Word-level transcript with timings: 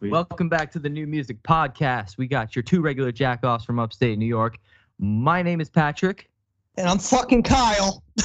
All 0.00 0.06
right. 0.06 0.08
Sweet. 0.08 0.12
Welcome 0.12 0.48
back 0.48 0.70
to 0.72 0.78
the 0.78 0.88
NuMusick 0.88 1.42
Podcast. 1.42 2.16
We 2.16 2.26
got 2.26 2.56
your 2.56 2.62
two 2.62 2.80
regular 2.80 3.12
jackoffs 3.12 3.66
from 3.66 3.78
upstate 3.78 4.18
New 4.18 4.24
York. 4.26 4.58
My 4.98 5.42
name 5.42 5.60
is 5.60 5.68
Patrick. 5.68 6.30
And 6.78 6.88
I'm 6.88 6.98
fucking 6.98 7.42
Kyle. 7.42 8.02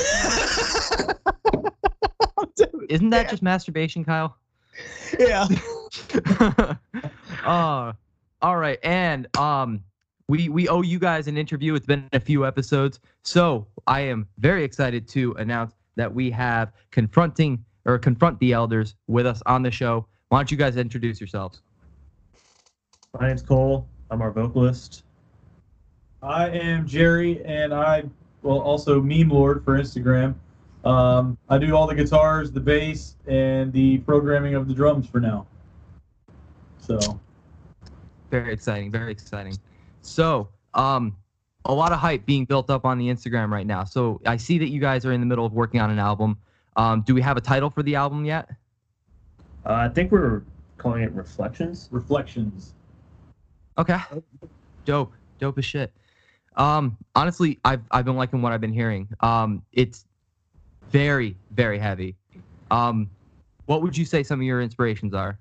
Isn't 2.90 3.10
that 3.10 3.30
just 3.30 3.42
masturbation, 3.42 4.06
Kyle? 4.06 4.38
yeah. 5.20 5.48
uh, 7.46 7.92
all 8.42 8.58
right. 8.58 8.80
And 8.84 9.28
um, 9.38 9.84
we 10.30 10.48
we 10.48 10.70
owe 10.70 10.82
you 10.82 11.00
guys 11.00 11.28
an 11.28 11.38
interview. 11.38 11.76
It's 11.76 11.86
been 11.86 12.08
a 12.14 12.20
few 12.22 12.46
episodes, 12.46 13.00
so 13.24 13.68
I 13.88 14.02
am 14.02 14.28
very 14.38 14.64
excited 14.64 15.08
to 15.10 15.34
announce 15.34 15.74
that 15.96 16.14
we 16.14 16.32
have 16.32 16.72
confronting 16.92 17.66
or 17.86 17.98
confront 17.98 18.40
the 18.40 18.54
elders 18.54 18.96
with 19.08 19.26
us 19.26 19.42
on 19.46 19.62
the 19.64 19.72
show. 19.72 20.08
Why 20.30 20.40
don't 20.40 20.50
you 20.50 20.58
guys 20.58 20.78
introduce 20.78 21.20
yourselves? 21.20 21.62
My 23.20 23.28
name's 23.28 23.44
Cole. 23.44 23.88
I'm 24.10 24.22
our 24.22 24.32
vocalist. 24.32 25.04
I 26.22 26.50
am 26.50 26.88
Jerry, 26.88 27.44
and 27.46 27.74
I 27.74 28.04
well 28.42 28.60
also 28.60 29.02
meme 29.02 29.30
lord 29.30 29.64
for 29.64 29.80
Instagram. 29.80 30.36
Um, 30.84 31.38
I 31.50 31.58
do 31.58 31.76
all 31.76 31.88
the 31.88 31.96
guitars, 31.96 32.52
the 32.52 32.60
bass, 32.60 33.16
and 33.28 33.72
the 33.72 34.00
programming 34.00 34.56
of 34.56 34.68
the 34.68 34.74
drums 34.74 35.08
for 35.08 35.20
now. 35.20 35.46
So 36.80 37.20
Very 38.32 38.54
exciting. 38.54 38.92
Very 38.92 39.12
exciting. 39.12 39.58
So, 40.02 40.50
um, 40.74 41.16
a 41.66 41.74
lot 41.74 41.92
of 41.92 42.00
hype 42.00 42.26
being 42.26 42.46
built 42.46 42.70
up 42.70 42.86
on 42.86 42.98
the 42.98 43.08
Instagram 43.08 43.50
right 43.50 43.66
now. 43.66 43.84
So 43.84 44.22
I 44.26 44.38
see 44.38 44.58
that 44.60 44.70
you 44.70 44.80
guys 44.80 45.06
are 45.06 45.12
in 45.12 45.20
the 45.20 45.26
middle 45.26 45.46
of 45.46 45.54
working 45.54 45.80
on 45.80 45.90
an 45.90 45.98
album. 45.98 46.38
Um, 46.76 47.02
do 47.02 47.16
we 47.16 47.22
have 47.22 47.38
a 47.38 47.42
title 47.42 47.70
for 47.70 47.82
the 47.82 47.96
album 47.96 48.26
yet? 48.26 48.50
Uh, 49.66 49.74
I 49.74 49.90
think 49.90 50.12
we're 50.12 50.44
calling 50.78 51.04
it 51.04 51.12
Reflections. 51.14 51.88
reflections. 51.92 52.74
Okay. 53.78 53.98
Dope. 54.86 55.14
Dope 55.40 55.58
as 55.58 55.66
shit. 55.66 55.92
Um, 56.56 56.98
honestly, 57.16 57.60
I've 57.66 57.82
I've 57.92 58.06
been 58.06 58.16
liking 58.16 58.42
what 58.42 58.54
I've 58.54 58.62
been 58.62 58.72
hearing. 58.74 59.10
Um, 59.20 59.62
it's 59.74 60.06
very 60.90 61.36
very 61.52 61.80
heavy. 61.80 62.16
Um, 62.72 63.10
what 63.66 63.82
would 63.82 63.98
you 63.98 64.06
say 64.06 64.24
some 64.24 64.40
of 64.40 64.46
your 64.46 64.62
inspirations 64.62 65.14
are? 65.14 65.38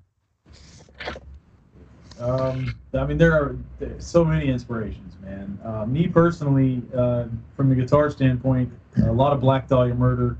Um, 2.18 2.74
I 2.94 3.04
mean, 3.04 3.18
there 3.18 3.32
are 3.32 3.56
so 3.98 4.24
many 4.24 4.46
inspirations, 4.48 5.14
man. 5.22 5.58
Uh, 5.64 5.84
me 5.84 6.08
personally, 6.08 6.82
uh, 6.96 7.26
from 7.56 7.68
the 7.68 7.74
guitar 7.74 8.08
standpoint, 8.10 8.72
a 9.04 9.12
lot 9.12 9.32
of 9.32 9.40
Black 9.40 9.68
Dahlia 9.68 9.94
Murder. 9.94 10.36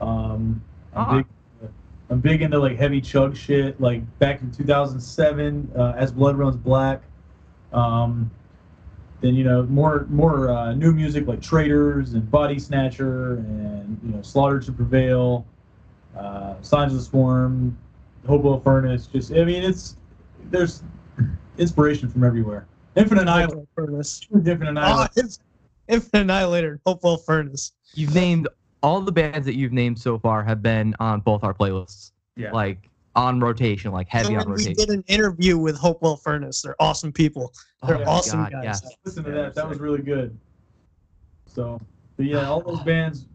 Um, 0.00 0.62
I'm 0.94 1.08
Ah. 1.08 1.16
big. 1.18 1.26
I'm 2.10 2.20
big 2.20 2.42
into 2.42 2.58
like 2.58 2.76
heavy 2.78 3.00
chug 3.00 3.36
shit. 3.36 3.80
Like 3.80 4.02
back 4.18 4.40
in 4.40 4.50
2007, 4.50 5.72
uh, 5.76 5.92
as 5.96 6.10
Blood 6.12 6.36
Runs 6.36 6.56
Black. 6.56 7.02
Um, 7.72 8.30
then 9.20 9.34
you 9.34 9.44
know 9.44 9.64
more 9.64 10.06
more 10.08 10.48
uh, 10.50 10.72
new 10.74 10.92
music 10.92 11.26
like 11.26 11.42
Traitors 11.42 12.14
and 12.14 12.30
Body 12.30 12.58
Snatcher 12.58 13.34
and 13.34 13.98
you 14.02 14.12
know 14.12 14.22
Slaughter 14.22 14.60
to 14.60 14.72
Prevail, 14.72 15.44
uh, 16.16 16.54
Signs 16.62 16.92
of 16.92 16.98
the 17.00 17.04
Swarm, 17.04 17.76
Hopewell 18.26 18.60
Furnace. 18.60 19.06
Just 19.06 19.32
I 19.32 19.44
mean 19.44 19.62
it's 19.64 19.96
there's 20.50 20.82
inspiration 21.58 22.08
from 22.08 22.24
everywhere. 22.24 22.66
Infant 22.96 23.20
Annihilator, 23.20 23.66
Furnace. 23.74 24.20
Infinite 24.32 24.66
Oh, 24.66 24.70
Annihilator. 24.70 25.12
it's 25.16 25.40
Infant 25.88 26.22
Annihilator. 26.22 26.80
Hopewell 26.86 27.16
Furnace. 27.18 27.72
You've 27.94 28.14
named 28.14 28.48
all 28.82 29.00
the 29.00 29.12
bands 29.12 29.44
that 29.46 29.56
you've 29.56 29.72
named 29.72 29.98
so 29.98 30.18
far 30.18 30.42
have 30.44 30.62
been 30.62 30.94
on 31.00 31.20
both 31.20 31.42
our 31.44 31.54
playlists, 31.54 32.12
Yeah. 32.36 32.52
like 32.52 32.88
on 33.16 33.40
rotation, 33.40 33.90
like 33.92 34.08
heavy 34.08 34.28
And 34.28 34.36
on 34.36 34.42
then 34.42 34.48
we 34.54 34.62
rotation. 34.62 34.74
did 34.74 34.90
an 34.90 35.04
interview 35.08 35.58
with 35.58 35.76
Hopewell 35.76 36.16
Furnace. 36.16 36.62
They're 36.62 36.76
awesome 36.80 37.12
people. 37.12 37.52
They're 37.86 37.98
Oh 37.98 38.04
awesome 38.12 38.44
God, 38.44 38.52
guys. 38.52 38.64
yes. 38.84 38.92
Listen 39.04 39.24
to 39.24 39.30
that. 39.32 39.54
That 39.54 39.68
was 39.68 39.80
really 39.80 40.02
good. 40.02 40.36
So, 41.46 41.80
but 42.16 42.26
yeah, 42.26 42.48
all 42.48 42.60
those 42.60 42.80
bands, 42.84 43.26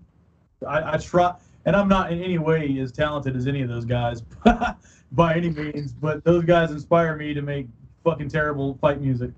I, 0.66 0.94
I 0.94 0.98
try, 0.98 1.34
and 1.66 1.76
I'm 1.76 1.90
not 1.90 2.12
in 2.14 2.22
any 2.24 2.38
way 2.38 2.78
as 2.80 2.92
talented 2.94 3.36
as 3.36 3.48
any 3.48 3.62
of 3.62 3.68
those 3.70 3.84
guys 3.86 4.22
by 5.12 5.36
any 5.36 5.50
means, 5.50 5.92
but 5.92 6.24
those 6.24 6.46
guys 6.46 6.72
inspire 6.72 7.18
me 7.18 7.34
to 7.34 7.42
make 7.42 7.68
fucking 8.06 8.30
terrible 8.30 8.78
fight 8.82 9.02
music. 9.02 9.32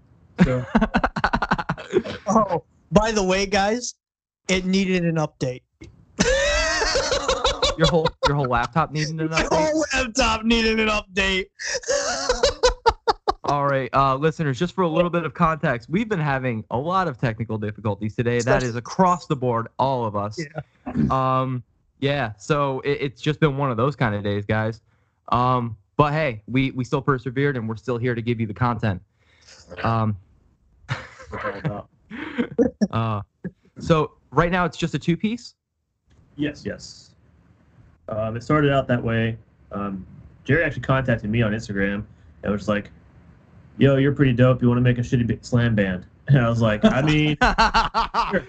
So, 0.43 0.63
Oh, 2.27 2.63
by 2.91 3.11
the 3.11 3.23
way, 3.23 3.45
guys, 3.45 3.95
it 4.47 4.65
needed 4.65 5.05
an 5.05 5.15
update. 5.15 5.61
Your 7.77 7.87
whole 7.87 8.07
your 8.27 8.35
whole 8.35 8.45
laptop 8.47 8.91
needing 8.91 9.19
an 9.19 9.29
My 9.29 9.43
update. 9.43 9.49
whole 9.71 9.85
laptop 9.93 10.43
needed 10.43 10.79
an 10.79 10.87
update. 10.89 11.45
All 13.47 13.67
right, 13.67 13.93
uh, 13.93 14.15
listeners, 14.15 14.57
just 14.57 14.73
for 14.73 14.81
a 14.81 14.87
little 14.87 15.11
bit 15.11 15.23
of 15.23 15.35
context, 15.35 15.87
we've 15.87 16.09
been 16.09 16.19
having 16.19 16.63
a 16.71 16.77
lot 16.77 17.07
of 17.07 17.19
technical 17.19 17.59
difficulties 17.59 18.15
today. 18.15 18.39
That 18.41 18.63
is 18.63 18.75
across 18.75 19.27
the 19.27 19.35
board, 19.35 19.67
all 19.77 20.03
of 20.03 20.15
us. 20.15 20.39
Yeah. 20.39 21.03
Um, 21.11 21.61
yeah. 21.99 22.31
So 22.39 22.79
it, 22.79 22.97
it's 23.01 23.21
just 23.21 23.39
been 23.39 23.55
one 23.55 23.69
of 23.69 23.77
those 23.77 23.95
kind 23.95 24.15
of 24.15 24.23
days, 24.23 24.45
guys. 24.47 24.81
Um, 25.29 25.77
but 25.95 26.11
hey, 26.11 26.41
we 26.47 26.71
we 26.71 26.83
still 26.83 27.03
persevered, 27.03 27.55
and 27.55 27.69
we're 27.69 27.75
still 27.75 27.99
here 27.99 28.15
to 28.15 28.21
give 28.21 28.39
you 28.39 28.47
the 28.47 28.53
content. 28.53 28.99
Um, 29.83 30.17
What 31.29 31.55
it's 31.55 31.69
all 31.69 31.87
about. 32.91 32.91
uh, 32.91 33.21
so 33.79 34.13
right 34.31 34.51
now 34.51 34.65
it's 34.65 34.77
just 34.77 34.95
a 34.95 34.99
two 34.99 35.15
piece. 35.17 35.53
yes. 36.35 36.63
Yes. 36.65 37.11
Um, 38.09 38.35
it 38.37 38.43
started 38.43 38.71
out 38.71 38.87
that 38.87 39.03
way. 39.03 39.37
Um, 39.71 40.05
Jerry 40.43 40.63
actually 40.63 40.83
contacted 40.83 41.29
me 41.29 41.41
on 41.41 41.51
Instagram 41.51 42.03
and 42.43 42.51
was 42.51 42.67
like, 42.67 42.91
"Yo, 43.77 43.97
you're 43.97 44.13
pretty 44.13 44.33
dope. 44.33 44.61
You 44.61 44.67
want 44.67 44.77
to 44.77 44.81
make 44.83 44.97
a 44.97 45.01
shitty 45.01 45.43
slam 45.45 45.75
band?" 45.75 46.05
And 46.27 46.39
I 46.39 46.49
was 46.49 46.59
like, 46.59 46.83
"I 46.83 47.03
mean, 47.03 47.37
Why 47.41 48.43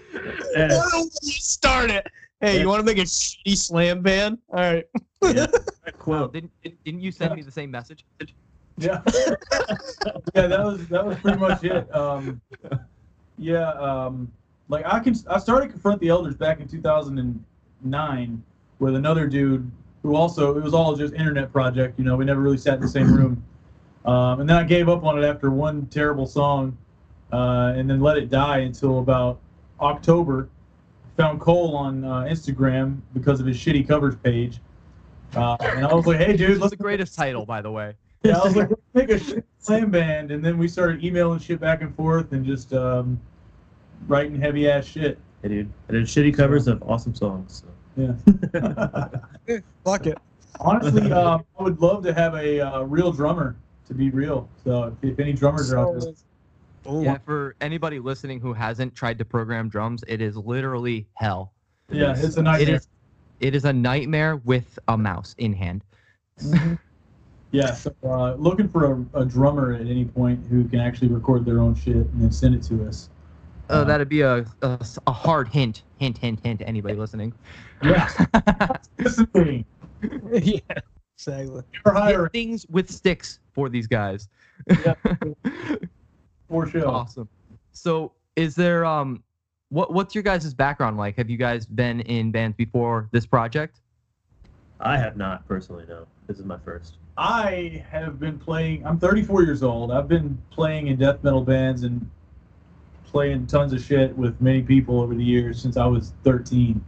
don't 0.54 1.12
you 1.22 1.32
start 1.32 1.90
it? 1.90 2.06
Hey, 2.40 2.60
you 2.60 2.68
want 2.68 2.80
to 2.80 2.84
make 2.86 2.96
a 2.96 3.02
shitty 3.02 3.56
slam 3.56 4.00
band? 4.00 4.38
All 4.50 4.60
right. 4.60 4.84
yeah, 5.22 5.46
Well, 5.84 5.92
cool." 5.98 6.28
didn't 6.28 6.50
didn't 6.62 7.00
you 7.00 7.12
send 7.12 7.34
me 7.34 7.42
the 7.42 7.50
same 7.50 7.70
message? 7.70 8.04
Yeah. 8.78 9.00
yeah, 10.34 10.46
that 10.46 10.64
was 10.64 10.86
that 10.88 11.04
was 11.04 11.18
pretty 11.18 11.38
much 11.38 11.64
it. 11.64 11.94
Um, 11.94 12.40
yeah, 13.38 13.70
um, 13.72 14.32
like 14.68 14.84
I 14.86 15.00
can 15.00 15.14
I 15.28 15.38
started 15.38 15.70
confront 15.70 16.00
the 16.00 16.08
elders 16.08 16.34
back 16.34 16.60
in 16.60 16.68
2009 16.68 18.42
with 18.78 18.94
another 18.94 19.26
dude 19.26 19.70
who 20.02 20.14
also 20.14 20.56
it 20.56 20.62
was 20.62 20.74
all 20.74 20.94
just 20.94 21.14
internet 21.14 21.52
project. 21.52 21.98
You 21.98 22.04
know, 22.04 22.16
we 22.16 22.24
never 22.24 22.40
really 22.40 22.58
sat 22.58 22.74
in 22.74 22.80
the 22.80 22.88
same 22.88 23.12
room. 23.12 23.42
Um, 24.04 24.40
and 24.40 24.48
then 24.48 24.56
I 24.56 24.62
gave 24.62 24.88
up 24.88 25.04
on 25.04 25.22
it 25.22 25.26
after 25.26 25.50
one 25.50 25.86
terrible 25.86 26.26
song, 26.26 26.76
uh, 27.32 27.72
and 27.76 27.90
then 27.90 28.00
let 28.00 28.16
it 28.16 28.30
die 28.30 28.58
until 28.58 29.00
about 29.00 29.40
October. 29.80 30.48
Found 31.16 31.40
Cole 31.40 31.74
on 31.74 32.04
uh, 32.04 32.20
Instagram 32.24 33.00
because 33.14 33.40
of 33.40 33.46
his 33.46 33.56
shitty 33.56 33.88
covers 33.88 34.14
page. 34.16 34.60
Uh, 35.34 35.56
and 35.60 35.86
I 35.86 35.94
was 35.94 36.06
like, 36.06 36.18
"Hey, 36.18 36.36
dude, 36.36 36.50
That's 36.50 36.60
let's 36.60 36.70
the 36.70 36.76
greatest 36.76 37.14
title, 37.16 37.46
by 37.46 37.62
the 37.62 37.70
way. 37.72 37.94
yeah, 38.22 38.36
I 38.38 38.44
was 38.44 38.54
like, 38.56 38.68
let's 38.68 38.82
make 38.92 39.08
a 39.10 39.18
shit 39.18 39.44
slam 39.58 39.90
band, 39.90 40.30
and 40.30 40.44
then 40.44 40.58
we 40.58 40.68
started 40.68 41.02
emailing 41.02 41.40
shit 41.40 41.58
back 41.58 41.80
and 41.80 41.94
forth 41.96 42.32
and 42.32 42.44
just 42.44 42.72
um, 42.74 43.18
writing 44.06 44.38
heavy 44.40 44.68
ass 44.68 44.84
shit. 44.84 45.18
Hey, 45.42 45.48
dude, 45.48 45.72
I 45.88 45.92
did 45.92 46.04
shitty 46.04 46.36
covers 46.36 46.68
of 46.68 46.82
awesome 46.82 47.14
songs. 47.14 47.64
So. 47.64 47.72
Yeah. 47.96 48.12
Fuck 49.84 50.06
it. 50.06 50.18
Honestly, 50.60 51.12
um, 51.12 51.44
I 51.58 51.62
would 51.62 51.80
love 51.80 52.02
to 52.04 52.14
have 52.14 52.34
a 52.34 52.60
uh, 52.60 52.80
real 52.82 53.12
drummer. 53.12 53.56
To 53.88 53.94
be 53.94 54.10
real, 54.10 54.48
so 54.64 54.82
if, 55.00 55.12
if 55.12 55.20
any 55.20 55.32
drummers 55.32 55.72
are 55.72 55.78
out 55.78 56.00
there, 56.00 56.92
Ooh, 56.92 57.04
Yeah, 57.04 57.18
for 57.18 57.54
anybody 57.60 58.00
listening 58.00 58.40
who 58.40 58.52
hasn't 58.52 58.96
tried 58.96 59.16
to 59.18 59.24
program 59.24 59.68
drums, 59.68 60.02
it 60.08 60.20
is 60.20 60.36
literally 60.36 61.06
hell. 61.14 61.52
yeah, 61.92 62.12
it's 62.16 62.36
a 62.36 62.42
nightmare. 62.42 62.74
is 62.74 62.88
it 63.38 63.54
is 63.54 63.64
a 63.64 63.72
nightmare 63.72 64.38
with 64.38 64.76
a 64.88 64.98
mouse 64.98 65.36
in 65.38 65.52
hand. 65.52 65.84
Yeah, 67.52 67.72
so 67.72 67.94
uh, 68.02 68.34
looking 68.34 68.68
for 68.68 69.06
a, 69.14 69.20
a 69.20 69.24
drummer 69.24 69.72
at 69.72 69.82
any 69.82 70.04
point 70.04 70.44
who 70.50 70.64
can 70.68 70.80
actually 70.80 71.08
record 71.08 71.44
their 71.46 71.60
own 71.60 71.74
shit 71.74 71.94
and 71.96 72.20
then 72.20 72.32
send 72.32 72.54
it 72.54 72.62
to 72.64 72.86
us. 72.86 73.08
Uh, 73.68 73.84
that'd 73.84 74.08
be 74.08 74.20
a, 74.20 74.44
a 74.62 74.86
a 75.06 75.12
hard 75.12 75.48
hint, 75.48 75.82
hint, 75.98 76.18
hint, 76.18 76.40
hint. 76.44 76.60
to 76.60 76.68
Anybody 76.68 76.94
listening? 76.94 77.32
Yeah, 77.82 78.10
listen 78.98 79.26
to 79.34 79.44
me. 79.44 79.66
yeah, 80.32 80.60
exactly. 81.16 81.62
You're 81.84 81.94
hiring 81.94 82.24
Get 82.24 82.32
things 82.32 82.66
with 82.68 82.90
sticks 82.90 83.40
for 83.52 83.68
these 83.68 83.86
guys. 83.86 84.28
Yeah. 84.68 84.94
for 86.48 86.68
sure. 86.68 86.86
awesome. 86.86 87.28
So, 87.72 88.12
is 88.36 88.54
there 88.54 88.84
um, 88.84 89.22
what 89.70 89.92
what's 89.92 90.14
your 90.14 90.22
guys' 90.22 90.54
background 90.54 90.96
like? 90.96 91.16
Have 91.16 91.28
you 91.28 91.36
guys 91.36 91.66
been 91.66 92.00
in 92.02 92.30
bands 92.30 92.56
before 92.56 93.08
this 93.12 93.26
project? 93.26 93.80
I 94.80 94.98
have 94.98 95.16
not 95.16 95.46
personally. 95.48 95.84
No, 95.88 96.06
this 96.26 96.38
is 96.38 96.44
my 96.44 96.58
first. 96.58 96.98
I 97.16 97.84
have 97.90 98.20
been 98.20 98.38
playing. 98.38 98.86
I'm 98.86 98.98
34 98.98 99.42
years 99.42 99.62
old. 99.62 99.90
I've 99.90 100.08
been 100.08 100.40
playing 100.50 100.88
in 100.88 100.98
death 100.98 101.24
metal 101.24 101.42
bands 101.42 101.82
and 101.82 102.08
playing 103.16 103.46
tons 103.46 103.72
of 103.72 103.82
shit 103.82 104.14
with 104.14 104.38
many 104.42 104.60
people 104.60 105.00
over 105.00 105.14
the 105.14 105.24
years 105.24 105.58
since 105.58 105.78
I 105.78 105.86
was 105.86 106.12
13. 106.24 106.84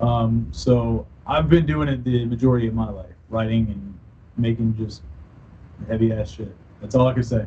Um, 0.00 0.48
so 0.50 1.06
I've 1.24 1.48
been 1.48 1.66
doing 1.66 1.86
it 1.86 2.02
the 2.02 2.24
majority 2.24 2.66
of 2.66 2.74
my 2.74 2.90
life, 2.90 3.14
writing 3.28 3.68
and 3.68 3.96
making 4.36 4.76
just 4.76 5.02
heavy 5.86 6.12
ass 6.12 6.32
shit. 6.32 6.52
That's 6.80 6.96
all 6.96 7.06
I 7.06 7.12
can 7.12 7.22
say. 7.22 7.46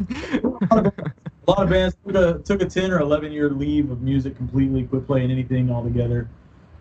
A 0.72 0.92
lot 1.46 1.62
of 1.62 1.70
bands 1.70 1.96
took 2.04 2.16
a, 2.16 2.38
took 2.40 2.60
a 2.60 2.66
10 2.66 2.90
or 2.90 2.98
11 2.98 3.30
year 3.30 3.50
leave 3.50 3.92
of 3.92 4.02
music 4.02 4.36
completely, 4.36 4.82
quit 4.82 5.06
playing 5.06 5.30
anything 5.30 5.70
altogether. 5.70 6.28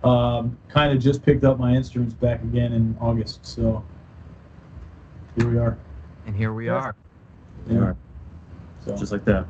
Um, 0.03 0.57
kind 0.69 0.91
of 0.91 0.99
just 0.99 1.23
picked 1.23 1.43
up 1.43 1.59
my 1.59 1.73
instruments 1.73 2.15
back 2.15 2.41
again 2.41 2.73
in 2.73 2.97
August. 2.99 3.45
So 3.45 3.85
here 5.37 5.51
we 5.51 5.59
are. 5.59 5.77
and 6.25 6.35
here 6.35 6.51
we 6.51 6.67
are. 6.67 6.95
Yeah. 7.69 7.93
So 8.83 8.97
Just 8.97 9.11
like 9.11 9.23
that. 9.25 9.45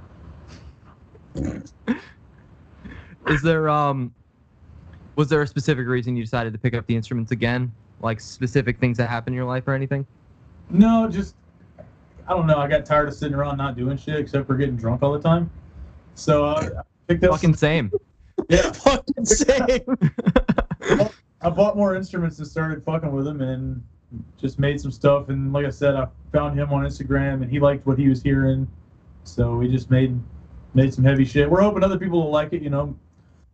Is 3.28 3.42
there 3.42 3.70
um 3.70 4.14
was 5.16 5.28
there 5.30 5.42
a 5.42 5.48
specific 5.48 5.88
reason 5.88 6.16
you 6.16 6.24
decided 6.24 6.54
to 6.54 6.60
pick 6.60 6.74
up 6.74 6.86
the 6.88 6.96
instruments 6.96 7.32
again? 7.32 7.72
Like 8.02 8.20
specific 8.20 8.80
things 8.80 8.98
that 8.98 9.10
happened 9.10 9.34
in 9.34 9.38
your 9.38 9.46
life 9.46 9.68
or 9.68 9.74
anything? 9.74 10.06
no, 10.70 11.08
just 11.10 11.36
I 12.28 12.34
don't 12.34 12.46
know. 12.46 12.58
I 12.58 12.68
got 12.68 12.86
tired 12.86 13.08
of 13.08 13.14
sitting 13.14 13.34
around 13.34 13.58
not 13.58 13.78
doing 13.78 13.98
shit 13.98 14.20
except 14.20 14.48
for 14.48 14.56
getting 14.56 14.76
drunk 14.76 15.02
all 15.02 15.14
the 15.14 15.22
time. 15.22 15.50
So 16.16 16.46
uh, 16.46 16.70
I 16.80 16.82
picked 17.08 17.24
up. 17.24 17.32
Fucking 17.32 17.56
same. 17.56 17.92
yeah, 18.50 18.72
Fucking 18.72 19.26
same. 19.26 19.98
I 21.42 21.50
bought 21.50 21.78
more 21.78 21.96
instruments 21.96 22.40
and 22.40 22.48
started 22.48 22.84
fucking 22.84 23.12
with 23.12 23.26
them 23.26 23.42
and 23.42 23.82
just 24.38 24.60
made 24.60 24.82
some 24.82 24.92
stuff. 24.92 25.30
And 25.30 25.54
like 25.54 25.66
I 25.66 25.70
said, 25.70 25.96
I 25.96 26.08
found 26.34 26.60
him 26.60 26.74
on 26.74 26.84
Instagram 26.84 27.42
and 27.42 27.50
he 27.50 27.60
liked 27.60 27.86
what 27.86 27.98
he 27.98 28.10
was 28.10 28.22
hearing. 28.22 28.68
So 29.24 29.56
we 29.56 29.70
just 29.70 29.90
made 29.90 30.20
made 30.78 30.94
some 30.94 31.04
heavy 31.04 31.26
shit. 31.26 31.50
We're 31.50 31.62
hoping 31.62 31.84
other 31.84 31.98
people 31.98 32.24
will 32.24 32.30
like 32.32 32.54
it, 32.54 32.62
you 32.62 32.70
know. 32.70 32.96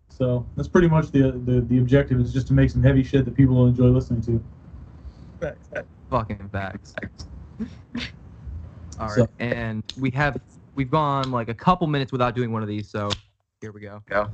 So 0.09 0.45
that's 0.55 0.67
pretty 0.67 0.89
much 0.89 1.09
the 1.09 1.31
the, 1.45 1.61
the 1.61 1.79
objective 1.79 2.19
is 2.19 2.31
just 2.31 2.45
to 2.47 2.53
make 2.53 2.69
some 2.69 2.83
heavy 2.83 3.01
shit 3.01 3.25
that 3.25 3.33
people 3.33 3.55
will 3.55 3.67
enjoy 3.67 3.85
listening 3.85 4.21
to. 4.23 4.43
Fucking 6.11 6.49
facts. 6.51 6.93
All 8.99 9.07
right, 9.07 9.15
So- 9.15 9.27
and 9.39 9.81
we 9.99 10.11
have 10.11 10.37
we've 10.75 10.91
gone 10.91 11.31
like 11.31 11.49
a 11.49 11.53
couple 11.53 11.87
minutes 11.87 12.11
without 12.11 12.35
doing 12.35 12.51
one 12.51 12.61
of 12.61 12.67
these, 12.67 12.87
so 12.89 13.09
here 13.61 13.71
we 13.71 13.81
go. 13.81 14.03
Go. 14.07 14.29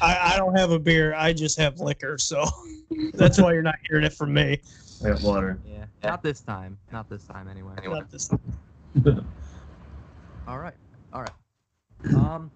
I, 0.00 0.32
I 0.34 0.36
don't 0.36 0.58
have 0.58 0.72
a 0.72 0.78
beer. 0.78 1.14
I 1.14 1.32
just 1.32 1.58
have 1.58 1.78
liquor, 1.78 2.18
so 2.18 2.44
that's 3.14 3.40
why 3.40 3.52
you're 3.52 3.62
not 3.62 3.76
hearing 3.88 4.04
it 4.04 4.12
from 4.14 4.34
me. 4.34 4.60
I 5.04 5.10
got 5.10 5.22
water. 5.22 5.60
Yeah. 5.64 5.84
Not 6.02 6.22
this 6.22 6.40
time. 6.40 6.76
Not 6.92 7.08
this 7.08 7.24
time 7.24 7.46
anyway. 7.46 7.74
Not 7.84 8.10
this. 8.10 8.28
time. 8.28 9.24
All 10.48 10.58
right. 10.58 10.74
All 11.12 11.20
right. 11.20 11.30
Um 12.14 12.50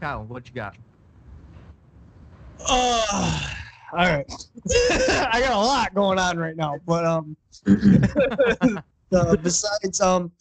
Kyle, 0.00 0.24
what 0.24 0.46
you 0.48 0.54
got? 0.54 0.76
Uh, 2.68 3.40
all 3.92 4.06
right. 4.06 4.26
I 5.32 5.40
got 5.40 5.52
a 5.52 5.56
lot 5.56 5.94
going 5.94 6.18
on 6.18 6.36
right 6.36 6.56
now, 6.56 6.78
but 6.86 7.06
um, 7.06 7.36
uh, 9.14 9.36
besides 9.36 10.00
um, 10.00 10.32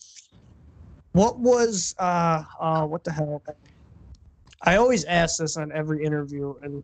what 1.14 1.40
was 1.40 1.96
uh 2.00 2.44
uh 2.60 2.86
what 2.86 3.04
the 3.04 3.12
hell? 3.12 3.42
I 4.64 4.78
always 4.78 5.06
ask 5.06 5.38
this 5.40 5.58
on 5.58 5.72
every 5.72 6.04
interview, 6.04 6.56
and 6.62 6.84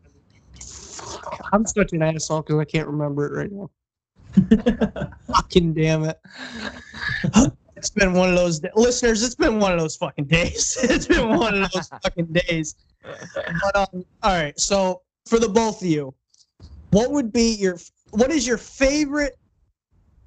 I'm 1.51 1.65
such 1.65 1.93
an 1.93 2.01
asshole 2.01 2.41
because 2.43 2.59
I 2.59 2.65
can't 2.65 2.87
remember 2.87 3.25
it 3.25 3.37
right 3.37 3.51
now. 3.51 3.69
Fucking 5.33 5.73
damn 5.73 6.03
it! 6.05 6.19
It's 7.79 7.89
been 7.89 8.11
one 8.11 8.27
of 8.27 8.35
those 8.35 8.59
da- 8.59 8.71
listeners. 8.75 9.23
It's 9.23 9.35
been 9.35 9.57
one 9.57 9.71
of 9.71 9.79
those 9.79 9.95
fucking 9.95 10.25
days. 10.25 10.77
It's 10.83 11.07
been 11.07 11.29
one 11.29 11.63
of 11.63 11.71
those 11.71 11.87
fucking 12.03 12.25
days. 12.25 12.75
But 13.31 13.73
um, 13.73 14.03
all 14.21 14.33
right. 14.33 14.59
So 14.59 15.01
for 15.25 15.39
the 15.39 15.47
both 15.47 15.81
of 15.81 15.87
you, 15.87 16.13
what 16.89 17.09
would 17.11 17.31
be 17.31 17.55
your 17.55 17.77
what 18.11 18.31
is 18.31 18.45
your 18.45 18.57
favorite 18.57 19.37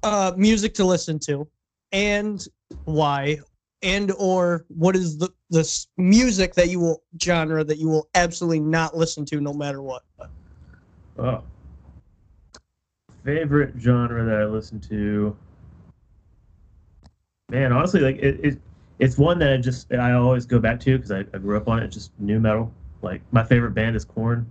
uh 0.01 0.31
music 0.35 0.73
to 0.75 0.83
listen 0.83 1.19
to, 1.27 1.47
and 1.91 2.43
why? 2.85 3.37
And 3.83 4.11
or 4.17 4.65
what 4.69 4.95
is 4.95 5.19
the 5.19 5.29
the 5.51 5.85
music 5.97 6.55
that 6.55 6.69
you 6.69 6.79
will 6.79 7.03
genre 7.21 7.63
that 7.63 7.77
you 7.77 7.87
will 7.87 8.09
absolutely 8.15 8.61
not 8.61 8.97
listen 8.97 9.25
to 9.25 9.39
no 9.39 9.53
matter 9.53 9.83
what? 9.83 10.01
Oh. 11.19 11.43
Favorite 13.23 13.75
genre 13.77 14.25
that 14.25 14.41
I 14.41 14.45
listen 14.45 14.79
to. 14.89 15.37
Man, 17.49 17.71
honestly, 17.71 17.99
like 17.99 18.17
it, 18.17 18.39
it 18.43 18.61
it's 18.99 19.17
one 19.17 19.39
that 19.39 19.53
I 19.53 19.57
just 19.57 19.91
I 19.93 20.13
always 20.13 20.45
go 20.45 20.59
back 20.59 20.79
to 20.81 20.97
because 20.97 21.11
I, 21.11 21.19
I 21.19 21.37
grew 21.37 21.57
up 21.57 21.67
on 21.67 21.79
it. 21.79 21.85
It's 21.85 21.95
just 21.95 22.11
nu 22.19 22.39
metal. 22.39 22.71
Like 23.01 23.21
my 23.31 23.43
favorite 23.43 23.71
band 23.71 23.95
is 23.95 24.05
Korn. 24.05 24.49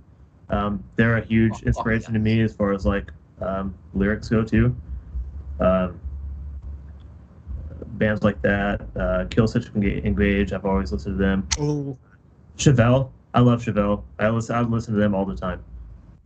Um, 0.51 0.85
they're 0.97 1.17
a 1.17 1.25
huge 1.25 1.55
Oh, 1.65 1.67
inspiration 1.67 2.13
yes. 2.15 2.19
to 2.19 2.19
me 2.19 2.43
as 2.43 2.55
far 2.55 2.73
as 2.73 2.85
like 2.85 3.11
um, 3.41 3.75
lyrics 3.95 4.29
go 4.29 4.45
too. 4.45 4.77
Um, 5.59 5.99
bands 7.99 8.23
like 8.23 8.41
that, 8.43 8.81
uh, 8.97 9.25
Killswitch 9.29 9.75
Engage. 10.05 10.53
I've 10.53 10.67
always 10.67 10.93
listened 10.93 11.19
to 11.19 11.23
them. 11.23 11.49
Ooh. 11.61 11.97
Chevelle. 12.59 13.11
I 13.35 13.41
love 13.41 13.65
Chevelle. 13.65 14.03
I 14.19 14.29
listen. 14.29 14.55
I 14.55 14.61
listen 14.61 14.95
to 14.95 15.01
them 15.01 15.15
all 15.15 15.25
the 15.25 15.37
time. 15.37 15.65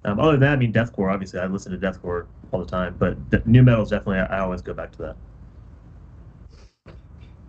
Um, 0.05 0.19
other 0.19 0.33
than 0.33 0.41
that, 0.41 0.53
I 0.53 0.57
mean, 0.57 0.73
deathcore. 0.73 1.13
Obviously, 1.13 1.39
I 1.39 1.47
listen 1.47 1.79
to 1.79 1.79
deathcore 1.79 2.27
all 2.51 2.61
the 2.61 2.67
time. 2.67 2.97
But 2.99 3.31
the, 3.31 3.41
nu 3.47 3.63
metal 3.63 3.83
is 3.85 3.91
definitely. 3.91 4.19
I, 4.19 4.39
I 4.39 4.41
always 4.41 4.63
go 4.63 4.75
back 4.75 4.91
to 4.93 4.99
that. 4.99 5.17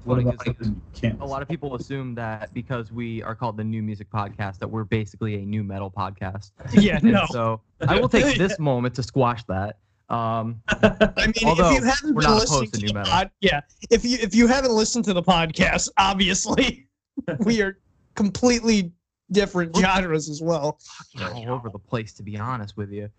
What 0.08 0.16
Funny 0.16 0.30
about 0.30 0.38
'cause 0.38 0.56
something 0.58 0.76
you 0.76 0.82
can't 1.02 1.22
a 1.22 1.26
lot 1.26 1.42
of 1.42 1.50
people 1.50 1.76
assume 1.76 2.16
that 2.16 2.54
because 2.54 2.92
we 2.94 3.22
are 3.24 3.36
called 3.36 3.58
the 3.58 3.64
NuMusick 3.64 4.06
podcast 4.08 4.58
that 4.60 4.68
we're 4.70 4.86
basically 4.86 5.36
a 5.36 5.46
nu 5.46 5.64
metal 5.64 5.92
podcast. 5.92 6.52
Yeah, 6.74 6.96
And 6.96 7.12
no. 7.12 7.26
so 7.30 7.62
I 7.88 8.00
will 8.00 8.08
take 8.08 8.38
this 8.38 8.58
moment 8.60 8.96
to 8.96 9.04
squash 9.04 9.44
that. 9.46 9.80
Um, 10.10 10.62
I 10.70 10.80
mean, 11.18 11.34
if 11.36 11.58
you 11.60 11.84
haven't 11.84 12.16
been 12.16 12.16
listening 12.16 12.72
to 12.72 12.78
to 12.78 12.86
nu 12.86 12.94
metal. 12.94 13.12
pod, 13.12 13.32
yeah, 13.42 13.60
if 13.90 14.06
you 14.06 14.18
if 14.22 14.34
you 14.34 14.48
haven't 14.48 14.72
listened 14.72 15.04
to 15.06 15.14
the 15.14 15.22
podcast, 15.24 15.90
obviously 15.98 16.88
we 17.40 17.62
are 17.62 17.78
completely 18.16 18.94
different 19.32 19.76
genres 19.76 20.30
as 20.30 20.42
well. 20.42 20.80
all 21.22 21.50
over 21.50 21.70
the 21.70 21.80
place, 21.80 22.14
to 22.14 22.24
be 22.24 22.38
honest 22.38 22.78
with 22.78 22.92
you, 22.92 23.10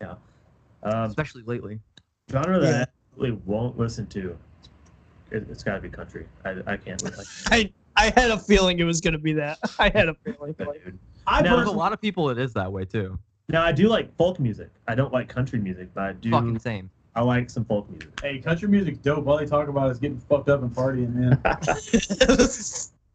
Yeah, 0.00 0.14
Um, 0.84 1.10
especially 1.10 1.42
lately. 1.42 1.80
genre 2.30 2.60
that 2.60 2.68
Yeah. 2.70 2.76
I 2.78 2.82
absolutely 3.16 3.42
won't 3.44 3.76
listen 3.76 4.06
to. 4.08 4.38
It, 5.34 5.46
it's 5.50 5.62
got 5.64 5.74
to 5.74 5.80
be 5.80 5.88
country. 5.88 6.26
I, 6.44 6.56
I 6.66 6.76
can't 6.76 7.02
listen. 7.02 7.24
I 7.50 7.72
I 7.96 8.12
had 8.16 8.30
a 8.30 8.38
feeling 8.38 8.78
it 8.78 8.84
was 8.84 9.00
gonna 9.00 9.18
be 9.18 9.32
that. 9.34 9.58
I 9.78 9.88
had 9.90 10.08
a 10.08 10.14
feeling. 10.24 10.54
to 10.54 10.64
dude. 10.84 10.98
I 11.26 11.42
Now, 11.42 11.56
There's 11.56 11.68
a 11.68 11.72
lot 11.72 11.92
of 11.92 12.00
people 12.00 12.30
it 12.30 12.38
is 12.38 12.52
that 12.54 12.70
way 12.72 12.84
too. 12.84 13.18
Now 13.48 13.62
I 13.64 13.72
do 13.72 13.88
like 13.88 14.14
folk 14.16 14.38
music. 14.40 14.70
I 14.88 14.94
don't 14.94 15.12
like 15.12 15.28
country 15.28 15.58
music, 15.58 15.88
but 15.94 16.02
I 16.04 16.12
do. 16.12 16.30
Fucking 16.30 16.58
same. 16.58 16.90
I 17.16 17.22
like 17.22 17.48
some 17.50 17.64
folk 17.64 17.88
music. 17.90 18.10
hey, 18.20 18.38
country 18.40 18.68
music's 18.68 18.98
dope. 18.98 19.26
All 19.26 19.36
they 19.38 19.46
talk 19.46 19.68
about 19.68 19.90
is 19.90 19.98
getting 19.98 20.18
fucked 20.18 20.48
up 20.48 20.62
and 20.62 20.74
partying, 20.74 21.14
man. 21.14 21.38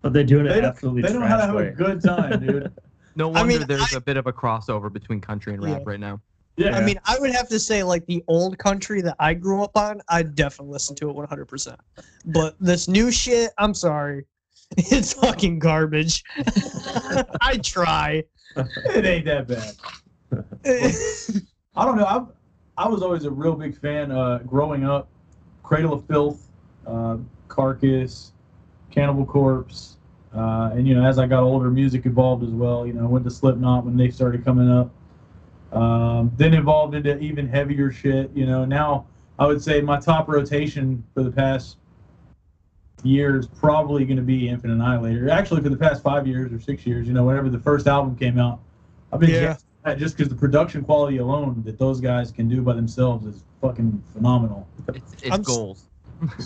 But 0.01 0.13
they're 0.13 0.23
doing 0.23 0.45
it 0.45 0.51
absolutely. 0.51 0.53
They 0.53 0.61
don't- 0.61 0.65
absolutely 0.65 1.01
They 1.01 1.13
know 1.13 1.25
how 1.25 1.35
to 1.37 1.45
have 1.45 1.55
way. 1.55 1.67
a 1.67 1.71
good 1.71 2.01
time, 2.01 2.39
dude. 2.45 2.71
No 3.15 3.29
I 3.33 3.39
wonder 3.41 3.57
mean, 3.59 3.67
there's 3.67 3.93
I- 3.93 3.97
a 3.97 4.01
bit 4.01 4.15
of 4.15 4.27
a 4.27 4.31
crossover 4.33 4.91
between 4.91 5.19
country 5.19 5.53
and 5.53 5.61
rap 5.61 5.79
Yeah. 5.79 5.83
right 5.85 5.99
now. 5.99 6.21
Yeah. 6.57 6.75
I 6.75 6.81
mean, 6.83 6.99
I 7.05 7.17
would 7.19 7.31
have 7.31 7.47
to 7.49 7.59
say 7.59 7.83
like 7.83 8.05
the 8.05 8.23
old 8.27 8.57
country 8.57 9.01
that 9.01 9.15
I 9.19 9.33
grew 9.33 9.63
up 9.63 9.77
on, 9.77 10.01
I'd 10.09 10.35
definitely 10.35 10.73
listen 10.73 10.95
to 10.97 11.09
it 11.09 11.15
100%. 11.15 11.75
But 12.25 12.55
this 12.59 12.87
new 12.87 13.11
shit, 13.11 13.51
I'm 13.57 13.73
sorry. 13.73 14.25
It's 14.77 15.13
fucking 15.13 15.57
garbage. 15.57 16.23
I 17.41 17.59
try. 17.63 18.23
it 18.55 19.03
ain't 19.03 19.25
that 19.25 19.47
bad. 19.47 19.73
I 21.75 21.85
don't 21.85 21.97
know. 21.97 22.05
I 22.05 22.23
I 22.79 22.87
was 22.87 23.01
always 23.01 23.25
a 23.25 23.31
real 23.31 23.55
big 23.55 23.77
fan 23.79 24.11
uh, 24.11 24.37
growing 24.45 24.85
up. 24.85 25.09
Cradle 25.63 25.93
of 25.93 26.05
Filth, 26.05 26.47
uh, 26.87 27.17
Carcass, 27.47 28.31
Cannibal 28.89 29.25
Corpse, 29.25 29.97
uh, 30.35 30.71
and 30.73 30.87
you 30.87 30.95
know 30.95 31.05
as 31.05 31.19
I 31.19 31.27
got 31.27 31.43
older, 31.43 31.69
music 31.69 32.05
evolved 32.05 32.43
as 32.43 32.51
well. 32.51 32.87
You 32.87 32.93
know, 32.93 33.03
I 33.03 33.07
went 33.07 33.25
to 33.25 33.31
Slipknot 33.31 33.85
when 33.85 33.97
they 33.97 34.09
started 34.09 34.45
coming 34.45 34.69
up. 34.69 34.91
Um, 35.71 36.31
then 36.35 36.53
evolved 36.55 36.95
into 36.95 37.17
even 37.19 37.47
heavier 37.47 37.91
shit. 37.91 38.31
You 38.33 38.45
know, 38.45 38.65
now 38.65 39.05
I 39.37 39.45
would 39.45 39.61
say 39.61 39.81
my 39.81 39.99
top 39.99 40.27
rotation 40.27 41.03
for 41.13 41.23
the 41.23 41.31
past 41.31 41.77
year 43.03 43.37
is 43.37 43.47
probably 43.47 44.03
going 44.05 44.17
to 44.17 44.23
be 44.23 44.49
Infant 44.49 44.73
Annihilator. 44.73 45.29
Actually, 45.29 45.61
for 45.61 45.69
the 45.69 45.77
past 45.77 46.03
five 46.03 46.27
years 46.27 46.51
or 46.51 46.59
six 46.59 46.85
years, 46.85 47.07
you 47.07 47.13
know, 47.13 47.23
whenever 47.23 47.49
the 47.49 47.59
first 47.59 47.87
album 47.87 48.15
came 48.15 48.37
out, 48.39 48.59
I've 49.13 49.19
been 49.19 49.29
Yeah. 49.29 49.57
that 49.85 49.97
just 49.97 50.17
because 50.17 50.29
the 50.29 50.35
production 50.35 50.83
quality 50.83 51.17
alone 51.17 51.61
that 51.65 51.79
those 51.79 52.01
guys 52.01 52.31
can 52.31 52.49
do 52.49 52.61
by 52.61 52.73
themselves 52.73 53.25
is 53.25 53.43
fucking 53.61 54.01
phenomenal. 54.13 54.67
It's, 54.89 55.13
it's 55.23 55.31
I'm 55.31 55.41
goals. 55.43 55.85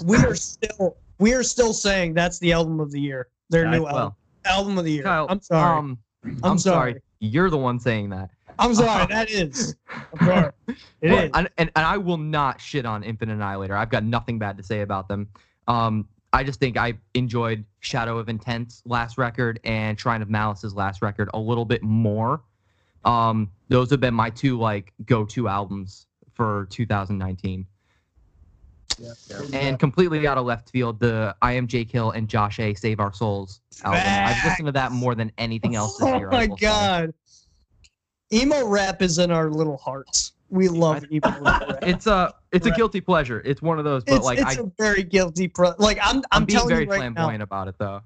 we 0.06 0.18
are 0.18 0.36
still 0.36 0.98
we 1.20 1.34
are 1.34 1.44
still 1.44 1.74
saying 1.74 2.14
that's 2.14 2.38
the 2.40 2.52
album 2.52 2.80
of 2.80 2.92
the 2.92 3.00
year. 3.00 3.30
Their 3.50 3.64
Yeah, 3.64 3.72
new 3.72 3.84
well, 3.84 3.98
album, 3.98 4.16
album 4.46 4.78
of 4.78 4.86
the 4.86 4.92
year. 4.92 5.04
Kyle, 5.04 5.26
I'm 5.30 5.42
sorry. 5.42 5.80
Um, 5.80 5.98
I'm, 6.24 6.40
I'm, 6.44 6.58
sorry. 6.60 6.92
sorry. 6.94 7.02
You're 7.20 7.50
the 7.50 7.58
one 7.58 7.80
saying 7.80 8.10
that. 8.12 8.30
I'm 8.60 8.76
sorry. 8.76 9.06
That 9.08 9.30
is. 9.30 9.76
I'm 10.20 10.28
sorry. 10.28 10.52
It 11.02 11.12
is. 11.12 11.32
And, 11.34 11.50
and, 11.58 11.72
and 11.76 11.86
I 11.86 11.98
will 11.98 12.18
not 12.18 12.62
shit 12.62 12.86
on 12.86 13.04
Infant 13.04 13.32
Annihilator. 13.32 13.76
I've 13.76 13.90
got 13.90 14.04
nothing 14.04 14.40
bad 14.40 14.58
to 14.58 14.64
say 14.64 14.82
about 14.82 15.08
them. 15.08 15.28
Um, 15.68 16.08
I 16.34 16.44
just 16.44 16.60
think 16.60 16.78
I 16.78 16.96
enjoyed 17.14 17.64
Shadow 17.80 18.18
of 18.18 18.28
Intent's 18.28 18.82
last 18.86 19.18
record 19.18 19.60
and 19.64 20.00
Shrine 20.00 20.22
of 20.22 20.30
Malice's 20.30 20.74
last 20.74 21.02
record 21.02 21.30
a 21.34 21.40
little 21.40 21.66
bit 21.66 21.84
more. 21.84 22.42
Um, 23.06 23.52
those 23.70 23.92
have 23.92 24.00
been 24.00 24.14
my 24.14 24.30
two 24.30 24.58
like 24.58 24.94
go-to 25.06 25.48
albums 25.48 26.08
for 26.34 26.68
2019. 26.72 27.68
Yeah. 29.00 29.12
And 29.54 29.80
completely 29.80 30.28
out 30.28 30.38
of 30.38 30.46
left 30.46 30.70
field, 30.70 31.00
the 31.00 31.36
I 31.42 31.54
Am 31.54 31.68
Jake 31.68 31.92
Hill 31.92 32.12
and 32.12 32.28
Josh 32.28 32.60
A 32.60 32.74
Save 32.74 33.00
Our 33.00 33.14
Souls 33.14 33.62
album. 33.84 34.02
I've 34.06 34.46
listened 34.46 34.68
to 34.68 34.72
that 34.74 34.92
more 34.92 35.16
than 35.16 35.32
anything 35.38 35.76
else 35.76 35.98
this 35.98 36.08
Oh 36.08 36.18
year. 36.18 36.30
Oh 36.32 36.32
my 36.32 36.48
god. 36.48 37.14
God. 38.34 38.42
Emo 38.42 38.68
rap 38.68 39.02
is 39.02 39.20
in 39.20 39.32
our 39.32 39.50
little 39.50 39.78
hearts. 39.78 40.34
We 40.50 40.68
love 40.70 41.06
emo 41.12 41.40
rap. 41.42 41.64
It's 41.82 42.08
a 42.08 42.34
it's 42.52 42.68
a 42.68 42.72
guilty 42.72 43.02
pleasure. 43.02 43.42
It's 43.44 43.62
one 43.62 43.80
of 43.80 43.86
those, 43.86 44.04
but 44.04 44.18
It's, 44.18 44.26
like 44.26 44.40
it's 44.40 44.58
I, 44.58 44.62
a 44.62 44.66
very 44.78 45.04
guilty 45.04 45.48
pro 45.48 45.74
like 45.80 45.98
I'm 46.02 46.18
I'm, 46.18 46.24
I'm 46.32 46.46
being 46.46 46.68
very 46.68 46.84
you 46.84 46.90
right 46.92 47.00
now. 47.00 47.14
flamboyant 47.14 47.44
about 47.44 47.68
it 47.68 47.76
though. 47.80 48.02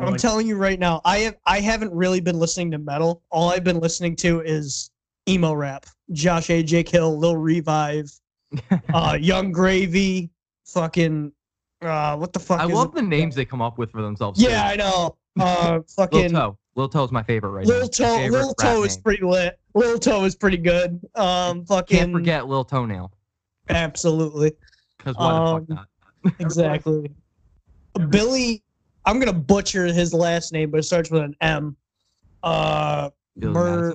I'm 0.00 0.12
like, 0.12 0.20
telling 0.20 0.46
you 0.46 0.56
right 0.56 0.78
now, 0.78 1.00
I 1.04 1.18
have 1.18 1.36
I 1.46 1.60
haven't 1.60 1.92
really 1.92 2.20
been 2.20 2.38
listening 2.38 2.70
to 2.72 2.78
metal. 2.78 3.22
All 3.30 3.50
I've 3.50 3.64
been 3.64 3.78
listening 3.78 4.16
to 4.16 4.40
is 4.40 4.90
emo 5.28 5.52
rap. 5.52 5.86
Josh 6.12 6.50
A. 6.50 6.62
Jake 6.62 6.88
Hill, 6.88 7.18
Lil 7.18 7.36
Revive, 7.36 8.10
uh, 8.94 9.18
Yung 9.20 9.52
Gravy, 9.52 10.30
fucking 10.66 11.32
uh, 11.82 12.16
what 12.16 12.32
the 12.32 12.38
fuck? 12.40 12.60
I 12.60 12.66
is 12.66 12.72
love 12.72 12.88
it? 12.88 12.94
the 12.94 13.02
names 13.02 13.34
they 13.34 13.44
come 13.44 13.60
up 13.60 13.78
with 13.78 13.90
for 13.92 14.02
themselves. 14.02 14.40
Yeah, 14.40 14.64
I 14.64 14.76
know. 14.76 15.16
Uh, 15.38 15.72
Lil 15.72 15.84
fucking 15.88 16.30
Toe. 16.30 16.58
Lil 16.74 16.88
Toe's 16.88 17.12
my 17.12 17.22
favorite 17.22 17.50
right 17.50 17.66
now. 17.66 17.74
Lil 17.74 17.88
Toe. 17.88 18.16
Favorite 18.16 18.38
Lil 18.40 18.54
Toe 18.54 18.82
is 18.84 18.96
name. 18.96 19.02
pretty 19.02 19.24
lit. 19.24 19.58
Lil 19.74 19.98
Toe 19.98 20.24
is 20.24 20.34
pretty 20.34 20.56
good. 20.56 21.00
Um, 21.14 21.64
fucking 21.66 21.98
Can't 21.98 22.12
forget 22.12 22.48
Lil 22.48 22.64
Toenail. 22.64 23.12
absolutely, 23.68 24.52
Because 24.98 25.16
why 25.16 25.32
Um, 25.32 25.66
the 25.68 25.76
fuck 25.76 25.86
not? 26.24 26.34
exactly. 26.40 27.10
Billy, 28.08 28.62
I'm 29.04 29.18
gonna 29.18 29.32
butcher 29.32 29.86
his 29.86 30.14
last 30.14 30.52
name, 30.52 30.70
but 30.70 30.78
it 30.78 30.84
starts 30.84 31.10
with 31.10 31.22
an 31.22 31.36
M. 31.40 31.76
Uh, 32.42 33.10
Mer- 33.36 33.94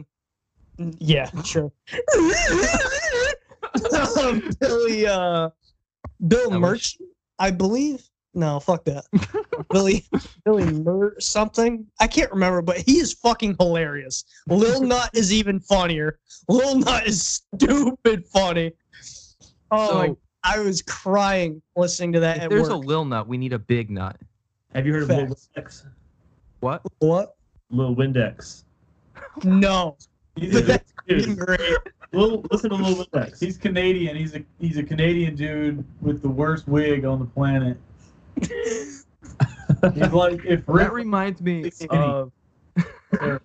Yeah, 0.99 1.29
sure. 1.43 1.71
um, 4.19 4.43
Billy, 4.59 5.07
uh, 5.07 5.49
Bill 6.27 6.53
I 6.53 6.57
wish. 6.57 6.61
Merchant, 6.61 7.09
I 7.39 7.51
believe. 7.51 8.07
No, 8.37 8.59
fuck 8.59 8.85
that. 8.85 9.03
Billy, 9.71 10.05
Billy 10.45 10.65
Mur 10.71 11.15
something. 11.19 11.87
I 11.99 12.05
can't 12.05 12.31
remember, 12.31 12.61
but 12.61 12.77
he 12.77 12.99
is 12.99 13.13
fucking 13.13 13.55
hilarious. 13.59 14.25
Lil 14.47 14.81
Nut 14.83 15.09
is 15.13 15.33
even 15.33 15.59
funnier. 15.59 16.19
Lil 16.47 16.77
Nut 16.77 17.07
is 17.07 17.41
stupid 17.55 18.25
funny. 18.27 18.73
Oh, 19.71 19.89
So- 19.89 19.95
my, 19.97 20.15
I 20.43 20.59
was 20.59 20.83
crying 20.83 21.61
listening 21.75 22.13
to 22.13 22.19
that 22.21 22.37
If 22.37 22.43
at 22.43 22.49
there's 22.51 22.61
work. 22.69 22.71
a 22.71 22.75
Lil 22.75 23.05
Nut, 23.05 23.27
we 23.27 23.37
need 23.39 23.53
a 23.53 23.59
big 23.59 23.89
nut. 23.89 24.15
have 24.75 24.85
you 24.85 24.93
heard 24.93 25.03
of 25.03 25.09
Lil 25.09 25.25
Windex? 25.25 25.83
What? 26.59 26.83
what? 26.99 27.35
Lil 27.71 27.95
Windex. 27.95 28.63
No, 29.43 29.97
He's, 30.37 30.63
that's 30.63 30.93
great. 31.07 31.59
Lil, 32.13 32.45
listen 32.51 32.69
to 32.69 32.75
Lil 32.75 33.03
Windex. 33.03 33.39
he's 33.43 33.57
Canadian. 33.57 34.15
He's 34.15 34.35
a 34.35 34.43
he's 34.59 34.77
a 34.77 34.83
Canadian 34.83 35.35
dude 35.35 35.83
with 36.01 36.21
the 36.21 36.29
worst 36.29 36.67
wig 36.67 37.03
on 37.03 37.17
the 37.19 37.25
planet. 37.25 37.77
He's 39.93 40.11
like 40.11 40.43
if 40.45 40.65
That 40.65 40.91
reminds 40.93 41.41
me 41.41 41.71
of. 41.89 42.31
that 43.11 43.41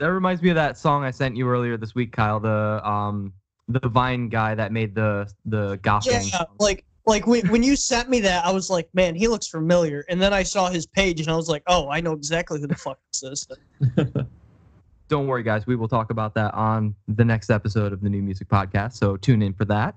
reminds 0.00 0.42
me 0.42 0.50
of 0.50 0.56
that 0.56 0.76
song 0.78 1.04
I 1.04 1.10
sent 1.10 1.36
you 1.36 1.48
earlier 1.48 1.76
this 1.76 1.94
week, 1.94 2.12
Kyle. 2.12 2.40
The 2.40 2.80
um 2.88 3.32
the 3.68 3.88
Vine 3.88 4.28
guy 4.28 4.54
that 4.54 4.72
made 4.72 4.94
the 4.94 5.30
the 5.46 5.78
goth 5.82 6.06
Yeah, 6.06 6.20
song. 6.20 6.46
like 6.58 6.84
like 7.06 7.26
when, 7.26 7.46
when 7.48 7.62
you 7.62 7.74
sent 7.76 8.08
me 8.08 8.20
that, 8.20 8.44
I 8.44 8.52
was 8.52 8.70
like, 8.70 8.88
man, 8.94 9.14
he 9.14 9.26
looks 9.28 9.48
familiar. 9.48 10.04
And 10.08 10.20
then 10.22 10.32
I 10.32 10.42
saw 10.44 10.70
his 10.70 10.86
page 10.86 11.20
and 11.20 11.28
I 11.28 11.34
was 11.36 11.48
like, 11.48 11.62
oh, 11.66 11.88
I 11.90 12.00
know 12.00 12.12
exactly 12.12 12.60
who 12.60 12.66
the 12.68 12.76
fuck 12.76 12.98
this 13.12 13.22
is. 13.24 13.48
Don't 15.08 15.26
worry, 15.26 15.42
guys. 15.42 15.66
We 15.66 15.74
will 15.76 15.88
talk 15.88 16.10
about 16.10 16.32
that 16.34 16.54
on 16.54 16.94
the 17.08 17.24
next 17.24 17.50
episode 17.50 17.92
of 17.92 18.00
the 18.00 18.08
NuMusick 18.08 18.46
Podcast. 18.46 18.94
So 18.94 19.16
tune 19.16 19.42
in 19.42 19.52
for 19.52 19.64
that. 19.66 19.96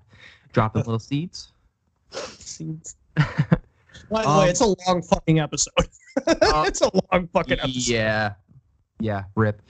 Dropping 0.51 0.82
little 0.86 1.00
seeds. 1.00 1.53
seeds. 2.12 2.96
By 4.10 4.22
the 4.24 4.30
Um, 4.30 4.38
way, 4.40 4.50
it's 4.50 4.62
a 4.62 4.76
long 4.88 5.02
fucking 5.02 5.40
episode. 5.40 5.74
it's 6.28 6.82
a 6.82 6.90
long 7.12 7.28
fucking 7.34 7.60
episode. 7.60 7.88
Yeah, 7.92 8.34
yeah. 9.00 9.24
Rip. 9.36 9.62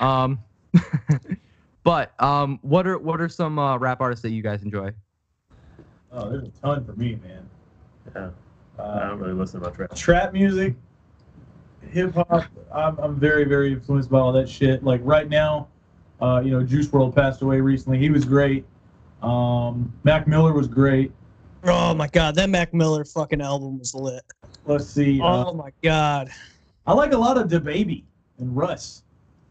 Um, 0.00 0.38
but 1.84 2.12
um, 2.22 2.58
what 2.62 2.86
are 2.86 2.98
what 2.98 3.20
are 3.20 3.28
some 3.28 3.58
uh, 3.58 3.76
rap 3.78 4.00
artists 4.00 4.22
that 4.22 4.30
you 4.30 4.42
guys 4.42 4.62
enjoy? 4.62 4.90
oh, 6.12 6.28
there's 6.30 6.44
a 6.44 6.50
ton 6.62 6.84
for 6.84 6.92
me, 6.92 7.18
man. 7.24 7.48
Yeah, 8.14 8.30
I 8.78 8.82
Uh, 8.82 9.08
don't 9.10 9.18
really 9.20 9.32
listen 9.34 9.60
to 9.60 9.68
much 9.68 9.78
rap. 9.78 9.94
trap 9.94 10.32
music, 10.32 10.74
hip 11.90 12.14
hop. 12.14 12.44
I'm, 12.72 12.98
I'm 12.98 13.16
very 13.18 13.44
very 13.44 13.72
influenced 13.72 14.10
by 14.10 14.18
all 14.18 14.32
that 14.32 14.48
shit. 14.48 14.82
Like 14.84 15.00
right 15.04 15.28
now, 15.28 15.68
uh, 16.20 16.40
you 16.44 16.50
know, 16.52 16.62
Juice 16.62 16.88
WRLD 16.88 17.14
passed 17.14 17.42
away 17.42 17.60
recently. 17.60 17.98
He 17.98 18.10
was 18.10 18.24
great. 18.24 18.64
Um, 19.22 19.92
Mac 20.04 20.26
Miller 20.26 20.52
was 20.52 20.66
great. 20.68 21.12
Oh 21.64 21.94
my 21.94 22.08
god, 22.08 22.34
that 22.36 22.50
Mac 22.50 22.74
Miller 22.74 23.04
fucking 23.04 23.40
album 23.40 23.78
was 23.78 23.94
lit. 23.94 24.22
Let's 24.66 24.86
see. 24.86 25.20
Uh, 25.20 25.46
Oh 25.46 25.54
my 25.54 25.70
god. 25.82 26.30
I 26.86 26.92
like 26.92 27.12
a 27.12 27.18
lot 27.18 27.38
of 27.38 27.48
DaBaby 27.48 28.02
and 28.38 28.56
Russ. 28.56 29.04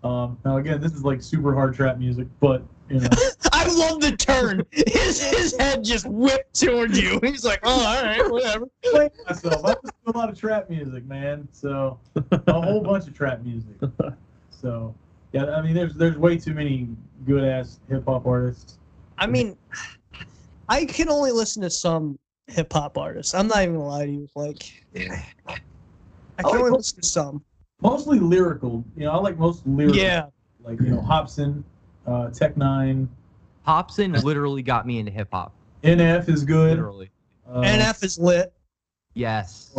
Um, 0.03 0.37
now 0.43 0.57
again, 0.57 0.81
this 0.81 0.93
is 0.93 1.03
like 1.03 1.21
super 1.21 1.53
hard 1.53 1.75
trap 1.75 1.97
music, 1.97 2.27
but 2.39 2.63
you 2.89 2.99
know, 2.99 3.09
I 3.53 3.67
love 3.67 4.01
the 4.01 4.15
turn. 4.17 4.65
His 4.71 5.23
his 5.23 5.55
head 5.57 5.83
just 5.83 6.05
whipped 6.07 6.59
towards 6.59 6.99
you. 6.99 7.19
He's 7.23 7.45
like, 7.45 7.59
oh, 7.63 7.85
all 7.85 8.03
right, 8.03 8.29
whatever. 8.29 8.67
playing 8.83 9.11
myself. 9.27 9.63
I 9.63 9.69
listen 9.69 9.91
to 10.05 10.15
a 10.15 10.17
lot 10.17 10.29
of 10.29 10.37
trap 10.37 10.69
music, 10.69 11.05
man. 11.05 11.47
So 11.51 11.99
a 12.31 12.61
whole 12.61 12.81
bunch 12.81 13.07
of 13.07 13.13
trap 13.13 13.41
music. 13.43 13.75
So 14.49 14.93
yeah, 15.31 15.55
I 15.55 15.61
mean, 15.61 15.73
there's 15.73 15.93
there's 15.93 16.17
way 16.17 16.37
too 16.37 16.53
many 16.53 16.89
good 17.25 17.43
ass 17.43 17.79
hip 17.87 18.03
hop 18.05 18.25
artists. 18.25 18.79
I 19.17 19.27
mean, 19.27 19.55
I 20.71 20.85
can 20.85 21.09
only 21.09 21.33
listen 21.33 21.61
to 21.63 21.69
some 21.69 22.17
hip 22.47 22.71
hop 22.71 22.97
artists. 22.97 23.33
I'm 23.33 23.47
not 23.47 23.61
even 23.63 23.75
gonna 23.75 23.87
lie 23.87 24.05
to 24.05 24.11
you. 24.11 24.29
Like, 24.35 24.85
I 24.95 24.99
can 24.99 25.15
like 25.47 26.45
only 26.45 26.71
most- 26.71 26.95
listen 26.95 27.01
to 27.01 27.07
some. 27.07 27.43
Mostly 27.81 28.19
lyrical. 28.19 28.85
You 28.95 29.03
know, 29.05 29.11
I 29.11 29.17
like 29.17 29.37
most 29.37 29.67
lyrical. 29.67 29.99
Yeah. 29.99 30.27
Like 30.63 30.79
you 30.79 30.87
know, 30.87 31.01
Hopsin, 31.01 31.63
uh, 32.07 32.29
Tech 32.29 32.55
N9ne, 32.55 33.09
Hopsin 33.67 34.23
literally 34.23 34.61
got 34.61 34.87
me 34.87 34.99
into 34.99 35.11
hip 35.11 35.27
hop. 35.33 35.51
NF 35.83 36.29
is 36.29 36.45
good. 36.45 36.69
Literally. 36.69 37.09
Uh, 37.45 37.61
NF 37.61 38.01
is 38.03 38.17
lit. 38.17 38.53
Yes. 39.13 39.71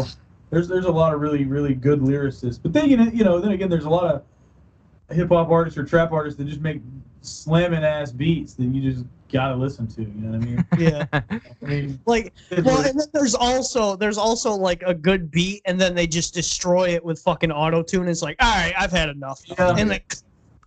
there's 0.50 0.68
there's 0.68 0.84
a 0.84 0.92
lot 0.92 1.14
of 1.14 1.22
really 1.22 1.46
really 1.46 1.72
good 1.75 2.00
lyricists. 2.00 2.61
But 2.62 2.75
then 2.75 2.90
you 2.90 2.99
know, 2.99 3.04
you 3.04 3.25
know 3.25 3.40
then 3.40 3.52
again 3.52 3.70
there's 3.70 3.87
a 3.87 3.90
lot 3.90 4.14
of 4.14 5.16
hip 5.16 5.28
hop 5.28 5.49
artists 5.49 5.78
or 5.78 5.84
trap 5.84 6.12
artists 6.12 6.37
that 6.37 6.44
just 6.44 6.61
make 6.61 6.82
slamming 7.22 7.82
ass 7.82 8.11
beats 8.11 8.52
that 8.54 8.64
you 8.64 8.92
just 8.92 9.06
gotta 9.32 9.54
listen 9.56 9.86
to. 9.88 10.02
You 10.02 10.08
know 10.08 10.38
what 10.38 10.42
I 10.42 10.44
mean? 10.44 10.64
Yeah. 10.78 11.06
I 11.12 11.66
mean, 11.66 12.00
Like, 12.06 12.32
well, 12.64 12.80
and 12.86 12.98
then 12.98 13.06
there's 13.12 13.34
also 13.34 13.96
there's 13.96 14.18
also 14.18 14.52
like 14.54 14.82
a 14.86 14.94
good 14.94 15.30
beat, 15.30 15.62
and 15.64 15.80
then 15.80 15.94
they 15.94 16.06
just 16.06 16.34
destroy 16.34 16.90
it 16.90 17.04
with 17.04 17.18
fucking 17.20 17.50
auto 17.50 17.82
tune. 17.82 18.08
It's 18.08 18.22
like, 18.22 18.36
all 18.40 18.54
right, 18.54 18.74
I've 18.78 18.92
had 18.92 19.08
enough. 19.08 19.40
Yeah. 19.46 19.74
And 19.76 19.90
like, 19.90 20.14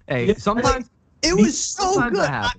hey, 0.08 0.26
Yeah, 0.28 0.34
sometimes 0.38 0.90
it 1.22 1.36
was 1.36 1.58
so 1.60 2.10
good. 2.10 2.20
I- 2.20 2.52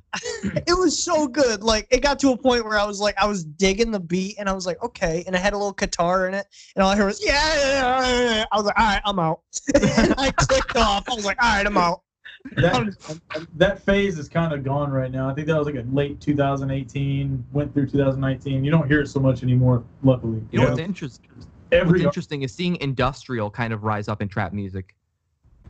it 0.67 0.77
was 0.77 1.01
so 1.03 1.27
good. 1.29 1.63
Like 1.63 1.87
it 1.91 2.03
got 2.03 2.19
to 2.21 2.31
a 2.33 2.37
point 2.37 2.65
where 2.65 2.79
I 2.79 2.85
was 2.85 3.01
like, 3.01 3.15
I 3.19 3.27
was 3.27 3.45
digging 3.45 3.91
the 3.91 4.01
beat, 4.01 4.37
and 4.39 4.49
I 4.49 4.53
was 4.53 4.67
like, 4.67 4.83
okay, 4.83 5.23
and 5.27 5.35
it 5.37 5.41
had 5.41 5.53
a 5.53 5.57
little 5.57 5.73
guitar 5.73 6.27
in 6.29 6.35
it, 6.35 6.47
and 6.75 6.83
all 6.83 6.91
I 6.91 6.97
heard 6.97 7.07
was 7.07 7.25
yeah. 7.25 7.55
yeah, 7.57 8.01
yeah, 8.09 8.35
yeah. 8.37 8.45
I 8.53 8.57
was 8.57 8.65
like, 8.67 8.79
all 8.79 8.87
right, 8.87 9.03
I'm 9.05 9.19
out. 9.19 9.41
and 9.75 10.15
I 10.19 10.31
clicked 10.33 10.77
off. 10.77 11.09
I 11.09 11.15
was 11.15 11.25
like, 11.25 11.43
all 11.43 11.53
right, 11.55 11.67
I'm 11.67 11.77
out. 11.77 12.03
That, 12.57 13.19
that 13.57 13.83
phase 13.83 14.19
is 14.19 14.29
kind 14.29 14.53
of 14.53 14.63
gone 14.63 14.91
right 14.91 15.11
now. 15.11 15.29
I 15.29 15.35
think 15.35 15.47
that 15.49 15.57
was 15.59 15.67
like 15.67 15.77
a 15.77 15.85
late 15.93 16.21
2018, 16.21 17.45
went 17.53 17.75
through 17.75 17.87
2019. 17.87 18.65
You 18.65 18.71
don't 18.71 18.87
hear 18.87 19.01
it 19.01 19.09
so 19.09 19.21
much 19.21 19.43
anymore, 19.43 19.85
luckily. 20.03 20.43
You 20.51 20.61
know 20.61 20.69
what's 20.69 20.81
interesting? 20.81 21.29
What's 21.35 21.49
Every 21.73 22.03
interesting 22.03 22.43
is 22.43 22.55
seeing 22.55 22.77
industrial 22.77 23.51
kind 23.51 23.73
of 23.73 23.83
rise 23.83 24.09
up 24.09 24.23
in 24.23 24.29
trap 24.29 24.53
music. 24.53 24.95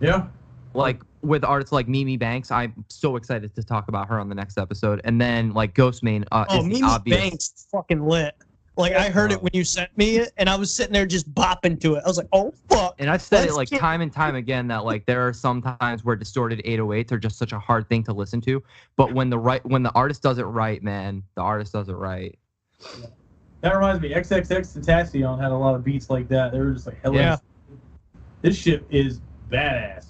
yeah, 0.00 0.26
Like 0.74 1.00
with 1.22 1.44
artists 1.44 1.72
like 1.72 1.88
Mimi 1.88 2.16
Barks, 2.18 2.50
I'm 2.50 2.84
so 2.88 3.16
excited 3.16 3.54
to 3.54 3.62
talk 3.62 3.88
about 3.88 4.08
her 4.08 4.20
on 4.20 4.28
the 4.28 4.34
next 4.34 4.58
episode. 4.58 5.00
And 5.04 5.20
then 5.20 5.54
like 5.54 5.74
Ghostemane 5.74 6.24
uh, 6.30 6.44
Oh, 6.48 6.58
is 6.58 6.64
the 6.64 6.68
Mimi 6.68 6.82
obvious. 6.82 7.30
Barks 7.30 7.66
fucking 7.72 8.06
lit. 8.06 8.34
Like 8.76 8.92
I 8.92 9.08
heard 9.08 9.32
it 9.32 9.40
when 9.42 9.50
you 9.54 9.64
sent 9.64 9.96
me 9.96 10.16
it, 10.18 10.32
and 10.36 10.50
I 10.50 10.56
was 10.56 10.72
sitting 10.72 10.92
there 10.92 11.06
just 11.06 11.32
bopping 11.34 11.80
to 11.80 11.94
it. 11.94 12.02
I 12.04 12.08
was 12.08 12.18
like, 12.18 12.28
oh 12.32 12.52
fuck. 12.68 12.94
And 12.98 13.08
I've 13.08 13.22
said 13.22 13.40
Let's 13.40 13.52
it 13.52 13.56
like 13.56 13.70
get- 13.70 13.80
time 13.80 14.02
and 14.02 14.12
time 14.12 14.34
again 14.34 14.68
that 14.68 14.84
like 14.84 15.06
there 15.06 15.26
are 15.26 15.32
some 15.32 15.62
times 15.62 16.04
where 16.04 16.14
distorted 16.14 16.60
808s 16.64 17.10
are 17.12 17.18
just 17.18 17.38
such 17.38 17.52
a 17.52 17.58
hard 17.58 17.88
thing 17.88 18.02
to 18.04 18.12
listen 18.12 18.40
to. 18.42 18.62
But 18.96 19.14
when 19.14 19.30
the 19.30 19.38
right 19.38 19.64
when 19.64 19.82
the 19.82 19.90
artist 19.92 20.22
does 20.22 20.38
it 20.38 20.44
right, 20.44 20.82
man, 20.82 21.22
the 21.36 21.40
artist 21.42 21.72
does 21.72 21.88
it 21.88 21.94
right. 21.94 22.38
that 23.62 23.74
reminds 23.74 24.00
me. 24.02 24.10
XXXTentacion 24.10 25.40
had 25.40 25.52
a 25.52 25.56
lot 25.56 25.74
of 25.74 25.82
beats 25.84 26.10
like 26.10 26.28
that. 26.28 26.52
They 26.52 26.58
were 26.58 26.72
just 26.72 26.86
like, 26.86 27.00
hell 27.02 27.14
Yeah. 27.14 27.36
This 28.42 28.56
shit 28.56 28.84
is 28.90 29.20
badass. 29.50 30.06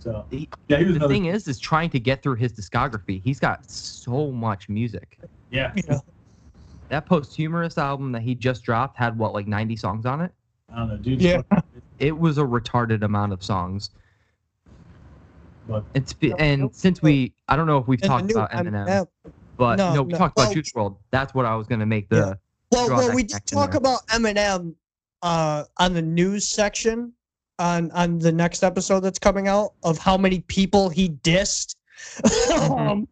So 0.00 0.24
He- 0.30 0.48
yeah, 0.68 0.78
he 0.78 0.84
was 0.84 0.94
The 0.94 0.98
another. 1.00 1.14
thing 1.14 1.26
is, 1.26 1.46
is 1.48 1.58
trying 1.60 1.90
to 1.90 2.00
get 2.00 2.22
through 2.22 2.34
his 2.36 2.52
discography. 2.52 3.22
He's 3.22 3.38
got 3.38 3.68
so 3.70 4.30
much 4.32 4.68
music. 4.68 5.18
yeah, 5.50 5.72
Yeah. 5.76 5.98
That 6.88 7.06
posthumous 7.06 7.76
album 7.78 8.12
that 8.12 8.22
he 8.22 8.34
just 8.34 8.62
dropped 8.64 8.96
had 8.96 9.18
what 9.18 9.32
like 9.34 9.46
90 9.46 9.76
songs 9.76 10.06
on 10.06 10.20
it. 10.22 10.32
I 10.72 10.76
don't 10.78 10.88
know, 10.88 10.96
dude. 10.96 11.20
Yeah. 11.20 11.42
It 11.98 12.16
was 12.16 12.38
a 12.38 12.42
retarded 12.42 13.02
amount 13.02 13.32
of 13.32 13.42
songs. 13.42 13.90
But 15.66 15.84
It's 15.94 16.12
be- 16.12 16.28
Nope, 16.30 16.36
and 16.40 16.60
nope, 16.62 16.74
since 16.74 16.98
nope. 16.98 17.04
we, 17.04 17.34
I 17.48 17.56
don't 17.56 17.66
know 17.66 17.78
if 17.78 17.86
we've 17.88 18.00
And 18.02 18.08
talked 18.08 18.24
new- 18.26 18.34
about 18.34 18.54
I'm- 18.54 18.66
Eminem, 18.66 19.06
but 19.56 19.76
no, 19.76 19.94
no, 19.94 20.02
we 20.02 20.12
no. 20.12 20.18
talked 20.18 20.38
about 20.38 20.46
Well, 20.46 20.54
Juice 20.54 20.72
WRLD. 20.72 20.96
That's 21.10 21.34
what 21.34 21.44
I 21.44 21.54
was 21.56 21.66
gonna 21.66 21.84
make 21.86 22.08
the 22.08 22.16
Yeah. 22.16 22.34
Well, 22.70 22.88
well, 22.90 23.14
we 23.14 23.22
did 23.22 23.44
talk 23.46 23.70
there. 23.72 23.78
about 23.78 24.06
Eminem 24.08 24.74
uh, 25.22 25.64
on 25.78 25.94
the 25.94 26.02
news 26.02 26.46
section 26.46 27.12
on 27.58 27.90
on 27.90 28.18
the 28.18 28.30
next 28.30 28.62
episode 28.62 29.00
that's 29.00 29.18
coming 29.18 29.48
out 29.48 29.72
of 29.82 29.98
how 29.98 30.16
many 30.16 30.40
people 30.40 30.88
he 30.90 31.08
dissed. 31.10 31.74
um, 32.70 33.08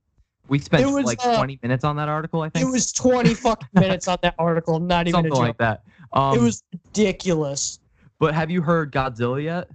We 0.48 0.58
spent 0.58 0.88
was, 0.90 1.04
like 1.04 1.18
uh, 1.24 1.36
20 1.36 1.58
minutes 1.62 1.82
on 1.84 1.96
that 1.96 2.08
article, 2.08 2.42
I 2.42 2.48
think. 2.50 2.66
it 2.66 2.70
was 2.70 2.92
20 2.92 3.34
fucking 3.34 3.68
minutes 3.74 4.06
on 4.08 4.18
that 4.22 4.34
article, 4.38 4.78
not 4.78 5.08
even 5.08 5.14
a 5.14 5.18
Something 5.18 5.32
joke. 5.32 5.40
like 5.40 5.58
that. 5.58 5.82
Um, 6.12 6.38
it 6.38 6.40
was 6.42 6.62
ridiculous. 6.72 7.80
But 8.18 8.34
have 8.34 8.50
you 8.50 8.62
heard 8.62 8.92
Godzilla 8.92 9.42
yet? 9.42 9.68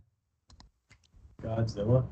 Godzilla. 1.43 2.05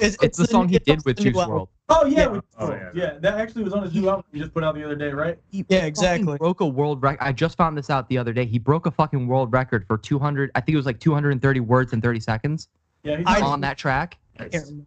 It's, 0.00 0.16
It's 0.22 0.38
the 0.38 0.46
song 0.46 0.68
he 0.68 0.78
did 0.78 1.04
with 1.04 1.16
the 1.16 1.24
Juice. 1.24 1.34
World. 1.34 1.68
Oh 1.90 2.06
yeah, 2.06 2.20
Yeah. 2.20 2.26
with- 2.28 2.44
Oh, 2.58 2.70
yeah. 2.70 2.90
yeah. 2.94 3.18
That 3.20 3.34
actually 3.38 3.64
was 3.64 3.72
on 3.74 3.82
his 3.82 3.92
new 3.94 4.08
album 4.08 4.24
he 4.32 4.38
just 4.40 4.54
put 4.54 4.64
out 4.64 4.74
the 4.74 4.82
other 4.84 4.96
day, 4.96 5.10
right? 5.10 5.38
He 5.50 5.64
Yeah, 5.68 5.84
exactly. 5.84 6.38
Broke 6.38 6.60
a 6.60 6.66
world 6.66 7.02
record. 7.02 7.22
I 7.22 7.32
just 7.32 7.56
found 7.58 7.76
this 7.76 7.90
out 7.90 8.08
the 8.08 8.16
other 8.16 8.32
day. 8.32 8.46
He 8.46 8.58
broke 8.58 8.86
a 8.86 8.90
fucking 8.90 9.26
world 9.26 9.52
record 9.52 9.86
for 9.86 9.98
200. 9.98 10.50
I 10.54 10.60
think 10.60 10.72
it 10.74 10.76
was 10.76 10.86
like 10.86 11.00
230 11.00 11.60
words 11.60 11.92
in 11.92 12.00
30 12.00 12.20
seconds 12.20 12.68
Yeah, 13.04 13.18
he's 13.18 13.26
I- 13.26 13.42
on 13.42 13.60
that 13.60 13.76
track. 13.76 14.18
I 14.40 14.48
can't 14.48 14.64
remember. 14.66 14.86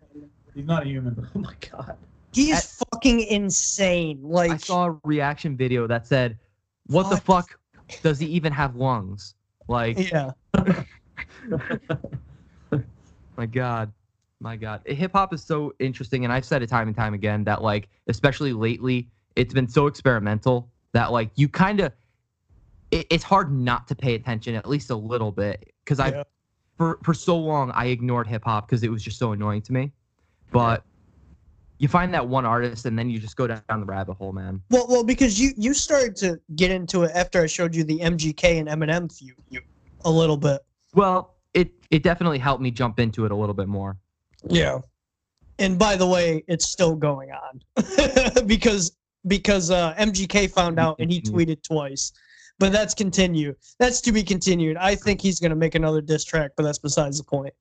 he's 0.56 0.66
not 0.66 0.84
a 0.84 0.88
human. 0.88 1.28
Oh 1.36 1.40
my 1.40 1.54
god. 1.72 1.96
He 2.36 2.52
is 2.52 2.84
fucking 2.92 3.22
insane. 3.22 4.20
Like 4.22 4.52
I 4.52 4.58
saw 4.58 4.88
a 4.88 5.00
reaction 5.06 5.56
video 5.56 5.88
that 5.88 6.06
said, 6.06 6.38
"What 6.88 7.10
the 7.10 7.16
Fuck. 7.18 7.58
does 8.04 8.20
he 8.20 8.26
even 8.28 8.52
have 8.52 8.76
lungs?" 8.76 9.36
Like, 9.70 10.12
yeah. 10.12 10.32
my 13.38 13.46
god, 13.46 13.94
my 14.42 14.58
god. 14.58 14.82
Hip 14.86 15.14
hop 15.14 15.34
is 15.34 15.44
so 15.44 15.74
interesting, 15.80 16.26
and 16.26 16.34
I've 16.34 16.44
said 16.44 16.62
it 16.62 16.68
time 16.68 16.90
and 16.90 16.98
time 16.98 17.14
again 17.14 17.46
that 17.46 17.62
like, 17.62 17.88
especially 18.08 18.52
lately, 18.52 19.10
it's 19.38 19.54
been 19.54 19.70
so 19.70 19.88
experimental 19.88 20.70
that 20.92 21.14
like 21.14 21.30
you 21.36 21.48
kind 21.48 21.80
of, 21.80 21.94
it, 22.92 23.08
it's 23.10 23.24
hard 23.24 23.50
not 23.54 23.88
to 23.88 23.96
pay 23.96 24.14
attention 24.14 24.56
at 24.56 24.68
least 24.68 24.90
a 24.90 24.96
little 24.96 25.32
bit 25.32 25.74
because 25.86 26.02
I, 26.02 26.26
for 26.78 27.00
for 27.02 27.14
so 27.14 27.38
long 27.38 27.72
I 27.72 27.86
ignored 27.86 28.28
hip 28.28 28.44
hop 28.44 28.68
because 28.68 28.84
it 28.84 28.92
was 28.92 29.02
just 29.02 29.18
so 29.18 29.32
annoying 29.32 29.62
to 29.62 29.72
me, 29.72 29.94
but. 30.52 30.84
You 31.78 31.88
find 31.88 32.14
that 32.14 32.26
one 32.26 32.46
artist, 32.46 32.86
and 32.86 32.98
then 32.98 33.10
you 33.10 33.20
just 33.20 33.36
go 33.36 33.48
down 33.48 33.62
the 33.68 33.86
rabbit 33.86 34.14
hole, 34.14 34.32
man. 34.32 34.62
Well, 34.70 34.86
well, 34.88 35.04
because 35.04 35.40
you 35.40 35.52
you 35.58 35.74
started 35.74 36.16
to 36.18 36.40
get 36.56 36.72
into 36.72 37.04
it 37.04 37.12
after 37.14 37.42
I 37.42 37.48
showed 37.48 37.76
you 37.76 37.84
the 37.84 38.00
MGK 38.00 38.60
and 38.60 38.70
Eminem 38.70 39.12
feud 39.12 39.36
you 39.50 39.62
a 40.06 40.10
little 40.10 40.38
bit. 40.38 40.62
Well, 40.94 41.36
it 41.54 41.72
it 41.92 42.04
definitely 42.04 42.40
helped 42.40 42.62
me 42.62 42.72
jump 42.72 43.00
into 43.00 43.26
it 43.26 43.32
a 43.32 43.36
little 43.36 43.56
bit 43.56 43.68
more. 43.68 43.98
Yeah. 44.48 44.80
And 45.60 45.80
by 45.80 45.96
the 45.96 46.08
way, 46.08 46.44
it's 46.48 46.70
still 46.70 46.96
going 46.96 47.32
on 47.32 48.46
because 48.48 48.96
because 49.28 49.72
uh, 49.72 49.94
MGK 49.96 50.52
found 50.52 50.80
out 50.80 50.98
and 51.00 51.12
he 51.12 51.22
tweeted 51.22 51.62
twice. 51.64 52.12
But 52.58 52.72
that's 52.72 52.94
continue. 52.94 53.54
That's 53.80 54.00
to 54.02 54.14
be 54.14 54.24
continued. 54.24 54.78
I 54.78 54.96
think 54.96 55.20
he's 55.20 55.42
gonna 55.42 55.56
make 55.56 55.76
another 55.76 56.00
diss 56.00 56.24
track, 56.24 56.52
but 56.56 56.64
that's 56.64 56.80
besides 56.80 57.18
the 57.18 57.26
point. 57.26 57.54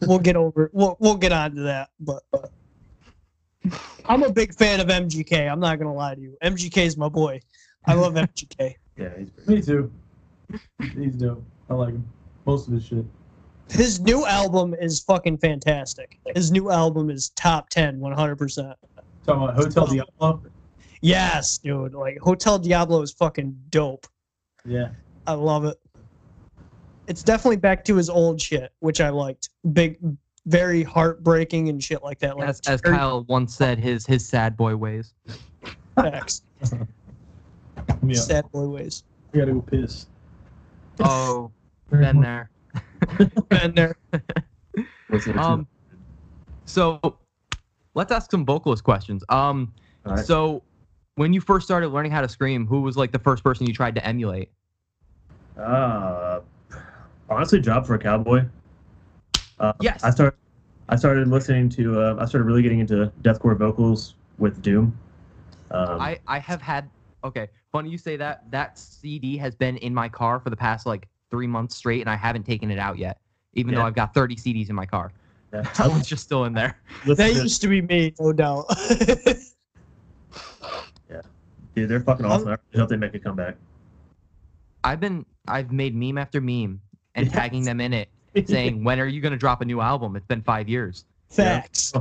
We'll 0.00 0.18
get 0.18 0.36
over. 0.36 0.70
We'll 0.72 0.96
we'll 1.00 1.16
get 1.16 1.32
on 1.32 1.54
to 1.56 1.62
that. 1.62 1.90
But 2.00 2.22
uh, 2.32 2.48
I'm 4.06 4.22
a 4.22 4.32
big 4.32 4.54
fan 4.54 4.80
of 4.80 4.88
MGK. 4.88 5.50
I'm 5.50 5.60
not 5.60 5.78
gonna 5.78 5.94
lie 5.94 6.14
to 6.14 6.20
you. 6.20 6.36
MGK 6.42 6.86
is 6.86 6.96
my 6.96 7.08
boy. 7.08 7.40
I 7.86 7.94
love 7.94 8.14
MGK. 8.14 8.74
Yeah, 8.94 9.08
he's 9.16 9.48
Me 9.48 9.62
too. 9.62 9.90
He's 10.94 11.14
dope. 11.14 11.42
I 11.70 11.74
like 11.74 11.94
him. 11.94 12.06
Most 12.44 12.68
of 12.68 12.74
his 12.74 12.84
shit. 12.84 13.06
His 13.70 14.00
new 14.00 14.26
album 14.26 14.74
is 14.78 15.00
fucking 15.00 15.38
fantastic. 15.38 16.18
His 16.34 16.52
new 16.52 16.70
album 16.70 17.08
is 17.08 17.30
top 17.30 17.70
10, 17.70 17.98
100%. 17.98 18.74
Talking 19.26 19.42
about 19.42 19.54
Hotel 19.54 19.86
Diablo. 19.86 20.42
Yes, 21.00 21.56
dude. 21.56 21.94
Like 21.94 22.18
Hotel 22.18 22.58
Diablo 22.58 23.00
is 23.00 23.12
fucking 23.12 23.58
dope. 23.70 24.06
Yeah. 24.66 24.90
I 25.26 25.32
love 25.32 25.64
it. 25.64 25.78
It's 27.06 27.22
definitely 27.22 27.56
back 27.56 27.82
to 27.86 27.96
his 27.96 28.10
old 28.10 28.40
shit, 28.40 28.72
which 28.80 29.00
I 29.00 29.08
liked. 29.08 29.48
Big, 29.72 29.98
very 30.46 30.82
heartbreaking 30.82 31.68
and 31.68 31.82
shit 31.82 32.02
like 32.02 32.18
that. 32.20 32.36
Like 32.36 32.48
As, 32.48 32.60
as 32.66 32.80
Kyle 32.80 33.24
once 33.28 33.54
said, 33.54 33.78
his 33.78 34.06
his 34.06 34.26
sad 34.26 34.56
boy 34.56 34.76
ways. 34.76 35.14
Facts. 35.94 36.42
Yeah. 38.04 38.20
Sad 38.20 38.50
boy 38.52 38.66
ways. 38.66 39.04
I 39.32 39.38
gotta 39.38 39.52
go 39.52 39.60
piss. 39.60 40.06
Oh, 41.00 41.50
been 41.90 42.20
there. 42.20 42.50
Been 43.48 43.74
there. 43.74 43.96
Um, 45.36 45.66
so 46.64 47.00
let's 47.94 48.12
ask 48.12 48.30
some 48.30 48.44
vocalist 48.44 48.84
questions. 48.84 49.24
Um, 49.28 49.72
All 50.06 50.14
right. 50.14 50.24
so 50.24 50.62
when 51.16 51.32
you 51.32 51.40
first 51.40 51.66
started 51.66 51.88
learning 51.88 52.12
how 52.12 52.20
to 52.20 52.28
scream, 52.28 52.66
who 52.66 52.80
was 52.82 52.96
like 52.96 53.12
the 53.12 53.18
first 53.18 53.44
person 53.44 53.66
you 53.66 53.74
tried 53.74 53.94
to 53.94 54.06
emulate? 54.06 54.50
Uh, 55.56 56.40
honestly, 57.28 57.60
Job 57.60 57.86
for 57.86 57.94
a 57.94 57.98
Cowboy. 57.98 58.44
Uh, 59.62 59.72
Yes. 59.80 60.02
I 60.02 60.10
started. 60.10 60.36
I 60.88 60.96
started 60.96 61.28
listening 61.28 61.68
to. 61.70 62.00
Uh, 62.00 62.16
I 62.18 62.26
started 62.26 62.44
really 62.44 62.62
getting 62.62 62.80
into 62.80 63.10
deathcore 63.22 63.56
vocals 63.56 64.16
with 64.38 64.60
Doom. 64.60 64.98
Um, 65.70 66.00
I 66.00 66.18
I 66.26 66.40
have 66.40 66.60
had 66.60 66.90
okay. 67.24 67.48
Funny 67.70 67.88
you 67.88 67.96
say 67.96 68.16
that. 68.16 68.50
That 68.50 68.76
CD 68.76 69.36
has 69.38 69.54
been 69.54 69.76
in 69.78 69.94
my 69.94 70.08
car 70.08 70.40
for 70.40 70.50
the 70.50 70.56
past 70.56 70.84
like 70.84 71.08
three 71.30 71.46
months 71.46 71.76
straight, 71.76 72.00
and 72.00 72.10
I 72.10 72.16
haven't 72.16 72.42
taken 72.44 72.70
it 72.70 72.78
out 72.78 72.98
yet. 72.98 73.20
Even 73.54 73.74
though 73.74 73.82
I've 73.82 73.94
got 73.94 74.14
30 74.14 74.36
CDs 74.36 74.68
in 74.70 74.74
my 74.74 74.86
car, 74.86 75.12
yeah, 75.52 75.62
that 75.78 75.88
one's 75.88 76.08
just 76.08 76.24
still 76.24 76.44
in 76.44 76.52
there. 76.54 76.80
That 77.06 77.32
used 77.32 77.60
to 77.62 77.68
be 77.68 77.80
me, 77.80 78.12
no 78.20 78.32
doubt. 78.32 78.66
Yeah, 81.10 81.20
dude, 81.74 81.88
they're 81.90 82.00
fucking 82.00 82.24
awesome. 82.24 82.48
I 82.48 82.50
really 82.52 82.80
hope 82.80 82.88
they 82.88 82.96
make 82.96 83.14
a 83.14 83.18
comeback. 83.18 83.56
I've 84.84 85.00
been 85.00 85.26
I've 85.46 85.70
made 85.70 85.94
meme 85.94 86.16
after 86.16 86.40
meme 86.40 86.80
and 87.14 87.26
Yes. 87.26 87.34
tagging 87.34 87.64
them 87.64 87.80
in 87.80 87.92
it, 87.92 88.08
saying 88.44 88.82
when 88.84 89.00
are 89.00 89.06
you 89.06 89.20
gonna 89.20 89.36
drop 89.36 89.60
a 89.60 89.64
new 89.64 89.80
album? 89.80 90.16
It's 90.16 90.26
been 90.26 90.42
five 90.42 90.68
years. 90.68 91.04
Facts. 91.30 91.92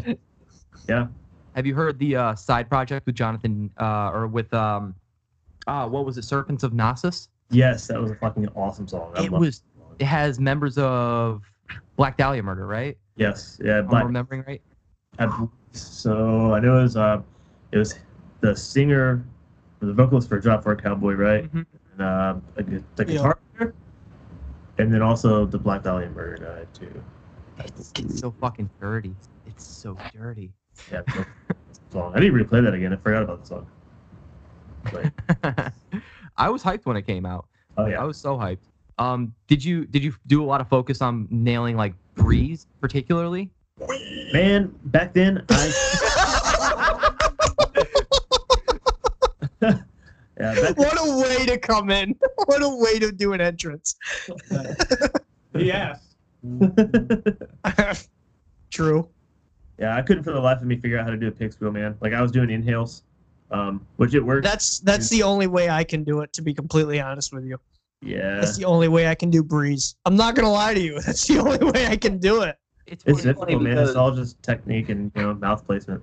yeah, 0.89 1.07
Have 1.55 1.65
you 1.65 1.73
heard 1.75 1.97
the 1.99 2.15
uh, 2.15 2.35
side 2.35 2.69
project 2.69 3.05
with 3.05 3.15
Jonathan 3.15 3.69
uh, 3.79 4.11
or 4.13 4.27
with 4.27 4.53
um, 4.53 4.93
uh, 5.67 5.87
what 5.87 6.05
was 6.05 6.17
it, 6.17 6.23
Serpents 6.23 6.63
of 6.63 6.73
Gnosis? 6.73 7.29
yes, 7.49 7.87
that 7.87 7.99
was 8.01 8.11
a 8.11 8.15
fucking 8.15 8.47
awesome 8.55 8.87
song. 8.87 9.11
I 9.15 9.23
It 9.25 9.31
was. 9.31 9.59
that 9.59 9.65
song. 9.79 9.95
It 9.99 10.05
has 10.05 10.39
members 10.39 10.77
of 10.77 11.43
Black 11.95 12.17
Dahlia 12.17 12.41
Murder, 12.43 12.65
right? 12.67 12.97
Yes, 13.15 13.59
yeah, 13.63 13.79
Am 13.79 13.85
I 13.85 13.89
Black. 13.89 14.03
remembering 14.05 14.43
right? 14.47 14.61
I 15.19 15.29
So 15.73 16.53
I 16.53 16.59
know 16.59 16.79
it 16.79 16.83
was 16.83 16.97
uh, 16.97 17.21
it 17.71 17.77
was 17.77 17.95
the 18.41 18.55
singer, 18.55 19.23
the 19.79 19.93
vocalist 19.93 20.27
for 20.29 20.39
Job 20.39 20.63
for 20.63 20.71
a 20.71 20.75
Cowboy, 20.75 21.13
right? 21.13 21.53
Mhm. 21.53 21.65
And 21.93 22.01
uh, 22.01 22.35
the, 22.55 22.63
gu- 22.63 22.83
the 22.95 23.05
Yeah. 23.05 23.11
guitar 23.13 23.39
player, 23.57 23.73
and 24.81 24.93
then 24.93 25.01
also 25.01 25.45
the 25.45 25.57
Black 25.57 25.83
Dahlia 25.83 26.09
Murder 26.09 26.43
guy 26.43 26.65
too. 26.77 27.03
It's, 27.59 27.91
it's 27.97 28.19
so 28.19 28.31
fucking 28.31 28.69
dirty. 28.79 29.15
It's 29.45 29.65
so 29.65 29.95
dirty. 30.13 30.51
Yeah, 30.91 31.01
so- 31.13 31.25
song. 31.91 32.13
I 32.15 32.19
need 32.19 32.29
to 32.29 32.33
replay 32.33 32.63
that 32.63 32.73
again. 32.73 32.91
I 32.93 32.95
forgot 32.97 33.23
about 33.23 33.41
the 33.41 33.47
song. 33.47 33.67
But, 34.91 35.73
I 36.37 36.49
was 36.49 36.63
hyped 36.63 36.85
when 36.85 36.97
it 36.97 37.05
came 37.05 37.25
out. 37.25 37.45
oh 37.77 37.85
yeah, 37.85 38.01
I 38.01 38.03
was 38.05 38.17
so 38.17 38.35
hyped. 38.37 38.57
Um, 38.97 39.33
did 39.47 39.63
you 39.63 39.85
did 39.85 40.03
you 40.03 40.13
do 40.27 40.43
a 40.43 40.45
lot 40.45 40.59
of 40.61 40.67
focus 40.67 41.01
on 41.01 41.27
nailing 41.29 41.77
like 41.77 41.93
brees 42.15 42.65
particularly? 42.81 43.49
man. 44.33 44.73
Back 44.85 45.13
then, 45.13 45.43
I 45.49 45.71
yeah. 50.41 50.61
Back, 50.61 50.77
what 50.77 50.97
a 50.99 51.17
way 51.21 51.45
to 51.45 51.57
come 51.57 51.89
in. 51.89 52.15
What 52.45 52.63
a 52.63 52.69
way 52.69 52.97
to 52.97 53.11
do 53.11 53.33
an 53.33 53.39
entrance. 53.39 53.95
He 55.55 55.71
asked. 55.71 56.11
True. 58.71 59.07
yeah, 59.77 59.95
I 59.95 60.01
couldn't 60.01 60.23
for 60.23 60.31
the 60.31 60.39
life 60.39 60.59
of 60.59 60.65
me 60.65 60.75
figure 60.77 60.97
out 60.97 61.05
how 61.05 61.11
to 61.11 61.17
do 61.17 61.27
a 61.27 61.31
pig 61.31 61.53
squeal, 61.53 61.71
man. 61.71 61.95
Like 62.01 62.13
I 62.13 62.21
was 62.21 62.31
doing 62.31 62.49
inhales, 62.49 63.03
um, 63.51 63.85
which 63.97 64.15
it 64.15 64.21
worked. 64.21 64.43
That's 64.43 64.79
that's 64.79 65.09
the 65.09 65.21
only 65.23 65.47
way 65.47 65.69
I 65.69 65.83
can 65.83 66.03
do 66.03 66.21
it. 66.21 66.33
To 66.33 66.41
be 66.41 66.53
completely 66.53 66.99
honest 66.99 67.31
with 67.31 67.45
you, 67.45 67.59
yeah, 68.01 68.39
that's 68.39 68.57
the 68.57 68.65
only 68.65 68.87
way 68.87 69.07
I 69.07 69.15
can 69.15 69.29
do 69.29 69.43
brees. 69.43 69.95
I'm 70.05 70.15
not 70.15 70.35
gonna 70.35 70.51
lie 70.51 70.73
to 70.73 70.81
you. 70.81 70.99
That's 71.05 71.27
the 71.27 71.37
only 71.37 71.63
way 71.71 71.85
I 71.85 71.95
can 71.95 72.17
do 72.17 72.41
it. 72.41 72.57
It's, 72.87 73.03
it's 73.05 73.21
difficult, 73.21 73.61
man. 73.61 73.77
It's 73.77 73.95
all 73.95 74.11
just 74.11 74.41
technique 74.41 74.89
and 74.89 75.11
you 75.15 75.21
know 75.21 75.33
mouth 75.35 75.65
placement. 75.65 76.01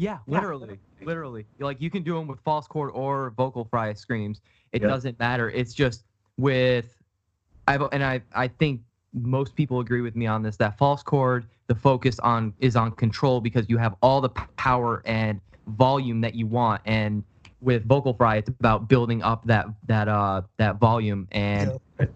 Yeah, 0.00 0.18
literally, 0.26 0.78
literally. 1.02 1.44
Like 1.58 1.78
you 1.78 1.90
can 1.90 2.02
do 2.02 2.14
them 2.14 2.26
with 2.26 2.40
false 2.40 2.66
chord 2.66 2.90
or 2.94 3.34
vocal 3.36 3.66
fry 3.66 3.92
screams. 3.92 4.40
It 4.72 4.80
Yeah. 4.80 4.88
doesn't 4.88 5.18
matter. 5.18 5.50
It's 5.50 5.74
just 5.74 6.06
with, 6.38 7.02
I've 7.68 7.82
and 7.92 8.02
I 8.02 8.22
I 8.32 8.48
think 8.48 8.80
most 9.12 9.54
people 9.54 9.80
agree 9.80 10.00
with 10.00 10.16
me 10.16 10.26
on 10.26 10.42
this 10.42 10.56
that 10.56 10.78
false 10.78 11.02
chord 11.02 11.48
the 11.66 11.74
focus 11.74 12.18
on 12.20 12.54
is 12.60 12.76
on 12.76 12.92
control 12.92 13.42
because 13.42 13.68
you 13.68 13.76
have 13.76 13.94
all 14.00 14.20
the 14.22 14.30
power 14.56 15.02
and 15.04 15.38
volume 15.66 16.20
that 16.22 16.34
you 16.34 16.46
want 16.46 16.80
and 16.86 17.22
with 17.60 17.84
vocal 17.86 18.14
fry 18.14 18.36
it's 18.36 18.48
about 18.48 18.88
building 18.88 19.20
up 19.22 19.44
that 19.44 19.66
that 19.86 20.08
uh 20.08 20.40
that 20.58 20.76
volume 20.78 21.26
and 21.32 21.72
Yeah. 21.98 22.06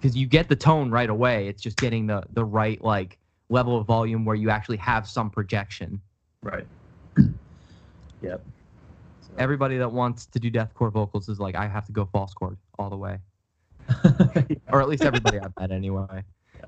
because 0.00 0.16
you 0.16 0.26
get 0.26 0.48
the 0.48 0.56
tone 0.56 0.90
right 0.92 1.10
away 1.10 1.48
it's 1.48 1.60
just 1.60 1.78
getting 1.80 2.06
the 2.06 2.22
the 2.34 2.44
right 2.44 2.80
like 2.82 3.18
level 3.50 3.76
of 3.76 3.84
volume 3.86 4.24
where 4.24 4.36
you 4.36 4.48
actually 4.48 4.78
have 4.78 5.06
some 5.08 5.28
projection 5.30 6.00
Right. 6.42 6.66
Yep. 8.24 8.44
So 9.20 9.30
everybody 9.38 9.78
that 9.78 9.90
wants 9.90 10.26
to 10.26 10.38
do 10.38 10.50
deathcore 10.50 10.92
vocals 10.92 11.28
is 11.28 11.38
like, 11.38 11.54
I 11.54 11.66
have 11.66 11.86
to 11.86 11.92
go 11.92 12.06
false 12.06 12.34
chord 12.34 12.56
all 12.78 12.90
the 12.90 12.96
way, 12.96 13.18
or 14.72 14.80
at 14.80 14.88
least 14.88 15.04
everybody 15.04 15.38
I've 15.38 15.56
met 15.58 15.70
anyway. 15.70 16.24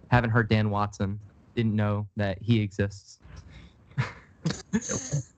Haven't 0.09 0.31
heard 0.31 0.49
Dan 0.49 0.71
Watson. 0.71 1.19
Didn't 1.55 1.75
know 1.75 2.07
that 2.17 2.41
he 2.41 2.61
exists. 2.61 3.19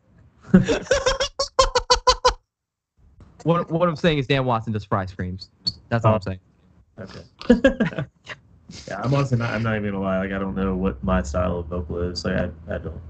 what 3.44 3.70
what 3.70 3.88
I'm 3.88 3.96
saying 3.96 4.18
is 4.18 4.26
Dan 4.26 4.44
Watson 4.44 4.72
does 4.72 4.84
fry 4.84 5.06
screams. 5.06 5.50
That's 5.88 6.04
all 6.04 6.14
I'm 6.14 6.20
oh. 6.20 6.30
saying. 6.30 6.40
Okay. 7.00 7.20
yeah, 8.88 9.00
I'm 9.02 9.14
honestly 9.14 9.38
not. 9.38 9.50
I'm 9.50 9.62
not 9.62 9.76
even 9.76 9.92
gonna 9.92 10.02
lie. 10.02 10.18
Like, 10.18 10.32
I 10.32 10.38
don't 10.38 10.54
know 10.54 10.74
what 10.74 11.02
my 11.04 11.22
style 11.22 11.58
of 11.58 11.66
vocal 11.66 12.00
is. 12.02 12.24
Like, 12.24 12.34
I, 12.36 12.50
I 12.74 12.78
don't. 12.78 13.00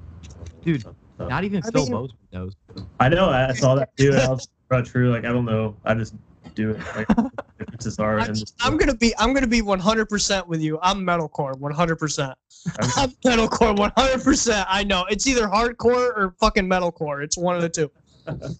Dude, 0.62 0.82
So- 0.82 0.94
Not 1.18 1.44
even 1.44 1.62
I 1.64 1.70
Phil 1.70 1.82
mean- 1.84 1.92
Bozeman 1.92 2.18
knows. 2.32 2.54
I 3.00 3.08
know. 3.08 3.28
I 3.28 3.52
saw 3.52 3.74
that 3.76 3.96
too. 3.96 4.12
And 4.12 4.20
I 4.20 4.28
was 4.30 4.48
not 4.70 4.86
true. 4.86 5.10
Like, 5.10 5.24
I 5.24 5.32
don't 5.32 5.44
know. 5.44 5.74
I 5.84 5.94
just 5.94 6.14
do 6.54 6.70
it. 6.70 6.80
Like, 6.96 7.06
it's 7.72 7.84
just 7.84 8.00
art. 8.00 8.22
I'm, 8.22 8.34
just, 8.34 8.54
I'm 8.60 8.76
gonna 8.76 8.94
be 8.94 9.14
I'm 9.18 9.32
gonna 9.34 9.46
be 9.46 9.60
100% 9.62 10.46
with 10.46 10.60
you. 10.60 10.78
I'm 10.82 10.98
metalcore 11.04 11.54
100%. 11.54 12.18
I'm- 12.28 12.36
I'm 12.96 13.10
metalcore 13.24 13.76
100%. 13.94 14.64
I 14.68 14.84
know 14.84 15.04
it's 15.10 15.26
either 15.26 15.46
hardcore 15.48 16.16
or 16.16 16.34
fucking 16.40 16.68
metalcore. 16.68 17.22
It's 17.24 17.36
one 17.36 17.56
of 17.56 17.62
the 17.62 17.68
two. 17.68 17.90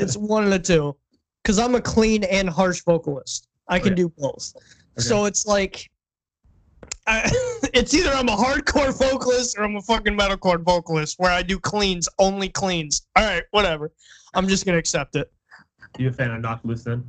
It's 0.00 0.16
one 0.16 0.44
of 0.44 0.50
the 0.50 0.58
two. 0.60 0.94
Cause 1.42 1.58
I'm 1.58 1.74
a 1.74 1.80
clean 1.80 2.22
and 2.24 2.48
harsh 2.48 2.82
vocalist. 2.84 3.48
I 3.66 3.78
can 3.80 3.88
Okay. 3.88 3.96
do 3.96 4.12
both. 4.16 4.52
So 4.98 5.24
it's 5.24 5.44
like, 5.44 5.90
I, 7.08 7.22
it's 7.74 7.94
either 7.94 8.10
I'm 8.12 8.28
a 8.28 8.36
hardcore 8.36 8.96
vocalist 8.96 9.58
or 9.58 9.64
I'm 9.64 9.76
a 9.76 9.82
fucking 9.82 10.16
metalcore 10.16 10.62
vocalist 10.62 11.18
where 11.18 11.32
I 11.32 11.42
do 11.42 11.58
cleans, 11.58 12.08
only 12.18 12.48
cleans. 12.50 13.06
All 13.16 13.24
right, 13.24 13.42
whatever. 13.50 13.90
I'm 14.34 14.46
just 14.46 14.66
gonna 14.66 14.78
accept 14.78 15.16
it. 15.16 15.32
you 15.98 16.08
a 16.08 16.12
fan 16.12 16.30
of 16.30 16.42
Knock 16.42 16.60
Loose 16.64 16.84
then? 16.84 17.08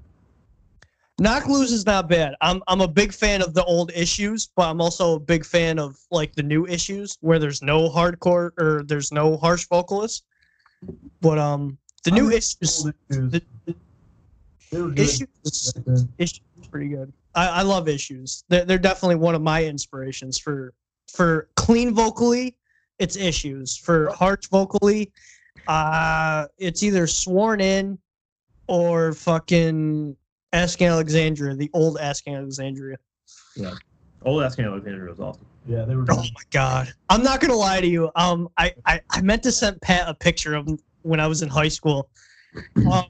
Knock 1.19 1.47
Loose 1.47 1.73
is 1.73 1.85
not 1.85 2.07
bad. 2.07 2.35
I'm 2.39 2.63
I'm 2.67 2.79
a 2.79 2.87
big 2.87 3.11
fan 3.11 3.41
of 3.41 3.53
the 3.53 3.63
old 3.65 3.91
issues, 3.93 4.49
but 4.55 4.69
I'm 4.69 4.79
also 4.79 5.15
a 5.15 5.19
big 5.19 5.45
fan 5.45 5.77
of 5.77 5.97
like 6.11 6.33
the 6.33 6.43
new 6.43 6.65
issues 6.65 7.17
where 7.19 7.39
there's 7.39 7.61
no 7.61 7.89
hardcore 7.89 8.51
or 8.57 8.83
there's 8.85 9.11
no 9.11 9.35
harsh 9.35 9.67
vocalists. 9.67 10.23
But 11.19 11.37
um, 11.37 11.77
the 12.05 12.11
new 12.11 12.27
I'm 12.27 12.31
issues, 12.31 12.85
The, 13.09 13.41
they 14.71 14.81
were 14.81 14.89
good. 14.89 14.99
issues, 14.99 15.73
issues 16.17 16.41
is 16.61 16.67
pretty 16.71 16.87
good. 16.87 17.11
I, 17.39 17.59
I 17.59 17.61
love 17.61 17.87
issues. 17.87 18.43
They're 18.49 18.65
they're 18.65 18.77
definitely 18.77 19.15
one 19.15 19.33
of 19.33 19.41
my 19.41 19.63
inspirations 19.63 20.37
for 20.37 20.73
for 21.07 21.47
clean 21.55 21.93
vocally. 21.93 22.57
It's 22.99 23.15
issues 23.15 23.77
for 23.77 24.09
harsh 24.11 24.47
vocally. 24.47 25.13
Uh, 25.67 26.47
it's 26.57 26.83
either 26.83 27.07
sworn 27.07 27.61
in 27.61 27.97
or 28.67 29.13
fucking 29.13 30.17
Asking 30.51 30.87
Alexandria, 30.87 31.55
the 31.55 31.69
old 31.73 31.97
Asking 31.99 32.35
Alexandria. 32.35 32.97
Yeah, 33.55 33.73
old 34.23 34.43
Asking 34.43 34.65
Alexandria 34.65 35.09
was 35.09 35.19
awesome. 35.21 35.45
Yeah, 35.65 35.85
they 35.85 35.95
were. 35.95 36.05
Oh 36.09 36.17
my 36.17 36.43
god. 36.51 36.91
I'm 37.09 37.23
not 37.23 37.39
gonna 37.39 37.55
lie 37.55 37.79
to 37.79 37.87
you. 37.87 38.11
Um 38.15 38.49
I, 38.57 38.73
I, 38.85 38.99
I 39.11 39.21
meant 39.21 39.43
to 39.43 39.51
send 39.51 39.79
Pat 39.81 40.09
a 40.09 40.13
picture 40.13 40.55
of 40.55 40.67
when 41.03 41.21
I 41.21 41.27
was 41.27 41.41
in 41.41 41.47
high 41.47 41.69
school. 41.69 42.09
Um, 42.91 43.05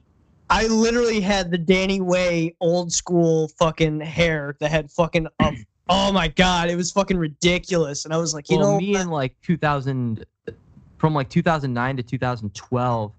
I 0.50 0.66
literally 0.66 1.20
had 1.20 1.52
the 1.52 1.58
Danny 1.58 2.00
Way 2.00 2.56
old 2.60 2.92
school 2.92 3.48
fucking 3.56 4.00
hair 4.00 4.56
that 4.58 4.70
had 4.70 4.90
fucking 4.90 5.28
oh 5.88 6.12
my 6.12 6.26
god, 6.26 6.68
it 6.68 6.76
was 6.76 6.90
fucking 6.90 7.16
ridiculous. 7.16 8.04
And 8.04 8.12
I 8.12 8.16
was 8.16 8.34
like, 8.34 8.50
you 8.50 8.58
well, 8.58 8.72
know 8.72 8.78
me 8.78 8.96
in 8.96 9.08
like 9.08 9.40
2000, 9.42 10.24
from 10.98 11.14
like 11.14 11.28
2009 11.28 11.96
to 11.96 12.02
2012, 12.02 13.12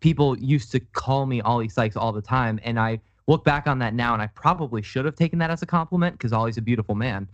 people 0.00 0.38
used 0.38 0.72
to 0.72 0.80
call 0.80 1.26
me 1.26 1.42
Oli 1.42 1.68
Sykes 1.68 1.96
all 1.96 2.12
the 2.12 2.22
time, 2.22 2.58
and 2.62 2.80
I 2.80 2.98
look 3.26 3.44
back 3.44 3.66
on 3.66 3.78
that 3.80 3.92
now, 3.92 4.14
and 4.14 4.22
I 4.22 4.28
probably 4.28 4.80
should 4.80 5.04
have 5.04 5.16
taken 5.16 5.38
that 5.40 5.50
as 5.50 5.60
a 5.60 5.66
compliment 5.66 6.16
because 6.16 6.32
Oli's 6.32 6.56
a 6.56 6.62
beautiful 6.62 6.94
man, 6.94 7.28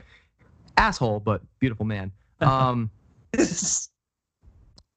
asshole, 0.77 1.21
but 1.21 1.41
beautiful 1.61 1.87
man. 1.87 2.13
Um, 2.43 2.91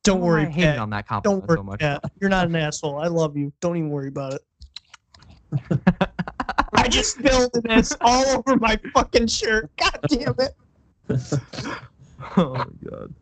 don't 0.04 0.22
why 0.22 0.28
worry, 0.28 0.42
I 0.44 0.50
hated 0.50 0.70
Pat. 0.72 0.80
on 0.80 0.90
that 0.92 1.06
Don't 1.24 1.48
worry, 1.48 1.58
so 1.58 1.64
much. 1.64 1.80
Pat. 1.80 2.04
You're 2.20 2.30
not 2.30 2.48
an 2.48 2.56
asshole. 2.56 3.00
I 3.00 3.08
love 3.08 3.36
you. 3.38 3.52
Don't 3.60 3.78
even 3.78 3.90
worry 3.90 4.08
about 4.08 4.34
it. 4.34 4.42
I 6.74 6.88
just 6.88 7.18
spilled 7.18 7.52
this 7.64 7.96
all 8.02 8.26
over 8.28 8.56
my 8.58 8.80
fucking 8.94 9.28
shirt. 9.28 9.70
God 9.78 10.00
damn 10.08 10.36
it. 10.40 10.54
oh 12.38 12.54
my 12.54 12.66
god. 12.90 13.14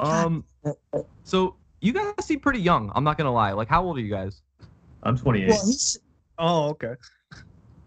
Um, 0.00 0.44
so 1.24 1.56
you 1.80 1.92
guys 1.92 2.12
seem 2.20 2.40
pretty 2.40 2.60
young. 2.60 2.90
I'm 2.94 3.04
not 3.04 3.18
gonna 3.18 3.32
lie. 3.32 3.52
Like, 3.52 3.68
how 3.68 3.82
old 3.84 3.98
are 3.98 4.00
you 4.00 4.10
guys? 4.10 4.42
I'm 5.02 5.18
28. 5.18 5.48
Well, 5.48 5.66
he's. 5.66 5.98
Oh, 6.38 6.68
okay. 6.70 6.94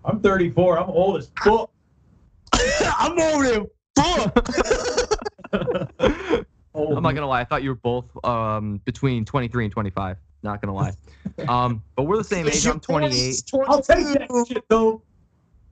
I'm 0.03 0.19
34. 0.21 0.79
I'm 0.79 0.89
old 0.89 1.17
as 1.17 1.31
fuck. 1.41 1.71
I'm 2.99 3.19
over 3.19 3.43
him. 3.45 3.67
Fuck. 3.95 4.45
Old. 6.75 6.97
I'm 6.97 7.03
not 7.03 7.15
gonna 7.15 7.27
lie. 7.27 7.41
I 7.41 7.45
thought 7.45 7.63
you 7.63 7.69
were 7.69 7.75
both 7.75 8.05
um 8.25 8.81
between 8.85 9.23
23 9.25 9.65
and 9.65 9.71
25. 9.71 10.17
Not 10.43 10.61
gonna 10.61 10.73
lie. 10.73 10.93
Um, 11.49 11.83
but 11.95 12.03
we're 12.03 12.17
the 12.17 12.23
same 12.23 12.47
age. 12.47 12.65
I'm 12.65 12.79
28. 12.79 13.43
I'll 13.67 13.81
take 13.81 14.05
that 14.05 14.45
shit 14.47 14.63
though. 14.69 15.01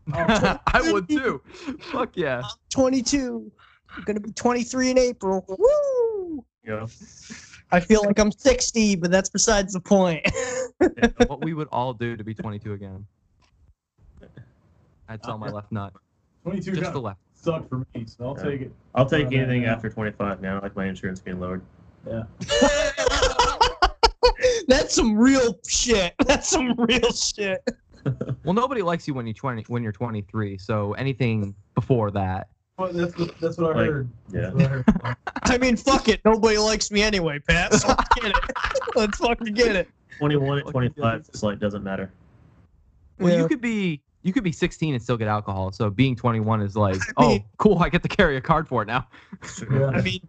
I 0.13 0.91
would 0.91 1.07
too. 1.07 1.41
Fuck 1.79 2.17
yeah. 2.17 2.41
22. 2.69 3.51
I'm 3.95 4.03
gonna 4.03 4.19
be 4.19 4.31
23 4.31 4.91
in 4.91 4.97
April. 4.97 5.45
Woo! 5.47 6.43
You 6.63 6.71
know? 6.71 6.87
I 7.71 7.79
feel 7.79 8.03
like 8.03 8.19
I'm 8.19 8.31
60, 8.31 8.95
but 8.97 9.09
that's 9.09 9.29
besides 9.29 9.73
the 9.73 9.79
point. 9.79 10.27
What 11.27 11.43
we 11.43 11.53
would 11.53 11.69
all 11.71 11.93
do 11.93 12.17
to 12.17 12.23
be 12.23 12.33
22 12.33 12.73
again. 12.73 13.05
I'd 15.07 15.23
sell 15.23 15.37
my 15.37 15.49
left 15.49 15.71
nut. 15.71 15.93
22 16.43 16.71
Just 16.71 16.83
kind 16.83 16.95
the 16.95 16.99
left. 16.99 17.19
Sucked 17.43 17.69
for 17.69 17.79
me, 17.79 18.05
so 18.05 18.25
I'll 18.27 18.37
Yeah. 18.37 18.43
take 18.51 18.61
it. 18.61 18.71
I'll 18.95 19.05
take 19.05 19.27
Uh, 19.27 19.31
anything 19.37 19.63
yeah. 19.63 19.73
after 19.73 19.89
25 19.89 20.41
now. 20.41 20.59
Like 20.61 20.75
my 20.75 20.85
insurance 20.85 21.19
being 21.19 21.39
lowered. 21.39 21.61
Yeah. 22.07 22.23
that's 24.67 24.93
some 24.95 25.17
real 25.17 25.57
shit. 25.67 26.13
That's 26.25 26.49
some 26.49 26.73
real 26.77 27.11
shit. 27.11 27.61
Well, 28.43 28.53
nobody 28.53 28.81
likes 28.81 29.07
you 29.07 29.13
when 29.13 29.25
you're 29.25 29.33
20 29.33 29.63
when 29.69 29.81
you're 29.81 29.93
23. 29.93 30.57
So 30.57 30.91
anything 30.95 31.55
before 31.73 32.11
that. 32.11 32.49
Well, 32.77 32.91
that's 32.91 33.17
what, 33.17 33.33
that's 33.39 33.57
what 33.57 33.77
I 33.77 33.79
Like, 33.79 33.89
heard. 33.89 34.09
yeah. 34.33 34.49
What 34.51 34.61
I 34.63 34.67
heard. 34.67 34.85
I 35.43 35.57
mean, 35.57 35.77
fuck 35.77 36.09
it. 36.09 36.19
Nobody 36.25 36.57
likes 36.57 36.91
me 36.91 37.01
anyway, 37.01 37.39
Pat. 37.39 37.73
So 37.75 37.87
let's 37.87 38.09
get 38.19 38.25
it. 38.31 38.35
Let's 38.95 39.17
fucking 39.19 39.53
get 39.53 39.77
it. 39.77 39.87
21 40.19 40.57
and 40.57 40.59
Fucking 40.65 40.71
25 40.73 41.31
just 41.31 41.43
like 41.43 41.59
doesn't 41.59 41.81
matter. 41.81 42.11
Well, 43.19 43.31
Yeah. 43.31 43.39
you 43.43 43.47
could 43.47 43.61
be 43.61 44.01
you 44.23 44.33
could 44.33 44.43
be 44.43 44.51
16 44.51 44.93
and 44.93 45.03
still 45.03 45.17
get 45.17 45.27
alcohol. 45.27 45.71
So 45.71 45.89
being 45.89 46.15
21 46.15 46.61
is 46.61 46.75
like, 46.75 47.01
I 47.17 47.23
oh, 47.23 47.39
cool. 47.57 47.79
I 47.79 47.89
get 47.89 48.01
to 48.03 48.09
carry 48.09 48.37
a 48.37 48.41
card 48.41 48.67
for 48.67 48.81
it 48.81 48.85
now. 48.85 49.07
Yeah. 49.71 49.87
I 49.87 50.01
mean, 50.01 50.21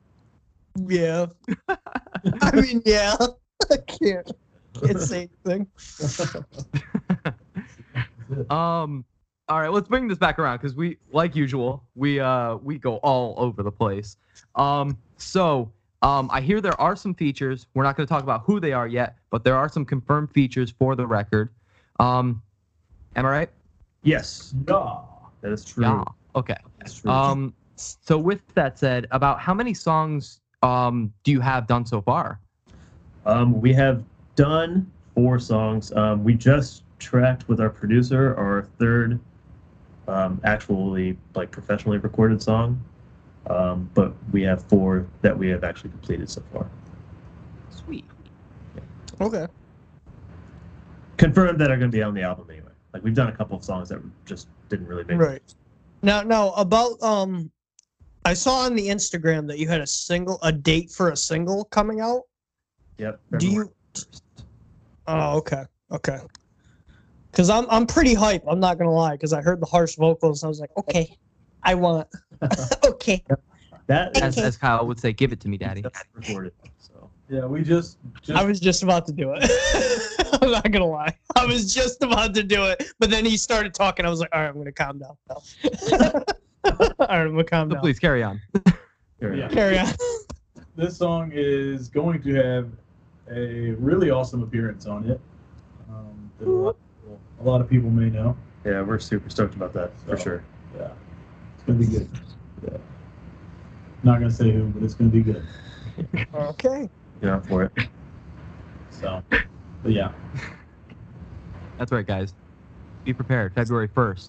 yeah. 0.87 1.27
I 1.69 2.61
mean, 2.61 2.83
yeah. 2.85 3.17
I 3.71 3.77
can't. 3.87 4.31
Can't 4.83 5.01
say 5.01 5.29
anything. 5.47 5.67
Um. 8.51 9.05
All 9.49 9.61
right, 9.61 9.71
let's 9.71 9.87
bring 9.87 10.09
this 10.09 10.17
back 10.17 10.39
around 10.39 10.57
because 10.57 10.75
we, 10.75 10.97
like 11.13 11.37
usual, 11.37 11.85
we 11.95 12.19
uh 12.19 12.57
we 12.57 12.79
go 12.79 12.97
all 12.97 13.35
over 13.37 13.63
the 13.63 13.71
place. 13.71 14.17
Um. 14.55 14.97
So, 15.19 15.71
um, 16.03 16.31
I 16.33 16.41
hear 16.41 16.61
there 16.61 16.81
are 16.81 16.97
some 16.97 17.15
features. 17.15 17.67
We're 17.75 17.83
not 17.83 17.97
going 17.97 18.07
to 18.07 18.13
talk 18.13 18.23
about 18.23 18.43
who 18.45 18.61
they 18.61 18.73
are 18.73 18.89
yet, 18.89 19.17
but 19.31 19.45
there 19.45 19.57
are 19.57 19.69
some 19.69 19.85
confirmed 19.85 20.33
features 20.33 20.71
for 20.71 20.97
the 20.97 21.07
record. 21.07 21.51
Um. 22.01 22.43
Am 23.17 23.27
I 23.27 23.31
right? 23.31 23.51
Yes, 24.05 24.55
Yeah. 24.69 25.01
that 25.41 25.53
is 25.53 25.65
true. 25.65 25.85
Yeah. 25.85 26.05
Okay. 26.37 26.57
That's 26.79 27.01
true. 27.01 27.11
Um. 27.11 27.55
So 27.77 28.19
with 28.19 28.41
that 28.55 28.79
said, 28.79 29.09
about 29.11 29.41
how 29.41 29.53
many 29.53 29.75
songs 29.75 30.41
um 30.63 31.13
do 31.25 31.33
you 31.33 31.41
have 31.41 31.67
done 31.67 31.85
so 31.85 32.01
far? 32.01 32.39
Um, 33.27 33.61
we 33.61 33.73
have 33.73 34.05
done 34.37 34.91
four 35.15 35.39
songs. 35.39 35.93
Um, 35.93 36.23
we 36.23 36.35
just 36.35 36.83
tracked 36.99 37.49
with 37.49 37.61
our 37.61 37.71
producer 37.71 38.35
our 38.37 38.63
third 38.79 39.19
um, 40.07 40.41
actually 40.45 41.17
like 41.35 41.51
professionally 41.51 41.99
recorded 41.99 42.43
song. 42.43 42.81
Um, 43.47 43.91
but 43.95 44.15
we 44.33 44.43
have 44.43 44.65
four 44.65 45.07
that 45.23 45.37
we 45.37 45.49
have 45.49 45.65
actually 45.65 45.91
completed 45.91 46.31
so 46.31 46.43
far. 46.53 46.67
Sweet. 47.71 48.05
Okay. 49.21 49.47
Confirmed 51.17 51.61
that 51.61 51.71
are 51.71 51.77
going 51.77 51.91
to 51.91 51.97
be 51.97 52.03
on 52.03 52.15
the 52.15 52.23
album 52.23 52.47
anyway. 52.51 52.64
Like 52.95 53.03
we've 53.03 53.15
done 53.15 53.29
a 53.29 53.33
couple 53.37 53.57
of 53.57 53.65
songs 53.65 53.89
that 53.89 54.01
just 54.25 54.47
didn't 54.69 54.87
really 54.87 55.03
make. 55.03 55.17
It. 55.17 55.19
Right. 55.19 55.55
Now, 56.03 56.23
now 56.23 56.53
about 56.53 57.03
um, 57.03 57.51
I 58.25 58.35
saw 58.35 58.61
on 58.61 58.77
the 58.77 58.87
Instagram 58.87 59.49
that 59.49 59.59
you 59.59 59.67
had 59.67 59.81
a 59.81 59.87
single, 59.87 60.39
a 60.43 60.53
date 60.53 60.93
for 60.93 61.11
a 61.11 61.17
single 61.17 61.65
coming 61.65 62.01
out. 62.01 62.23
Yep. 62.99 63.21
Do 63.39 63.49
you? 63.49 63.73
1st. 63.95 64.23
Oh, 65.09 65.37
okay, 65.39 65.65
okay. 65.91 66.21
Because 67.31 67.51
I'm 67.51 67.67
I'm 67.69 67.85
pretty 67.85 68.15
hype. 68.15 68.45
I'm 68.49 68.61
not 68.61 68.79
gonna 68.79 68.93
lie. 68.93 69.13
Because 69.13 69.33
I 69.33 69.43
heard 69.43 69.61
the 69.61 69.67
harsh 69.67 69.97
vocals, 69.97 70.43
and 70.43 70.49
I 70.49 70.51
was 70.51 70.61
like, 70.61 70.71
okay, 70.79 71.19
I 71.65 71.75
want. 71.75 72.09
okay. 72.87 73.25
That 73.87 74.17
As, 74.23 74.39
is 74.39 74.45
as 74.45 74.57
Kyle 74.57 74.87
would 74.87 75.01
say, 75.01 75.13
give 75.13 75.33
it 75.33 75.41
to 75.41 75.49
me, 75.49 75.59
daddy. 75.59 75.83
that's 75.83 76.05
recorded. 76.15 76.53
So 77.29 77.37
Yeah, 77.37 77.47
we 77.47 77.63
just 77.63 77.99
just 78.23 78.39
I 78.39 78.45
was 78.45 78.61
just 78.61 78.83
about 78.83 79.07
to 79.07 79.13
do 79.13 79.33
it. 79.37 80.39
I'm 80.43 80.51
not 80.51 80.71
gonna 80.71 80.87
lie. 80.87 81.17
I 81.37 81.47
was 81.47 81.73
just 81.73 82.03
about 82.03 82.35
to 82.35 82.43
do 82.43 82.65
it, 82.65 82.85
but 82.99 83.11
then 83.11 83.25
he 83.25 83.37
started 83.37 83.73
talking. 83.75 84.05
I 84.05 84.11
was 84.11 84.21
like, 84.21 84.29
all 84.33 84.41
right, 84.43 84.49
I'm 84.49 84.59
gonna 84.59 84.73
calm 84.73 84.99
down. 84.99 85.17
all 85.31 86.25
right, 86.65 87.11
I'm 87.11 87.31
gonna 87.31 87.45
calm 87.45 87.71
So 87.71 87.75
down. 87.75 87.83
please 87.83 87.99
carry 87.99 88.23
on. 88.23 88.41
Here, 89.21 89.35
Yeah. 89.35 89.49
Carry 89.49 89.79
on. 89.79 89.89
this 90.77 90.97
song 90.97 91.31
is 91.35 91.89
going 91.89 92.21
to 92.23 92.35
have 92.35 92.69
a 93.31 93.71
really 93.73 94.11
awesome 94.11 94.43
appearance 94.43 94.87
on 94.87 95.09
it. 95.09 95.21
Um, 95.89 96.31
that 96.39 96.49
a, 96.49 96.51
lot, 96.51 96.77
a 97.41 97.43
lot 97.45 97.61
of 97.61 97.71
people 97.71 97.91
may 97.91 98.11
know. 98.11 98.37
Yeah, 98.65 98.83
we're 98.83 98.99
super 98.99 99.31
stoked 99.31 99.55
about 99.55 99.73
that 99.75 99.93
for 100.07 100.17
sure. 100.19 100.43
Yeah, 100.77 100.89
it's 101.55 101.65
gonna 101.67 101.79
be 101.79 101.87
good. 101.87 102.09
Yeah. 102.65 102.77
Not 104.03 104.19
gonna 104.19 104.31
say 104.31 104.51
who, 104.51 104.65
but 104.67 104.83
it's 104.83 104.95
gonna 104.95 105.11
be 105.11 105.23
good. 105.23 105.45
Okay. 106.35 106.91
Get 107.25 107.33
out 107.33 107.47
for 107.47 107.63
it. 107.63 107.73
So, 108.91 109.23
but 109.83 109.93
yeah, 109.93 110.13
That's 111.79 111.91
right, 111.91 112.07
guys. 112.07 112.35
Be 113.05 113.15
prepared. 113.15 113.55
February 113.55 113.89
1st. 113.89 114.29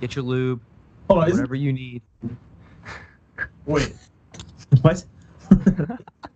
Get 0.00 0.16
your 0.16 0.24
lube, 0.24 0.62
hold 1.10 1.24
on. 1.24 1.30
Whatever 1.30 1.54
you 1.54 1.74
need. 1.74 2.00
wait, 3.66 3.92
What? 4.80 5.04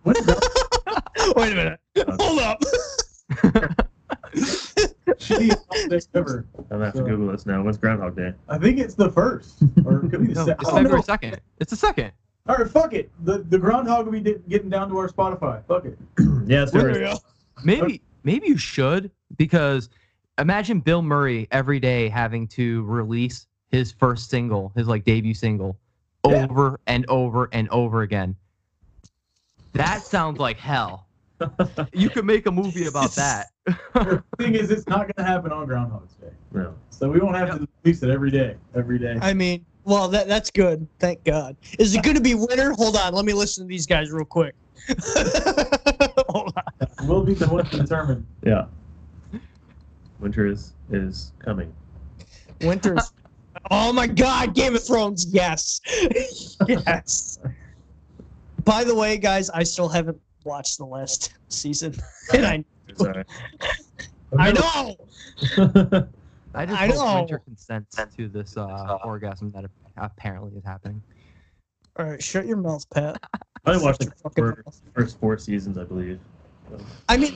when's 0.03 0.25
that? 0.27 1.33
Wait 1.35 1.53
a 1.53 1.55
minute. 1.55 1.79
Hold 2.19 2.39
up. 2.41 2.61
shittiest 5.17 5.63
holiday 5.71 5.99
ever? 6.13 6.45
I'm 6.57 6.65
gonna 6.69 6.85
have 6.85 6.93
to 6.93 7.01
Google 7.03 7.31
this 7.31 7.47
now. 7.47 7.63
When's 7.63 7.77
Groundhog 7.79 8.15
Day? 8.15 8.33
I 8.47 8.59
think 8.59 8.77
it's 8.77 8.93
the 8.93 9.09
first, 9.09 9.63
or 9.85 10.05
it 10.05 10.09
could 10.11 10.21
be 10.21 10.27
the 10.27 10.33
No, 10.35 10.45
second. 10.45 10.61
it's 10.61 10.69
February 10.71 11.01
2nd. 11.01 11.39
It's 11.59 11.71
the 11.71 11.77
second. 11.77 12.11
All 12.47 12.55
right, 12.57 12.69
fuck 12.69 12.93
it. 12.93 13.09
The 13.23 13.39
the 13.39 13.57
groundhog 13.57 14.05
will 14.05 14.19
be 14.19 14.35
getting 14.49 14.69
down 14.69 14.89
to 14.89 14.97
our 14.97 15.07
Spotify. 15.07 15.63
Fuck 15.65 15.85
it. 15.85 15.97
yeah, 16.45 16.65
There 16.65 16.87
we 16.91 16.99
go. 16.99 17.17
Maybe 17.63 18.01
maybe 18.23 18.47
you 18.47 18.57
should 18.57 19.11
because 19.37 19.89
imagine 20.37 20.79
Bill 20.81 21.01
Murray 21.01 21.47
every 21.51 21.79
day 21.79 22.09
having 22.09 22.47
to 22.49 22.83
release 22.83 23.47
his 23.71 23.91
first 23.93 24.29
single, 24.29 24.71
his 24.75 24.87
like 24.87 25.05
debut 25.05 25.33
single, 25.33 25.77
Yeah. 26.27 26.43
over 26.43 26.79
and 26.87 27.05
over 27.07 27.47
and 27.53 27.69
over 27.69 28.01
again. 28.01 28.35
That 29.73 30.01
sounds 30.01 30.37
like 30.39 30.57
hell. 30.57 31.07
You 31.93 32.09
could 32.09 32.25
make 32.25 32.45
a 32.45 32.51
movie 32.51 32.85
about 32.85 33.11
that. 33.15 33.47
the 33.65 34.23
thing 34.37 34.55
is, 34.55 34.69
it's 34.71 34.87
not 34.87 35.13
gonna 35.13 35.27
happen 35.27 35.51
on 35.51 35.65
Groundhog's 35.65 36.13
Day, 36.15 36.29
No. 36.53 36.73
so 36.89 37.09
we 37.09 37.19
won't 37.19 37.35
have 37.35 37.57
to 37.59 37.67
release 37.83 38.01
it 38.03 38.09
every 38.09 38.31
day. 38.31 38.55
Every 38.75 38.97
day. 38.99 39.17
I 39.21 39.33
mean, 39.33 39.65
well, 39.85 40.07
that 40.09 40.27
that's 40.27 40.51
good. 40.51 40.87
Thank 40.99 41.23
God. 41.23 41.55
Is 41.79 41.95
it 41.95 42.03
going 42.03 42.15
to 42.15 42.21
be 42.21 42.35
winter? 42.35 42.71
Hold 42.73 42.95
on. 42.95 43.13
Let 43.13 43.25
me 43.25 43.33
listen 43.33 43.63
to 43.63 43.67
these 43.67 43.85
guys 43.85 44.11
real 44.11 44.25
quick. 44.25 44.55
Hold 46.29 46.53
on. 46.55 47.07
We'll 47.07 47.23
be 47.23 47.33
the 47.33 47.47
one 47.47 47.65
to 47.65 47.77
determine. 47.77 48.25
Yeah. 48.43 48.65
Winter 50.19 50.47
is 50.47 50.73
is 50.91 51.31
coming. 51.39 51.73
Winter's. 52.61 53.11
Oh 53.69 53.93
my 53.93 54.07
God! 54.07 54.55
Game 54.55 54.75
of 54.75 54.85
Thrones. 54.85 55.27
Yes. 55.27 55.79
yes. 56.67 57.39
By 58.65 58.83
the 58.83 58.95
way, 58.95 59.17
guys, 59.17 59.49
I 59.51 59.61
still 59.63 59.87
haven't 59.87 60.19
watched 60.43 60.79
the 60.79 60.85
last 60.85 61.33
season, 61.49 61.95
and 62.33 62.45
I 62.45 62.65
It's. 62.87 63.03
I 64.37 64.51
know. 64.51 66.07
I 66.53 66.65
just 66.65 66.81
I 66.81 66.87
hope 66.87 66.95
know. 66.95 67.15
Winter 67.15 67.39
consents 67.39 67.99
to 68.17 68.27
this 68.27 68.57
uh, 68.57 68.97
orgasm 69.03 69.51
that 69.51 69.65
apparently 69.97 70.51
is 70.57 70.63
happening. 70.63 71.01
All 71.97 72.05
right, 72.05 72.21
shut 72.21 72.45
your 72.45 72.57
mouth, 72.57 72.87
Pat. 72.89 73.21
I 73.65 73.77
watched 73.77 73.99
the 73.99 74.11
your 74.35 74.55
first, 74.65 74.83
first 74.93 75.19
four 75.19 75.37
seasons, 75.37 75.77
I 75.77 75.83
believe. 75.83 76.19
I 77.07 77.17
mean, 77.17 77.35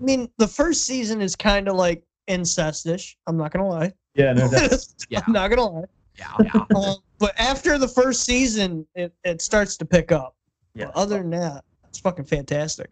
I 0.00 0.04
mean, 0.04 0.30
the 0.38 0.48
first 0.48 0.84
season 0.86 1.20
is 1.20 1.36
kind 1.36 1.68
of 1.68 1.76
like 1.76 2.02
incestish. 2.28 3.16
I'm 3.26 3.36
not 3.36 3.52
gonna 3.52 3.68
lie. 3.68 3.92
Yeah, 4.14 4.32
no, 4.32 4.50
Yeah. 5.08 5.20
I'm 5.26 5.32
not 5.32 5.48
gonna 5.50 5.68
lie. 5.68 5.84
Yeah, 6.16 6.26
yeah. 6.42 6.64
Um, 6.76 6.96
but 7.18 7.38
after 7.38 7.78
the 7.78 7.88
first 7.88 8.24
season, 8.24 8.86
it, 8.94 9.12
it 9.24 9.40
starts 9.40 9.76
to 9.78 9.84
pick 9.84 10.12
up. 10.12 10.34
yeah, 10.74 10.86
But 10.86 10.96
other 10.96 11.18
than 11.18 11.30
that, 11.30 11.64
it's 11.88 12.00
fucking 12.00 12.24
fantastic. 12.24 12.90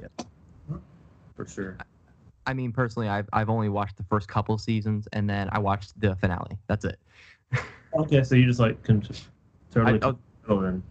Yeah, 0.00 0.08
for 1.34 1.46
sure. 1.46 1.76
I 2.48 2.54
mean, 2.54 2.72
personally, 2.72 3.08
I've 3.08 3.28
I've 3.34 3.50
only 3.50 3.68
watched 3.68 3.98
the 3.98 4.04
first 4.04 4.26
couple 4.26 4.56
seasons 4.56 5.06
and 5.12 5.28
then 5.28 5.50
I 5.52 5.58
watched 5.58 6.00
the 6.00 6.16
finale. 6.16 6.58
That's 6.66 6.84
it. 6.84 6.98
Okay, 7.94 8.22
so 8.22 8.34
you 8.34 8.44
just 8.44 8.60
like 8.60 8.82
can 8.82 9.00
just 9.00 9.28
totally 9.72 9.98
oh, 10.02 10.18
oh, 10.50 10.82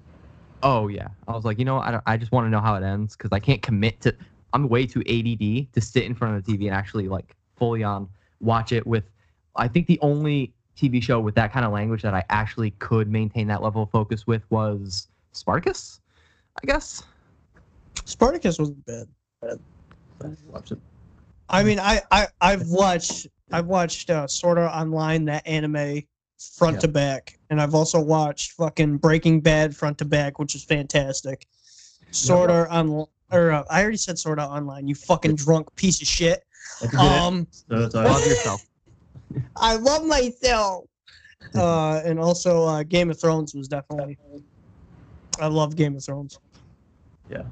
oh 0.63 0.87
yeah, 0.87 1.09
I 1.27 1.33
was 1.33 1.45
like, 1.45 1.59
you 1.59 1.63
know, 1.63 1.77
I 1.77 1.91
don't, 1.91 2.03
I 2.07 2.17
just 2.17 2.31
want 2.31 2.47
to 2.47 2.49
know 2.49 2.59
how 2.59 2.73
it 2.73 2.81
ends 2.83 3.15
because 3.15 3.31
I 3.31 3.39
can't 3.39 3.61
commit 3.61 4.01
to. 4.01 4.15
I'm 4.51 4.67
way 4.67 4.87
too 4.87 5.01
ADD 5.01 5.71
to 5.73 5.79
sit 5.79 6.05
in 6.05 6.15
front 6.15 6.35
of 6.35 6.43
the 6.43 6.51
TV 6.51 6.65
and 6.65 6.73
actually 6.73 7.07
like 7.07 7.35
fully 7.55 7.83
on 7.83 8.09
watch 8.39 8.71
it 8.71 8.85
with. 8.87 9.03
I 9.55 9.67
think 9.67 9.85
the 9.85 9.99
only 10.01 10.55
TV 10.75 11.01
show 11.01 11.19
with 11.19 11.35
that 11.35 11.53
kind 11.53 11.67
of 11.67 11.71
language 11.71 12.01
that 12.01 12.15
I 12.15 12.23
actually 12.29 12.71
could 12.71 13.11
maintain 13.11 13.45
that 13.47 13.61
level 13.61 13.83
of 13.83 13.91
focus 13.91 14.25
with 14.25 14.41
was 14.49 15.07
Spartacus, 15.33 16.01
I 16.63 16.65
guess. 16.65 17.03
Spartacus 18.05 18.57
wasn't 18.57 18.83
bad. 18.87 19.07
Watch 20.49 20.71
it. 20.71 20.79
I 21.49 21.63
mean, 21.63 21.79
I, 21.79 22.01
I 22.12 22.27
I've 22.41 22.67
watched 22.67 23.27
I've 23.51 23.67
watched 23.67 24.10
uh, 24.10 24.27
Sword 24.27 24.57
Art 24.57 24.73
Online 24.73 25.25
that 25.25 25.47
anime 25.47 26.03
front 26.57 26.75
Yeah. 26.75 26.81
to 26.81 26.88
back, 26.89 27.39
and 27.49 27.62
I've 27.62 27.73
also 27.73 27.99
watched 27.99 28.51
fucking 28.53 28.97
Breaking 28.97 29.39
Bad 29.41 29.75
front 29.75 29.97
to 29.99 30.05
back, 30.05 30.39
which 30.39 30.55
is 30.55 30.63
fantastic. 30.63 31.47
Sort 32.12 32.49
of 32.49 32.67
on 32.69 33.05
or 33.31 33.51
uh, 33.51 33.63
I 33.69 33.81
already 33.81 33.97
said 33.97 34.17
Sword 34.19 34.39
Art 34.39 34.51
Online. 34.51 34.88
You 34.88 34.95
fucking 34.95 35.36
drunk 35.36 35.73
piece 35.75 36.01
of 36.01 36.07
shit. 36.07 36.43
Um, 36.97 37.47
Love 37.69 37.93
yourself. 38.25 38.65
I 39.57 39.75
love 39.75 40.05
myself. 40.05 40.86
Uh, 41.53 42.01
and 42.05 42.19
also 42.19 42.63
uh, 42.65 42.83
Game 42.83 43.10
of 43.10 43.19
Thrones 43.19 43.53
was 43.53 43.67
definitely. 43.67 44.17
I 45.39 45.47
love 45.47 45.75
Game 45.75 45.95
of 45.95 46.03
Thrones. 46.03 46.39
Yeah. 47.29 47.43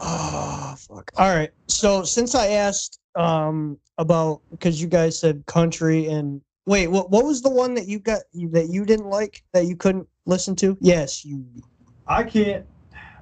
Oh 0.00 0.74
fuck! 0.78 1.10
All 1.16 1.34
right. 1.34 1.50
So 1.68 2.04
since 2.04 2.34
I 2.34 2.48
asked 2.48 3.00
um 3.14 3.78
about 3.98 4.42
because 4.50 4.80
you 4.80 4.88
guys 4.88 5.18
said 5.18 5.44
country 5.46 6.06
and 6.06 6.40
wait, 6.66 6.88
what 6.88 7.10
what 7.10 7.24
was 7.24 7.42
the 7.42 7.50
one 7.50 7.74
that 7.74 7.86
you 7.86 7.98
got 7.98 8.22
that 8.50 8.68
you 8.70 8.84
didn't 8.84 9.08
like 9.08 9.42
that 9.52 9.66
you 9.66 9.76
couldn't 9.76 10.08
listen 10.26 10.54
to? 10.56 10.76
Yes, 10.80 11.24
you. 11.24 11.44
I 12.06 12.22
can't. 12.22 12.66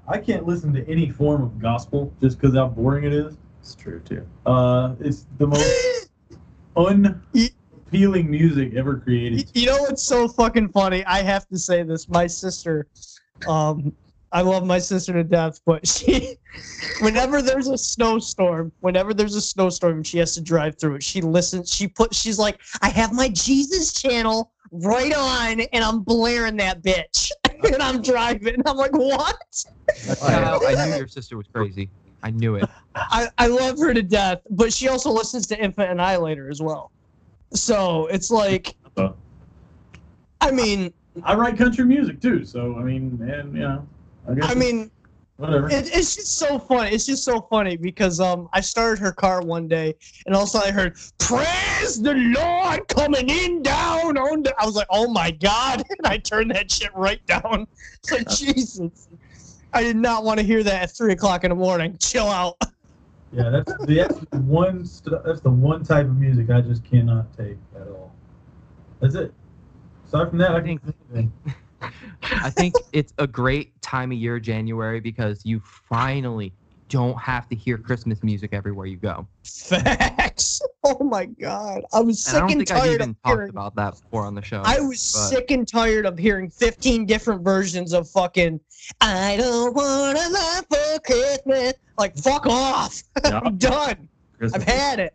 I 0.06 0.18
can't 0.18 0.46
listen 0.46 0.72
to 0.74 0.86
any 0.88 1.08
form 1.10 1.42
of 1.42 1.60
gospel 1.60 2.12
just 2.20 2.38
because 2.38 2.54
how 2.54 2.68
boring 2.68 3.04
it 3.04 3.12
is. 3.12 3.36
It's 3.60 3.74
true 3.74 4.00
too. 4.00 4.26
Uh, 4.44 4.94
it's 5.00 5.26
the 5.38 5.46
most 5.46 6.10
unappealing 6.76 8.30
music 8.30 8.74
ever 8.74 8.98
created. 8.98 9.50
You 9.54 9.66
know 9.66 9.78
what's 9.78 10.02
so 10.02 10.28
fucking 10.28 10.68
funny? 10.70 11.04
I 11.06 11.22
have 11.22 11.48
to 11.48 11.58
say 11.58 11.82
this. 11.82 12.08
My 12.08 12.26
sister, 12.26 12.86
um, 13.48 13.94
I 14.34 14.40
love 14.40 14.66
my 14.66 14.80
sister 14.80 15.12
to 15.12 15.22
death, 15.22 15.60
but 15.64 15.86
she, 15.86 16.36
whenever 17.00 17.40
there's 17.40 17.68
a 17.68 17.78
snowstorm, 17.78 18.72
whenever 18.80 19.14
there's 19.14 19.36
a 19.36 19.40
snowstorm 19.40 20.02
she 20.02 20.18
has 20.18 20.34
to 20.34 20.40
drive 20.40 20.76
through 20.76 20.96
it, 20.96 21.04
she 21.04 21.20
listens. 21.20 21.72
She 21.72 21.86
put. 21.86 22.12
She's 22.12 22.36
like, 22.36 22.60
I 22.82 22.88
have 22.88 23.12
my 23.12 23.28
Jesus 23.28 23.92
channel 23.92 24.50
right 24.72 25.14
on, 25.14 25.60
and 25.60 25.84
I'm 25.84 26.00
blaring 26.00 26.56
that 26.56 26.82
bitch, 26.82 27.30
and 27.64 27.80
I'm 27.80 28.02
driving. 28.02 28.56
I'm 28.66 28.76
like, 28.76 28.92
what? 28.92 29.36
Kyle, 30.18 30.60
I 30.66 30.84
knew 30.84 30.96
your 30.96 31.06
sister 31.06 31.36
was 31.36 31.46
crazy. 31.46 31.88
I 32.24 32.30
knew 32.30 32.56
it. 32.56 32.68
I, 32.96 33.28
I 33.38 33.46
love 33.46 33.78
her 33.78 33.94
to 33.94 34.02
death, 34.02 34.40
but 34.50 34.72
she 34.72 34.88
also 34.88 35.12
listens 35.12 35.46
to 35.48 35.62
Infant 35.62 35.92
Annihilator 35.92 36.50
as 36.50 36.60
well. 36.60 36.90
So 37.52 38.06
it's 38.06 38.30
like, 38.32 38.74
Oh. 38.96 39.14
I 40.40 40.50
mean, 40.50 40.92
I 41.22 41.34
write 41.34 41.56
country 41.56 41.84
music 41.84 42.20
too, 42.20 42.44
so 42.44 42.76
I 42.78 42.82
mean, 42.82 43.20
and 43.30 43.54
you 43.54 43.60
know, 43.60 43.86
I 44.28 44.50
I 44.50 44.54
mean. 44.54 44.90
whatever. 45.36 45.68
It, 45.68 45.94
it's 45.94 46.14
just 46.14 46.38
so 46.38 46.58
funny. 46.58 46.90
It's 46.90 47.06
just 47.06 47.24
so 47.24 47.40
funny 47.40 47.76
because 47.76 48.20
um 48.20 48.48
I 48.52 48.60
started 48.60 49.00
her 49.00 49.12
car 49.12 49.42
one 49.42 49.68
day 49.68 49.94
and 50.26 50.34
also 50.34 50.58
I 50.58 50.70
heard 50.70 50.96
praise 51.18 52.00
the 52.00 52.14
Lord 52.14 52.86
coming 52.88 53.28
in 53.28 53.62
down 53.62 54.16
on 54.16 54.42
the 54.42 54.54
I 54.58 54.66
was 54.66 54.76
like, 54.76 54.86
oh 54.90 55.08
my 55.10 55.30
god, 55.30 55.82
and 55.98 56.06
I 56.06 56.18
turned 56.18 56.50
that 56.52 56.70
shit 56.70 56.94
right 56.94 57.24
down. 57.26 57.66
It's 58.02 58.12
like 58.12 58.28
Jesus. 58.28 59.08
I 59.72 59.82
did 59.82 59.96
not 59.96 60.22
want 60.24 60.38
to 60.38 60.46
hear 60.46 60.62
that 60.62 60.82
at 60.82 60.96
three 60.96 61.12
o'clock 61.12 61.42
in 61.44 61.50
the 61.50 61.56
morning. 61.56 61.96
Chill 62.00 62.28
out. 62.28 62.56
yeah, 63.32 63.50
that's 63.50 63.72
the 63.84 63.94
that's 63.94 64.18
the 64.30 64.38
one. 64.38 64.88
That's 65.24 65.40
the 65.40 65.50
one 65.50 65.82
type 65.84 66.06
of 66.06 66.16
music 66.16 66.48
I 66.50 66.60
just 66.60 66.84
cannot 66.84 67.36
take 67.36 67.56
at 67.74 67.88
all. 67.88 68.12
That's 69.00 69.16
it. 69.16 69.34
Aside 70.06 70.28
from 70.30 70.38
that, 70.38 70.52
I 70.52 70.60
think- 70.60 70.80
can. 70.82 70.94
anything. 71.12 71.32
I 72.22 72.50
think 72.50 72.74
it's 72.92 73.12
a 73.18 73.26
great 73.26 73.80
time 73.82 74.12
of 74.12 74.18
year, 74.18 74.38
January, 74.40 75.00
because 75.00 75.44
you 75.44 75.60
finally 75.60 76.52
don't 76.90 77.18
have 77.18 77.48
to 77.48 77.56
hear 77.56 77.78
Christmas 77.78 78.22
music 78.22 78.50
everywhere 78.52 78.86
you 78.86 78.96
go. 78.96 79.26
Facts. 79.44 80.60
Oh 80.86 81.02
my 81.02 81.24
god. 81.24 81.82
I 81.94 82.00
was 82.00 82.26
And 82.26 82.36
I 82.36 82.38
sick 82.38 82.40
don't 82.40 82.50
and 82.50 82.58
think 82.68 82.70
I've 82.72 82.78
tired 82.84 82.94
even 82.96 83.10
of 83.10 83.22
talked 83.22 83.36
hearing 83.38 83.48
about 83.48 83.74
that 83.76 83.94
before 84.02 84.26
on 84.26 84.34
the 84.34 84.42
show. 84.42 84.60
I 84.66 84.80
was 84.80 84.90
but- 85.14 85.28
sick 85.30 85.50
and 85.50 85.66
tired 85.66 86.04
of 86.04 86.18
hearing 86.18 86.50
15 86.50 87.06
different 87.06 87.42
versions 87.42 87.94
of 87.94 88.06
fucking 88.10 88.60
I 89.00 89.38
don't 89.38 89.74
want 89.74 90.18
a 90.18 90.28
lot 90.28 90.66
for 90.68 91.00
Christmas. 91.00 91.72
Like 91.96 92.14
fuck 92.18 92.44
off. 92.46 93.02
Yeah. 93.24 93.40
I'm 93.42 93.56
done. 93.56 94.08
Christmas, 94.38 94.60
I've 94.62 94.68
had 94.68 94.98
it. 95.00 95.14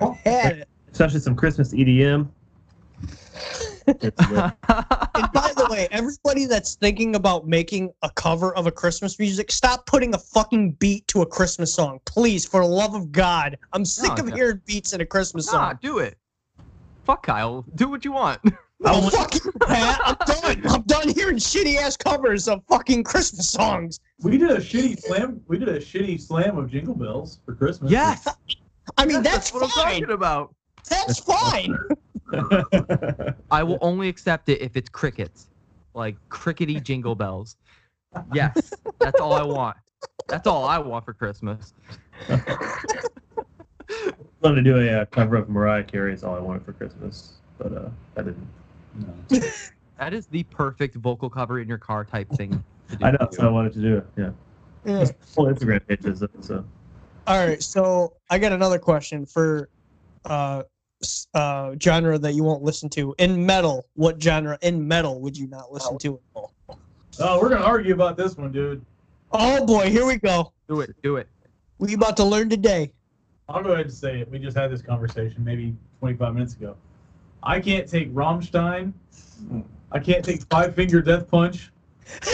I've 0.00 0.16
had 0.18 0.58
it. 0.58 0.68
especially 0.92 1.18
some 1.18 1.34
Christmas 1.34 1.72
EDM. 1.72 2.28
It's 3.88 4.30
lit. 4.30 4.52
And 5.14 5.32
by 5.32 5.52
the 5.56 5.66
way, 5.70 5.88
everybody 5.90 6.44
that's 6.44 6.76
thinking 6.76 7.16
about 7.16 7.46
making 7.48 7.90
a 8.02 8.10
cover 8.10 8.54
of 8.54 8.66
a 8.66 8.70
Christmas 8.70 9.18
music, 9.18 9.50
stop 9.50 9.84
putting 9.86 10.14
a 10.14 10.18
fucking 10.18 10.72
beat 10.72 11.06
to 11.08 11.22
a 11.22 11.26
Christmas 11.26 11.74
song. 11.74 11.98
Please, 12.04 12.44
for 12.44 12.60
the 12.60 12.66
love 12.68 12.94
of 12.94 13.10
God. 13.10 13.58
I'm 13.72 13.84
sick 13.84 14.10
No, 14.16 14.22
of 14.22 14.26
no. 14.26 14.36
hearing 14.36 14.60
beats 14.66 14.92
in 14.92 15.00
a 15.00 15.06
Christmas 15.06 15.46
nah, 15.46 15.70
song. 15.70 15.78
do 15.82 15.98
it. 15.98 16.16
Fuck 17.04 17.24
Kyle. 17.24 17.64
Do 17.74 17.88
what 17.88 18.04
you 18.04 18.12
want. 18.12 18.40
Oh, 18.84 19.00
want- 19.00 19.12
fuck 19.12 19.32
Pat. 19.66 20.00
I'm 20.04 20.16
done. 20.24 20.62
I'm 20.72 20.82
done 20.82 21.08
hearing 21.08 21.36
shitty 21.36 21.78
ass 21.78 21.96
covers 21.96 22.46
of 22.46 22.62
fucking 22.68 23.02
Christmas 23.02 23.48
songs. 23.48 23.98
We 24.20 24.38
did 24.38 24.52
a 24.52 24.58
shitty 24.58 25.00
slam. 25.02 25.40
We 25.48 25.58
did 25.58 25.68
a 25.68 25.80
shitty 25.80 26.20
slam 26.20 26.56
of 26.58 26.70
Jingle 26.70 26.94
Bells 26.94 27.40
for 27.44 27.56
Christmas. 27.56 27.90
Yes. 27.90 28.28
I 28.96 29.04
mean, 29.04 29.22
that's, 29.22 29.52
what 29.52 29.64
I'm 29.64 29.70
talking 29.70 30.10
about. 30.10 30.54
That's 30.88 31.18
fine. 31.20 31.78
I 33.50 33.62
will 33.62 33.78
only 33.80 34.08
accept 34.08 34.48
it 34.48 34.60
if 34.60 34.76
it's 34.76 34.88
crickets, 34.88 35.48
like 35.94 36.16
crickety 36.28 36.80
jingle 36.80 37.14
bells. 37.14 37.56
Yes, 38.32 38.74
that's 39.00 39.20
all 39.20 39.32
I 39.32 39.42
want. 39.42 39.76
That's 40.28 40.46
all 40.46 40.64
I 40.64 40.78
want 40.78 41.04
for 41.04 41.14
Christmas. 41.14 41.72
I 42.28 42.40
wanted 44.42 44.56
to 44.56 44.62
do 44.62 44.78
a 44.78 45.00
uh, 45.00 45.04
cover 45.06 45.36
of 45.36 45.48
Mariah 45.48 45.84
Carey's 45.84 46.22
"All 46.22 46.34
I 46.36 46.40
Wanted 46.40 46.64
for 46.64 46.72
Christmas," 46.72 47.34
but 47.58 47.72
uh, 47.72 47.88
I 48.16 48.22
didn't. 48.22 48.48
No. 49.30 49.40
That 49.98 50.14
is 50.14 50.28
the 50.28 50.44
perfect 50.44 50.94
vocal 50.94 51.28
cover 51.28 51.58
in 51.58 51.66
your 51.66 51.76
car 51.78 52.04
type 52.04 52.30
thing. 52.30 52.62
To 52.90 52.96
do 52.96 53.04
I 53.04 53.10
know, 53.10 53.18
for 53.18 53.32
so. 53.32 53.48
I 53.48 53.50
wanted 53.50 53.72
to 53.72 53.80
do 53.80 53.96
it. 53.96 54.06
Yeah, 54.16 54.30
Yeah. 54.84 55.10
full 55.22 55.46
Instagram 55.46 55.84
pages. 55.88 56.22
So 56.40 56.64
All 57.26 57.44
right, 57.46 57.60
so 57.60 58.12
I 58.30 58.38
got 58.38 58.52
another 58.52 58.78
question 58.78 59.26
for 59.26 59.68
uh 60.28 60.62
uh 61.34 61.74
genre 61.80 62.18
that 62.18 62.34
you 62.34 62.44
won't 62.44 62.62
listen 62.62 62.88
to. 62.90 63.14
In 63.18 63.44
metal, 63.44 63.86
what 63.94 64.20
genre 64.22 64.58
in 64.62 64.86
metal 64.86 65.20
would 65.20 65.36
you 65.36 65.46
not 65.48 65.72
listen 65.72 65.98
to? 65.98 66.14
At 66.14 66.20
all? 66.34 66.54
Oh, 67.20 67.40
we're 67.40 67.48
gonna 67.48 67.64
argue 67.64 67.94
about 67.94 68.16
this 68.16 68.36
one, 68.36 68.52
dude. 68.52 68.84
Oh 69.32 69.64
boy, 69.66 69.90
here 69.90 70.06
we 70.06 70.16
go. 70.16 70.52
Do 70.68 70.80
it. 70.80 70.94
Do 71.02 71.16
it. 71.16 71.28
We 71.78 71.94
about 71.94 72.16
to 72.18 72.24
learn 72.24 72.48
today. 72.48 72.92
I'll 73.48 73.62
go 73.62 73.72
ahead 73.72 73.86
and 73.86 73.94
say 73.94 74.20
it. 74.20 74.30
We 74.30 74.38
just 74.38 74.56
had 74.56 74.70
this 74.70 74.82
conversation 74.82 75.42
maybe 75.44 75.74
25 76.00 76.34
minutes 76.34 76.54
ago. 76.54 76.76
I 77.42 77.60
can't 77.60 77.88
take 77.88 78.12
Rammstein. 78.12 78.92
I 79.90 79.98
can't 79.98 80.24
take 80.24 80.42
Five 80.50 80.74
Finger 80.74 81.00
Death 81.00 81.30
Punch. 81.30 81.70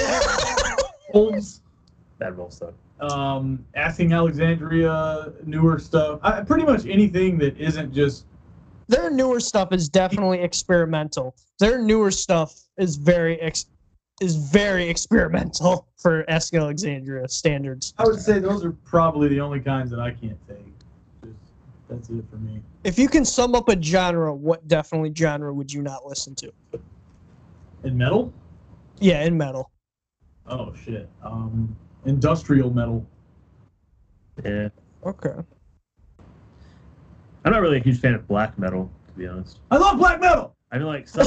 Holmes. 1.12 1.60
that 2.18 2.36
roll 2.36 2.50
stuff. 2.50 2.74
Um, 3.00 3.64
Asking 3.74 4.12
Alexandria, 4.12 5.32
newer 5.44 5.78
stuff. 5.78 6.20
I, 6.22 6.42
pretty 6.42 6.64
much 6.64 6.86
anything 6.86 7.38
that 7.38 7.58
isn't 7.58 7.92
just. 7.92 8.24
Their 8.88 9.10
newer 9.10 9.40
stuff 9.40 9.72
is 9.72 9.88
definitely 9.88 10.40
experimental. 10.40 11.34
Their 11.58 11.78
newer 11.78 12.10
stuff 12.10 12.54
is 12.78 12.96
very 12.96 13.40
ex- 13.40 13.66
is 14.20 14.36
very 14.36 14.88
experimental 14.88 15.88
for 15.96 16.24
Ask 16.30 16.54
Alexandria 16.54 17.28
standards. 17.28 17.94
I 17.98 18.04
would 18.04 18.20
say 18.20 18.38
those 18.38 18.64
are 18.64 18.72
probably 18.84 19.28
the 19.28 19.40
only 19.40 19.60
kinds 19.60 19.90
that 19.90 20.00
I 20.00 20.12
can't 20.12 20.38
take. 20.46 20.66
Just, 21.24 21.34
that's 21.88 22.08
it 22.10 22.24
for 22.30 22.36
me. 22.36 22.60
If 22.84 22.98
you 22.98 23.08
can 23.08 23.24
sum 23.24 23.54
up 23.54 23.68
a 23.68 23.82
genre, 23.82 24.34
what 24.34 24.68
definitely 24.68 25.12
genre 25.16 25.52
would 25.52 25.72
you 25.72 25.82
not 25.82 26.06
listen 26.06 26.34
to? 26.36 26.52
In 27.82 27.98
metal? 27.98 28.32
Yeah, 29.00 29.24
in 29.24 29.36
metal. 29.36 29.70
Oh 30.46 30.72
shit. 30.84 31.08
Um, 31.22 31.74
industrial 32.06 32.70
metal. 32.70 33.06
Yeah, 34.44 34.68
Okay. 35.04 35.30
I'm 37.44 37.52
not 37.52 37.60
really 37.60 37.76
a 37.76 37.82
huge 37.82 38.00
fan 38.00 38.14
of 38.14 38.26
black 38.26 38.58
metal, 38.58 38.90
to 39.08 39.12
be 39.12 39.26
honest. 39.26 39.60
I 39.70 39.76
love 39.76 39.98
black 39.98 40.18
metal. 40.20 40.56
I 40.72 40.78
mean, 40.78 40.86
like 40.86 41.06
some. 41.06 41.26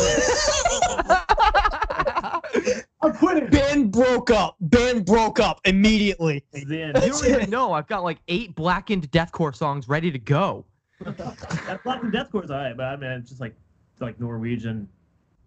I'm 3.02 3.14
quitting. 3.18 3.50
Ben 3.50 3.90
broke 3.90 4.32
up. 4.32 4.56
Ben 4.60 5.04
broke 5.04 5.40
up 5.40 5.62
immediately. 5.66 6.44
then 6.52 6.88
you 7.02 7.10
don't 7.12 7.26
even 7.28 7.50
know. 7.50 7.72
I've 7.72 7.88
got 7.88 8.04
like 8.04 8.18
eight 8.28 8.56
blackened 8.56 9.10
deathcore 9.12 9.56
songs 9.56 9.88
ready 9.88 10.12
to 10.12 10.20
go. 10.20 10.66
blackened 11.00 11.80
black 11.84 12.02
deathcore 12.02 12.44
is 12.44 12.52
alright, 12.52 12.76
but 12.76 12.84
I 12.88 12.96
mean, 12.98 13.12
it's 13.12 13.30
just 13.30 13.40
like 13.40 13.56
like 14.00 14.20
Norwegian 14.20 14.90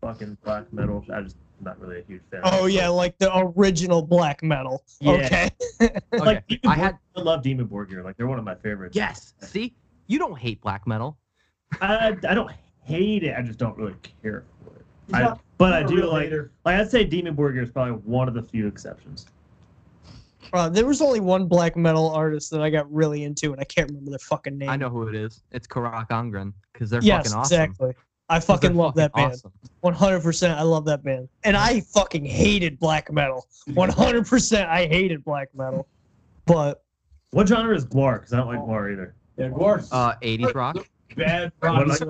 fucking 0.01 0.39
black 0.45 0.73
metal. 0.73 1.05
I 1.13 1.21
just 1.23 1.37
am 1.37 1.43
not 1.61 1.81
really 1.81 2.01
a 2.01 2.03
huge 2.05 2.23
fan. 2.31 2.41
Oh 2.45 2.67
yeah, 2.67 2.89
like 2.89 3.17
the 3.19 3.31
original 3.57 4.03
black 4.03 4.43
metal. 4.43 4.85
Yeah. 5.01 5.13
Okay. 5.13 5.51
Okay. 5.83 6.01
like 6.13 6.47
Dimmu 6.49 6.59
I 6.65 6.69
Borg- 6.69 6.79
had 6.79 6.99
I 7.17 7.21
love 7.21 7.43
Dimmu 7.43 7.67
Borgir. 7.69 8.05
Like 8.05 8.17
they're 8.17 8.27
one 8.27 8.39
of 8.39 8.45
my 8.45 8.55
favorites. 8.55 8.95
yes. 8.97 9.35
See, 9.41 9.75
you 10.09 10.19
don't 10.19 10.39
hate 10.39 10.61
black 10.61 10.87
metal. 10.87 11.17
I 11.81 12.17
I 12.29 12.35
don't 12.35 12.51
hate 12.83 13.23
it. 13.25 13.35
I 13.39 13.43
just 13.43 13.59
don't 13.59 13.77
really 13.77 13.95
care 14.23 14.45
for 14.65 14.77
it. 14.77 14.85
He's 15.07 15.15
I, 15.17 15.23
not- 15.23 15.41
but 15.59 15.73
I 15.73 15.83
do 15.83 16.05
like 16.11 16.25
hater. 16.25 16.51
like 16.65 16.77
I'd 16.81 16.91
say 16.91 17.07
Dimmu 17.07 17.35
Borgir 17.35 17.63
is 17.63 17.71
probably 17.71 17.93
one 18.05 18.29
of 18.29 18.35
the 18.35 18.43
few 18.43 18.67
exceptions. 18.67 19.27
Uh, 20.53 20.69
there 20.69 20.87
was 20.87 21.01
only 21.01 21.21
one 21.21 21.47
black 21.47 21.77
metal 21.77 22.11
artist 22.11 22.51
that 22.51 22.61
I 22.61 22.71
got 22.71 22.91
really 22.93 23.23
into, 23.25 23.53
and 23.53 23.61
I 23.61 23.65
can't 23.65 23.89
remember 23.89 24.11
their 24.11 24.19
fucking 24.19 24.59
name. 24.59 24.69
I 24.69 24.77
know 24.77 24.89
who 24.89 25.07
it 25.07 25.15
is. 25.15 25.43
It's 25.53 25.67
Carach 25.67 26.09
Angren 26.09 26.53
because 26.73 26.91
they're 26.91 27.03
Yes, 27.03 27.27
fucking 27.29 27.39
awesome. 27.39 27.61
exactly. 27.61 27.95
I 28.31 28.35
'Cause 28.37 28.47
they're 28.47 28.57
fucking 28.57 28.77
love 28.77 28.95
that 28.95 29.13
band. 29.13 29.33
awesome. 29.33 29.53
One 29.81 29.93
hundred 29.95 30.23
percent, 30.23 30.59
I 30.59 30.63
love 30.63 30.85
that 30.85 31.03
band, 31.03 31.29
and 31.43 31.57
I 31.57 31.81
fucking 31.81 32.25
hated 32.25 32.79
black 32.79 33.11
metal. 33.13 33.47
One 33.75 33.89
hundred 33.89 34.27
percent, 34.27 34.69
I 34.71 34.87
hated 34.87 35.25
black 35.25 35.49
metal. 35.55 35.89
But 36.47 36.83
What 37.33 37.49
genre 37.49 37.75
is 37.75 37.85
GWAR? 37.87 38.19
Because 38.21 38.33
I 38.33 38.37
don't 38.39 38.47
like 38.49 38.59
GWAR 38.61 38.93
either. 38.93 39.15
Yeah, 39.37 39.49
GWAR's 39.49 39.89
Uh, 39.93 40.15
80s 40.23 40.55
rock. 40.55 40.77
bad 41.17 41.51
What 41.61 41.87
rock. 41.89 42.01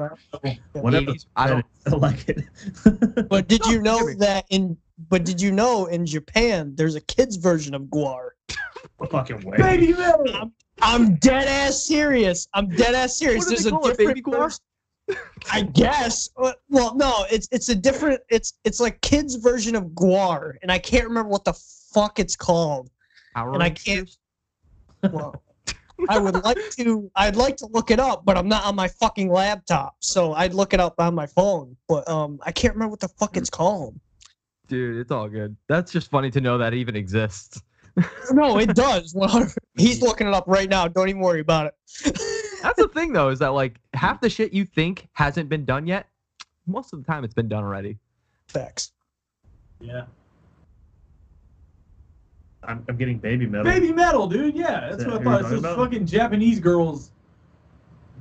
like- 0.45 0.59
Whatever. 0.73 1.13
80s, 1.13 1.27
I 1.37 1.47
don't. 1.49 1.65
I 1.87 1.91
don't 1.91 2.01
like 2.01 2.29
it. 2.29 2.45
but 3.31 3.49
did 3.49 3.65
you 3.67 3.81
know 3.81 4.13
that 4.15 4.45
in 4.51 4.77
but 5.09 5.25
did 5.25 5.41
you 5.41 5.51
know 5.53 5.87
in 5.87 6.05
Japan 6.05 6.75
there's 6.77 6.95
a 6.97 7.01
kids 7.01 7.37
version 7.37 7.75
of 7.75 7.83
GWAR? 7.85 8.31
fucking 9.11 9.41
way. 9.43 9.57
Baby 9.57 9.93
metal. 9.95 10.51
I'm 10.83 11.15
dead 11.17 11.47
ass 11.49 11.85
serious. 11.85 12.49
I'm 12.55 12.69
dead 12.69 12.95
ass 12.95 13.17
serious. 13.19 13.39
What 13.39 13.45
do 13.45 13.51
There's 13.51 13.65
they 13.65 13.69
a 13.69 13.73
call 13.73 13.87
it, 13.87 13.97
different 13.99 14.09
Baby 14.17 14.23
GWAR? 14.23 14.61
I 15.53 15.63
guess. 15.63 16.29
Uh, 16.37 16.53
Well, 16.69 16.95
no, 16.97 17.25
it's 17.31 17.49
it's 17.51 17.69
a 17.69 17.75
different. 17.75 18.21
It's 18.29 18.55
it's 18.65 18.81
like 18.81 19.01
kids 19.01 19.37
version 19.37 19.75
of 19.75 19.85
GWAR, 19.95 20.55
and 20.63 20.71
I 20.71 20.79
can't 20.79 21.05
remember 21.07 21.29
what 21.31 21.45
the 21.45 21.55
fuck 21.93 22.19
it's 22.19 22.37
called. 22.37 22.91
And 23.55 23.63
I 23.63 23.71
can't- 23.71 24.11
Well, 25.13 25.43
I 26.09 26.19
would 26.19 26.43
like 26.45 26.59
to. 26.79 27.11
I'd 27.17 27.37
like 27.37 27.57
to 27.59 27.67
look 27.67 27.91
it 27.91 28.01
up, 28.01 28.25
but 28.25 28.37
I'm 28.37 28.49
not 28.49 28.65
on 28.65 28.75
my 28.75 28.89
fucking 28.89 29.31
laptop, 29.31 29.97
so 30.01 30.33
I'd 30.35 30.55
look 30.55 30.73
it 30.75 30.81
up 30.81 30.95
on 30.99 31.15
my 31.15 31.27
phone. 31.27 31.77
But 31.89 32.09
um, 32.09 32.39
I 32.45 32.53
can't 32.53 32.75
remember 32.75 32.91
what 32.91 33.01
the 33.01 33.09
fuck 33.09 33.37
it's 33.37 33.51
called. 33.51 33.99
Dude, 34.69 34.99
it's 34.99 35.11
all 35.11 35.29
good. 35.29 35.57
That's 35.69 35.91
just 35.93 36.11
funny 36.11 36.31
to 36.31 36.41
know 36.41 36.57
that 36.59 36.75
even 36.75 36.95
exists. 36.97 37.61
No, 38.31 38.59
it 38.59 38.75
does. 38.75 39.15
100 39.15 39.53
He's 39.77 40.01
looking 40.01 40.29
it 40.29 40.33
up 40.35 40.45
right 40.47 40.69
now. 40.71 40.87
Don't 40.87 41.09
even 41.09 41.21
worry 41.21 41.41
about 41.41 41.67
it. 41.67 42.17
That's 42.63 42.81
the 42.81 42.89
thing 42.89 43.13
though, 43.13 43.29
is 43.29 43.39
that 43.41 43.49
like 43.49 43.81
half 43.95 44.21
the 44.21 44.31
shit 44.31 44.53
you 44.53 44.65
think 44.65 45.09
hasn't 45.13 45.49
been 45.49 45.65
done 45.65 45.87
yet, 45.87 46.07
most 46.67 46.93
of 46.93 47.05
the 47.05 47.11
time 47.11 47.25
it's 47.25 47.35
been 47.35 47.49
done 47.49 47.65
already. 47.65 47.99
Facts. 48.49 48.93
Yeah. 49.81 50.05
I'm, 52.63 52.85
I'm 52.89 52.97
getting 52.97 53.19
baby 53.19 53.47
metal. 53.47 53.65
Baby 53.65 53.93
metal, 53.93 54.27
dude. 54.27 54.55
Yeah, 54.55 54.89
that's 54.91 55.03
Is 55.03 55.07
what 55.07 55.21
I 55.21 55.25
thought. 55.25 55.41
It's 55.41 55.51
you're 55.51 55.61
those 55.61 55.73
about? 55.73 55.77
fucking 55.79 56.07
Japanese 56.07 56.61
girls 56.61 57.11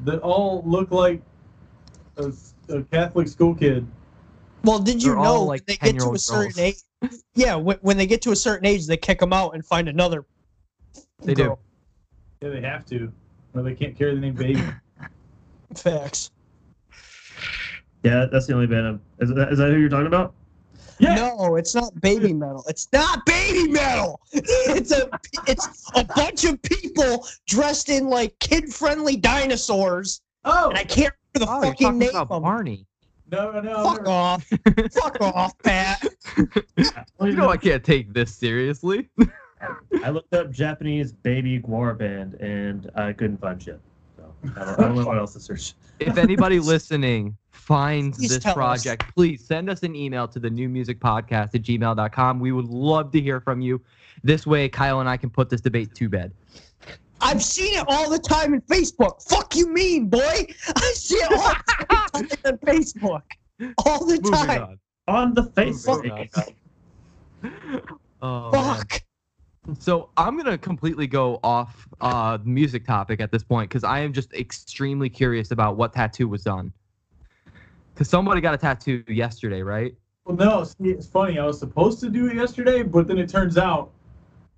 that 0.06 0.20
all 0.22 0.64
look 0.66 0.92
like 0.92 1.22
a, 2.18 2.32
a 2.70 2.84
Catholic 2.84 3.28
school 3.28 3.54
kid. 3.54 3.86
Well, 4.64 4.80
did 4.80 5.04
you 5.04 5.12
They're 5.12 5.20
all, 5.20 5.24
know 5.36 5.44
like, 5.44 5.62
when 5.62 5.66
they 5.68 5.92
get 5.92 6.00
to 6.00 6.06
a 6.06 6.14
10-year-old 6.14 6.22
certain 6.22 6.52
girls. 6.52 6.60
age? 6.60 7.20
Yeah, 7.34 7.56
when, 7.56 7.78
when 7.82 7.98
they 7.98 8.06
get 8.06 8.22
to 8.24 8.32
a 8.32 8.36
certain 8.36 8.66
age, 8.66 8.88
they 8.88 8.98
kick 8.98 9.20
them 9.20 9.34
out 9.34 9.56
and 9.56 9.66
find 9.66 9.90
another. 9.90 10.26
They 11.22 11.34
do. 11.34 11.58
Yeah, 12.42 12.50
they 12.50 12.62
have 12.62 12.86
to, 12.88 13.12
or 13.60 13.64
they 13.64 13.76
can't 13.76 13.98
carry 13.98 14.16
the 14.16 14.22
name 14.22 14.36
baby. 14.36 14.62
Facts. 15.76 16.32
Yeah, 18.04 18.26
that's 18.32 18.48
the 18.48 18.54
only 18.54 18.68
band. 18.68 18.88
I'm, 18.88 19.02
is, 19.20 19.30
that, 19.36 19.52
is 19.52 19.58
that 19.60 19.70
who 19.72 19.78
you're 19.78 19.90
talking 19.90 20.08
about? 20.08 20.34
Yeah. 21.00 21.16
No, 21.16 21.56
it's 21.56 21.76
not 21.76 22.00
baby 22.02 22.34
metal. 22.34 22.64
It's 22.68 22.88
not 22.92 23.26
baby 23.26 23.70
metal. 23.72 24.20
It's 24.34 24.92
a 24.92 25.10
it's 25.48 25.90
a 25.96 26.04
bunch 26.04 26.44
of 26.44 26.62
people 26.62 27.26
dressed 27.48 27.88
in 27.90 28.08
like 28.10 28.38
kid-friendly 28.40 29.16
dinosaurs, 29.18 30.22
Oh 30.46 30.70
and 30.70 30.78
I 30.78 30.84
can't 30.84 31.14
remember 31.36 31.46
the 31.46 31.48
Oh, 31.50 31.64
you're 31.64 31.72
fucking 31.74 31.98
name 32.00 32.10
about 32.10 32.22
of 32.24 32.30
them. 32.30 32.42
Barney. 32.44 32.86
no, 33.32 33.52
no, 33.52 33.62
no. 33.62 33.84
Fuck 33.84 34.08
off. 34.08 34.46
Fuck 34.92 35.22
off, 35.22 35.58
Pat. 35.60 36.06
You 37.22 37.34
know 37.34 37.50
I 37.50 37.58
can't 37.58 37.84
take 37.84 38.14
this 38.14 38.34
seriously. 38.36 39.10
I 40.04 40.10
looked 40.10 40.34
up 40.34 40.52
Japanese 40.52 41.12
baby 41.12 41.60
gwar 41.60 41.98
band 41.98 42.36
and 42.36 42.90
I 42.96 43.14
couldn't 43.14 43.40
find 43.42 43.62
shit. 43.62 43.80
So 44.18 44.34
I 44.56 44.66
don't, 44.66 44.80
I 44.80 44.82
don't 44.84 44.96
know 44.96 45.06
what 45.06 45.18
else 45.18 45.34
to 45.34 45.40
search. 45.40 45.74
if 46.00 46.18
anybody 46.18 46.60
listening 46.74 47.36
finds 47.52 48.18
Please 48.18 48.30
this 48.30 48.40
tell 48.44 48.52
us. 48.52 48.56
project, 48.56 49.14
please 49.16 49.44
send 49.44 49.70
us 49.70 49.84
an 49.84 49.96
email 49.96 50.28
to 50.30 50.40
the 50.40 50.50
NuMusick 50.50 51.00
podcast 51.00 51.54
at 51.56 51.62
gmail.com. 51.64 52.40
We 52.40 52.52
would 52.52 52.68
love 52.68 53.12
to 53.12 53.22
hear 53.22 53.40
from 53.42 53.62
you. 53.62 53.82
This 54.24 54.48
way, 54.48 54.70
Kyle 54.70 55.00
and 55.02 55.10
I 55.10 55.18
can 55.18 55.30
put 55.30 55.50
this 55.50 55.62
debate 55.62 55.94
to 55.96 56.10
bed. 56.10 56.32
I've 57.22 57.44
seen 57.44 57.78
it 57.78 57.86
all 57.90 58.10
the 58.10 58.18
time 58.20 58.54
in 58.54 58.62
Facebook. 58.62 59.22
Fuck 59.30 59.56
you 59.56 59.68
mean, 59.74 60.08
boy? 60.08 60.48
I 60.76 60.92
see 60.96 61.16
it 61.18 61.32
all 61.34 61.54
the 62.22 62.28
time 62.36 62.50
on 62.54 62.58
Facebook. 62.60 63.22
All 63.86 64.06
the 64.06 64.16
Moving 64.22 64.32
time. 64.32 64.62
on. 64.64 64.80
On 65.08 65.34
the 65.34 65.44
face. 65.52 65.86
Moving 65.86 66.12
on. 66.12 66.30
Oh, 68.22 68.52
man. 68.52 68.84
So 69.80 70.10
I'm 70.18 70.38
gonna 70.38 70.58
completely 70.58 71.08
go 71.08 71.40
off 71.44 71.88
uh 72.02 72.38
the 72.38 72.46
music 72.46 72.86
topic 72.86 73.20
at 73.20 73.32
this 73.32 73.44
point 73.44 73.70
because 73.70 73.84
I 73.84 74.00
am 74.00 74.14
just 74.14 74.34
extremely 74.34 75.10
curious 75.10 75.52
about 75.52 75.78
what 75.78 75.94
tattoo 75.94 76.28
was 76.28 76.44
done. 76.44 76.72
Because 77.94 78.10
somebody 78.10 78.42
got 78.42 78.54
a 78.54 78.58
tattoo 78.58 79.04
yesterday, 79.08 79.62
right? 79.62 79.94
Well, 80.26 80.38
no, 80.38 80.64
see, 80.64 80.90
it's 80.92 81.08
funny. 81.08 81.40
I 81.40 81.46
was 81.46 81.60
supposed 81.60 82.00
to 82.02 82.10
do 82.10 82.28
it 82.28 82.36
yesterday, 82.36 82.84
but 82.84 83.08
then 83.08 83.18
it 83.18 83.30
turns 83.30 83.58
out 83.58 83.92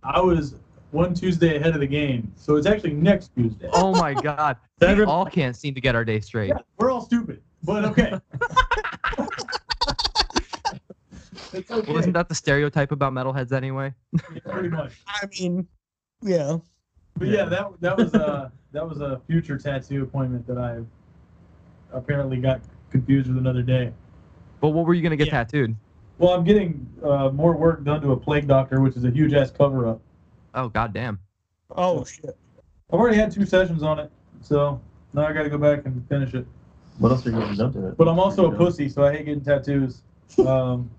I 0.03 0.19
was 0.19 0.55
one 0.91 1.13
Tuesday 1.13 1.55
ahead 1.55 1.73
of 1.73 1.79
the 1.79 1.87
game. 1.87 2.31
So 2.35 2.55
it's 2.55 2.67
actually 2.67 2.93
next 2.93 3.31
Tuesday. 3.35 3.69
Oh 3.71 3.93
my 3.93 4.13
god, 4.13 4.57
we 4.81 5.03
all 5.03 5.25
can't 5.25 5.55
seem 5.55 5.73
to 5.73 5.81
get 5.81 5.95
our 5.95 6.05
day 6.05 6.19
straight. 6.19 6.49
Yeah, 6.49 6.59
we're 6.77 6.91
all 6.91 7.01
stupid, 7.01 7.41
but 7.63 7.85
okay. 7.85 8.19
it's 11.53 11.71
okay. 11.71 11.91
Well, 11.91 11.99
isn't 11.99 12.13
that 12.13 12.29
the 12.29 12.35
stereotype 12.35 12.91
about 12.91 13.13
metalheads 13.13 13.51
anyway? 13.51 13.93
Yeah, 14.13 14.39
pretty 14.49 14.69
much. 14.69 14.93
I 15.07 15.27
mean, 15.39 15.67
yeah. 16.21 16.57
But 17.17 17.27
yeah, 17.27 17.45
that 17.45 17.69
that 17.81 17.97
was 17.97 18.13
a 18.13 18.51
that 18.71 18.87
was 18.87 19.01
a 19.01 19.21
future 19.27 19.57
tattoo 19.57 20.03
appointment 20.03 20.47
that 20.47 20.57
I 20.57 20.79
apparently 21.93 22.37
got 22.37 22.61
confused 22.89 23.27
with 23.27 23.37
another 23.37 23.61
day. 23.61 23.91
But 24.59 24.69
what 24.69 24.85
were 24.85 24.93
you 24.93 25.01
gonna 25.01 25.17
get 25.17 25.27
Yeah. 25.27 25.43
tattooed? 25.43 25.75
Well, 26.17 26.33
I'm 26.33 26.43
getting 26.43 26.87
uh, 27.03 27.29
more 27.29 27.53
work 27.55 27.83
done 27.83 28.01
to 28.01 28.11
a 28.11 28.17
plague 28.17 28.47
doctor, 28.47 28.79
which 28.81 28.95
is 28.95 29.03
a 29.05 29.09
huge 29.11 29.33
ass 29.33 29.51
cover 29.51 29.87
up. 29.87 30.01
Oh 30.53 30.69
goddamn. 30.69 31.19
Oh 31.75 32.03
shit. 32.05 32.37
I've 32.91 32.99
already 32.99 33.17
had 33.17 33.31
two 33.31 33.45
sessions 33.45 33.83
on 33.83 33.99
it, 33.99 34.11
so 34.41 34.79
now 35.13 35.25
I 35.25 35.33
got 35.33 35.43
to 35.43 35.49
go 35.49 35.57
back 35.57 35.85
and 35.85 36.07
finish 36.09 36.33
it. 36.33 36.45
What 36.99 37.11
else 37.11 37.25
are 37.25 37.31
you 37.31 37.39
getting 37.39 37.55
done 37.55 37.73
to 37.73 37.87
it? 37.87 37.97
But 37.97 38.07
I'm 38.07 38.19
also 38.19 38.51
a 38.51 38.55
pussy, 38.55 38.89
so 38.89 39.03
I 39.05 39.13
hate 39.13 39.25
getting 39.25 39.43
tattoos. 39.43 40.01
Um, 40.39 40.89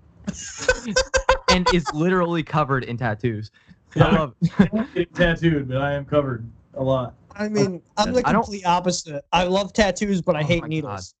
and 1.49 1.67
is 1.73 1.85
literally 1.93 2.43
covered 2.43 2.83
in 2.83 2.97
tattoos. 2.97 3.51
I 3.95 4.15
love 4.15 4.35
it. 4.41 4.51
I 4.59 4.69
won't 4.71 5.13
tattooed, 5.15 5.67
but 5.67 5.77
I 5.77 5.93
am 5.93 6.05
covered 6.05 6.49
a 6.73 6.83
lot. 6.83 7.13
I 7.35 7.47
mean, 7.49 7.81
I'm 7.97 8.13
the 8.13 8.21
I 8.27 8.33
complete 8.33 8.65
opposite. 8.65 9.23
I 9.31 9.43
love 9.45 9.73
tattoos, 9.73 10.21
but 10.21 10.35
I 10.35 10.41
Oh 10.41 10.45
hate 10.45 10.61
my 10.61 10.67
needles. 10.67 11.15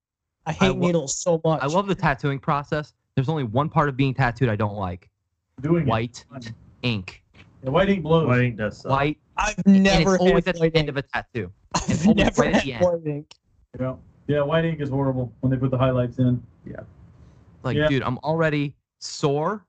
I 0.45 0.51
hate 0.51 0.69
lo- 0.69 0.75
needles 0.87 1.17
so 1.17 1.39
much. 1.43 1.61
I 1.61 1.67
love 1.67 1.87
the 1.87 1.95
tattooing 1.95 2.39
process. 2.39 2.93
There's 3.15 3.29
only 3.29 3.43
one 3.43 3.69
part 3.69 3.89
of 3.89 3.95
being 3.97 4.13
tattooed 4.13 4.49
I 4.49 4.55
don't 4.55 4.75
like. 4.75 5.09
Doing 5.61 5.85
White 5.85 6.25
it. 6.35 6.51
ink. 6.81 7.23
Yeah, 7.63 7.69
white 7.69 7.89
ink 7.89 8.03
blows. 8.03 8.27
White 8.27 8.41
ink 8.41 8.57
does 8.57 8.79
suck. 8.81 8.91
White 8.91 9.17
I've 9.37 9.55
and 9.65 9.83
never 9.83 10.15
it's 10.15 10.21
always 10.21 10.47
at 10.47 10.55
the 10.55 10.61
white 10.61 10.75
end 10.75 10.89
of 10.89 10.97
a 10.97 11.01
tattoo. 11.03 11.51
I've 11.75 12.05
and 12.07 12.15
never 12.17 12.41
right 12.41 12.53
had 12.55 12.81
white 12.81 13.05
ink. 13.05 13.33
Yeah. 13.79 13.95
yeah, 14.27 14.41
white 14.41 14.65
ink 14.65 14.79
is 14.81 14.89
horrible 14.89 15.31
when 15.41 15.51
they 15.51 15.57
put 15.57 15.71
the 15.71 15.77
highlights 15.77 16.17
in. 16.19 16.41
Yeah. 16.65 16.77
Like, 17.63 17.77
Yeah. 17.77 17.87
dude, 17.87 18.03
I'm 18.03 18.17
already 18.19 18.75
sore. 19.03 19.65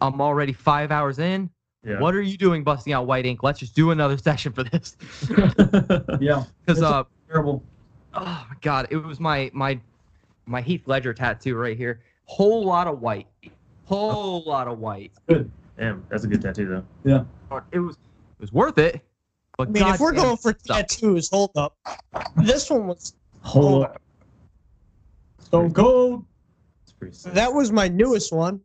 I'm 0.00 0.20
already 0.20 0.52
five 0.52 0.90
hours 0.90 1.18
in. 1.18 1.48
Yeah. 1.84 1.98
What 2.00 2.14
are 2.14 2.22
you 2.22 2.36
doing 2.36 2.62
busting 2.62 2.92
out 2.92 3.06
white 3.06 3.26
ink? 3.26 3.42
Let's 3.42 3.58
just 3.58 3.74
do 3.74 3.90
another 3.90 4.16
session 4.28 4.52
for 4.52 4.62
this. 4.64 4.96
Yeah, 6.20 6.44
Because 6.66 6.82
uh 6.82 7.04
terrible. 7.28 7.62
oh 8.14 8.46
my 8.48 8.56
god, 8.60 8.86
it 8.90 8.96
was 8.96 9.18
my 9.20 9.50
my 9.52 9.80
my 10.46 10.60
Heath 10.60 10.82
Ledger 10.86 11.14
tattoo 11.14 11.56
right 11.56 11.76
here. 11.76 12.00
Whole 12.24 12.64
lot 12.64 12.86
of 12.86 13.00
white. 13.00 13.26
Whole 13.84 14.42
lot 14.44 14.68
of 14.68 14.78
white. 14.78 15.12
Good. 15.28 15.50
Damn, 15.78 16.04
that's 16.08 16.24
a 16.24 16.28
good 16.28 16.42
tattoo 16.42 16.66
though. 16.68 16.84
Yeah. 17.04 17.24
It 17.72 17.78
was 17.78 17.94
it 17.96 18.40
was 18.40 18.52
worth 18.52 18.78
it. 18.78 19.00
But 19.58 19.68
I 19.68 19.70
mean, 19.72 19.82
if 19.86 20.00
we're 20.00 20.12
goddamn, 20.12 20.24
going 20.24 20.36
for 20.38 20.50
it 20.52 20.64
sucked. 20.66 20.90
tattoos, 20.98 21.28
hold 21.30 21.50
up. 21.56 21.76
This 22.36 22.70
one 22.70 22.86
was 22.86 23.14
Whole. 23.42 23.84
Oh. 23.84 23.94
Stone 25.40 25.72
cold. 25.74 26.24
It's 27.06 27.22
pretty 27.22 27.34
sick. 27.34 27.34
that 27.34 27.52
was 27.52 27.72
my 27.72 27.88
newest 27.88 28.32
one. 28.32 28.60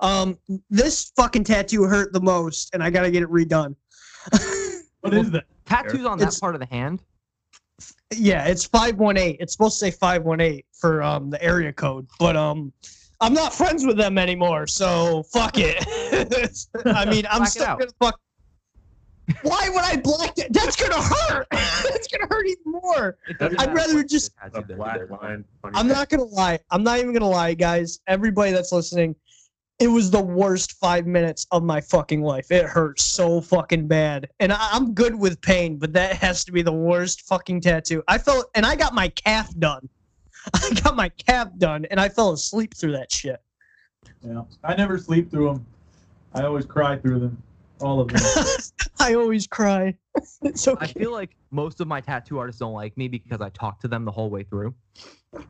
Um, 0.00 0.38
this 0.70 1.12
fucking 1.16 1.44
tattoo 1.44 1.84
hurt 1.84 2.12
the 2.12 2.20
most, 2.20 2.74
and 2.74 2.82
I 2.82 2.90
gotta 2.90 3.10
get 3.10 3.22
it 3.22 3.30
redone. 3.30 3.76
What 5.00 5.12
is 5.12 5.30
that? 5.32 5.44
tattoos 5.66 6.06
on 6.06 6.18
that 6.18 6.34
part 6.40 6.54
of 6.54 6.62
the 6.62 6.66
hand. 6.66 7.02
yeah, 8.10 8.46
it's 8.46 8.64
five 8.64 8.96
one 8.96 9.18
eight. 9.18 9.36
It's 9.38 9.52
supposed 9.52 9.78
to 9.78 9.84
say 9.84 9.90
five 9.90 10.22
one 10.24 10.40
eight 10.40 10.64
for 10.72 11.02
um 11.02 11.28
the 11.28 11.42
area 11.42 11.74
code, 11.74 12.06
but 12.18 12.36
um, 12.36 12.72
I'm 13.20 13.34
not 13.34 13.52
friends 13.52 13.84
with 13.84 13.98
them 13.98 14.16
anymore, 14.16 14.66
so 14.66 15.24
fuck 15.24 15.56
it. 15.58 15.76
I 16.86 17.04
mean, 17.04 17.26
I'm 17.28 17.40
Black 17.40 17.50
still 17.50 17.76
gonna 17.76 17.86
fuck. 18.00 18.18
Why 19.42 19.68
would 19.70 19.84
I 19.84 19.96
black 19.96 20.38
it? 20.38 20.52
That's 20.52 20.76
gonna 20.76 21.00
hurt. 21.00 21.46
That's 21.50 22.08
gonna 22.08 22.26
hurt 22.30 22.46
even 22.46 22.72
more. 22.72 23.16
I'd 23.40 23.74
rather 23.74 24.04
just- 24.04 24.32
a 24.54 24.62
black 24.62 25.08
line. 25.10 25.44
I'm 25.74 25.88
not 25.88 26.08
gonna 26.08 26.24
lie. 26.24 26.58
I'm 26.70 26.82
not 26.82 26.98
even 26.98 27.12
gonna 27.12 27.28
lie, 27.28 27.54
guys. 27.54 28.00
Everybody 28.06 28.52
that's 28.52 28.72
listening, 28.72 29.16
it 29.78 29.88
was 29.88 30.10
the 30.10 30.20
worst 30.20 30.72
five 30.72 31.06
minutes 31.06 31.46
of 31.50 31.62
my 31.62 31.80
fucking 31.80 32.22
life. 32.22 32.50
It 32.50 32.66
hurt 32.66 33.00
so 33.00 33.40
fucking 33.40 33.88
bad, 33.88 34.28
and 34.40 34.52
I, 34.52 34.68
I'm 34.72 34.92
good 34.92 35.14
with 35.14 35.40
pain, 35.40 35.78
but 35.78 35.92
that 35.94 36.16
has 36.16 36.44
to 36.44 36.52
be 36.52 36.62
the 36.62 36.72
worst 36.72 37.22
fucking 37.22 37.62
tattoo. 37.62 38.02
I 38.08 38.18
felt, 38.18 38.50
and 38.54 38.66
I 38.66 38.76
got 38.76 38.94
my 38.94 39.08
calf 39.08 39.52
done. 39.58 39.88
I 40.54 40.70
got 40.82 40.94
my 40.96 41.08
calf 41.08 41.48
done, 41.56 41.86
and 41.86 41.98
I 41.98 42.08
fell 42.10 42.32
asleep 42.32 42.74
through 42.74 42.92
that 42.92 43.10
shit. 43.10 43.40
Yeah. 44.22 44.42
I 44.62 44.74
never 44.74 44.98
sleep 44.98 45.30
through 45.30 45.46
them. 45.54 45.66
I 46.34 46.42
always 46.42 46.66
cry 46.66 46.96
through 46.96 47.20
them. 47.20 47.42
All 47.84 48.00
of 48.00 48.08
them. 48.08 48.22
I 48.98 49.12
always 49.12 49.46
cry. 49.46 49.94
it's 50.42 50.66
I 50.66 50.86
feel 50.86 51.12
like 51.12 51.36
most 51.50 51.82
of 51.82 51.86
my 51.86 52.00
tattoo 52.00 52.38
artists 52.38 52.58
don't 52.58 52.72
like 52.72 52.96
me 52.96 53.08
because 53.08 53.42
I 53.42 53.50
talk 53.50 53.78
to 53.80 53.88
them 53.88 54.06
the 54.06 54.10
whole 54.10 54.30
way 54.30 54.42
through. 54.44 54.74
Yeah. 55.34 55.40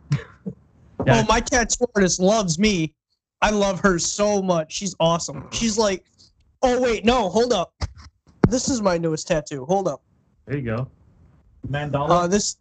Oh, 1.06 1.22
my 1.28 1.40
tattoo 1.40 1.84
artist 1.94 2.18
loves 2.18 2.58
me. 2.58 2.94
I 3.42 3.50
love 3.50 3.78
her 3.80 3.98
so 3.98 4.40
much. 4.40 4.72
She's 4.72 4.96
awesome. 5.00 5.46
She's 5.50 5.76
like, 5.76 6.06
oh 6.62 6.80
wait, 6.80 7.04
no, 7.04 7.28
hold 7.28 7.52
up. 7.52 7.74
This 8.48 8.70
is 8.70 8.80
my 8.80 8.96
newest 8.96 9.28
tattoo. 9.28 9.66
Hold 9.66 9.86
up. 9.86 10.02
There 10.46 10.56
you 10.56 10.62
go. 10.62 10.88
Mandala. 11.68 12.10
Uh, 12.10 12.26
this. 12.26 12.56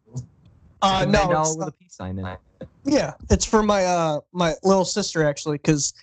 Uh, 0.82 1.05
no, 1.07 1.19
mandala 1.19 1.49
with 1.51 1.59
not- 1.59 1.67
a 1.69 1.71
peace 1.71 1.95
sign 1.95 2.19
in 2.19 2.26
it. 2.26 2.39
yeah, 2.84 3.13
it's 3.30 3.45
for 3.45 3.63
my 3.63 3.86
uh 3.86 4.19
my 4.34 4.55
little 4.63 4.84
sister 4.84 5.24
actually, 5.24 5.57
because, 5.57 5.93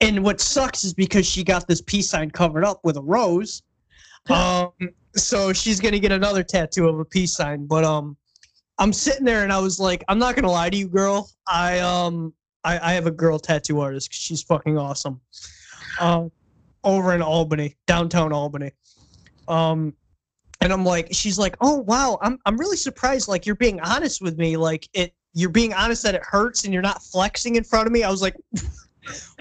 and 0.00 0.22
what 0.24 0.40
sucks 0.40 0.84
is 0.84 0.94
because 0.94 1.26
she 1.26 1.44
got 1.44 1.66
this 1.68 1.82
peace 1.82 2.08
sign 2.08 2.30
covered 2.30 2.64
up 2.64 2.80
with 2.84 2.96
a 2.96 3.02
rose, 3.02 3.62
um, 4.30 4.72
so 5.16 5.52
she's 5.52 5.80
gonna 5.80 5.98
get 5.98 6.12
another 6.12 6.42
tattoo 6.42 6.88
of 6.88 6.98
a 6.98 7.04
peace 7.04 7.34
sign. 7.34 7.66
But 7.66 7.84
um, 7.84 8.16
I'm 8.78 8.92
sitting 8.92 9.24
there 9.24 9.42
and 9.44 9.52
I 9.52 9.58
was 9.58 9.78
like, 9.78 10.04
I'm 10.08 10.18
not 10.18 10.36
gonna 10.36 10.50
lie 10.50 10.70
to 10.70 10.76
you, 10.76 10.88
girl. 10.88 11.30
I 11.46 11.78
um, 11.80 12.32
I, 12.64 12.78
I 12.78 12.92
have 12.94 13.06
a 13.06 13.10
girl 13.10 13.38
tattoo 13.38 13.80
artist. 13.80 14.12
she's 14.12 14.42
fucking 14.42 14.78
awesome. 14.78 15.20
Um, 15.98 16.30
over 16.84 17.14
in 17.14 17.22
Albany, 17.22 17.76
downtown 17.86 18.32
Albany. 18.32 18.72
Um, 19.48 19.94
and 20.60 20.72
I'm 20.72 20.84
like, 20.84 21.08
she's 21.12 21.38
like, 21.38 21.56
oh 21.60 21.78
wow, 21.78 22.18
I'm 22.22 22.38
I'm 22.46 22.56
really 22.56 22.76
surprised. 22.76 23.28
Like 23.28 23.46
you're 23.46 23.54
being 23.54 23.80
honest 23.80 24.20
with 24.20 24.38
me. 24.38 24.56
Like 24.56 24.88
it, 24.92 25.14
you're 25.32 25.50
being 25.50 25.72
honest 25.72 26.02
that 26.02 26.14
it 26.14 26.22
hurts, 26.22 26.64
and 26.64 26.72
you're 26.72 26.82
not 26.82 27.02
flexing 27.02 27.56
in 27.56 27.64
front 27.64 27.86
of 27.86 27.92
me. 27.92 28.02
I 28.02 28.10
was 28.10 28.22
like, 28.22 28.36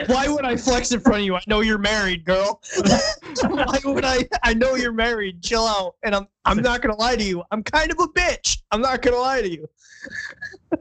why 0.07 0.27
would 0.27 0.45
I 0.45 0.55
flex 0.55 0.91
in 0.91 0.99
front 0.99 1.19
of 1.19 1.25
you? 1.25 1.35
I 1.35 1.41
know 1.47 1.61
you're 1.61 1.77
married, 1.77 2.25
girl. 2.25 2.61
why 3.47 3.79
would 3.85 4.05
I? 4.05 4.27
I 4.43 4.53
know 4.53 4.75
you're 4.75 4.93
married. 4.93 5.41
Chill 5.41 5.65
out. 5.65 5.95
And 6.03 6.15
I'm 6.15 6.27
I'm 6.45 6.61
not 6.61 6.81
gonna 6.81 6.97
lie 6.97 7.15
to 7.15 7.23
you. 7.23 7.43
I'm 7.51 7.63
kind 7.63 7.91
of 7.91 7.99
a 7.99 8.07
bitch. 8.07 8.61
I'm 8.71 8.81
not 8.81 9.01
gonna 9.01 9.17
lie 9.17 9.41
to 9.41 9.49
you. 9.49 9.69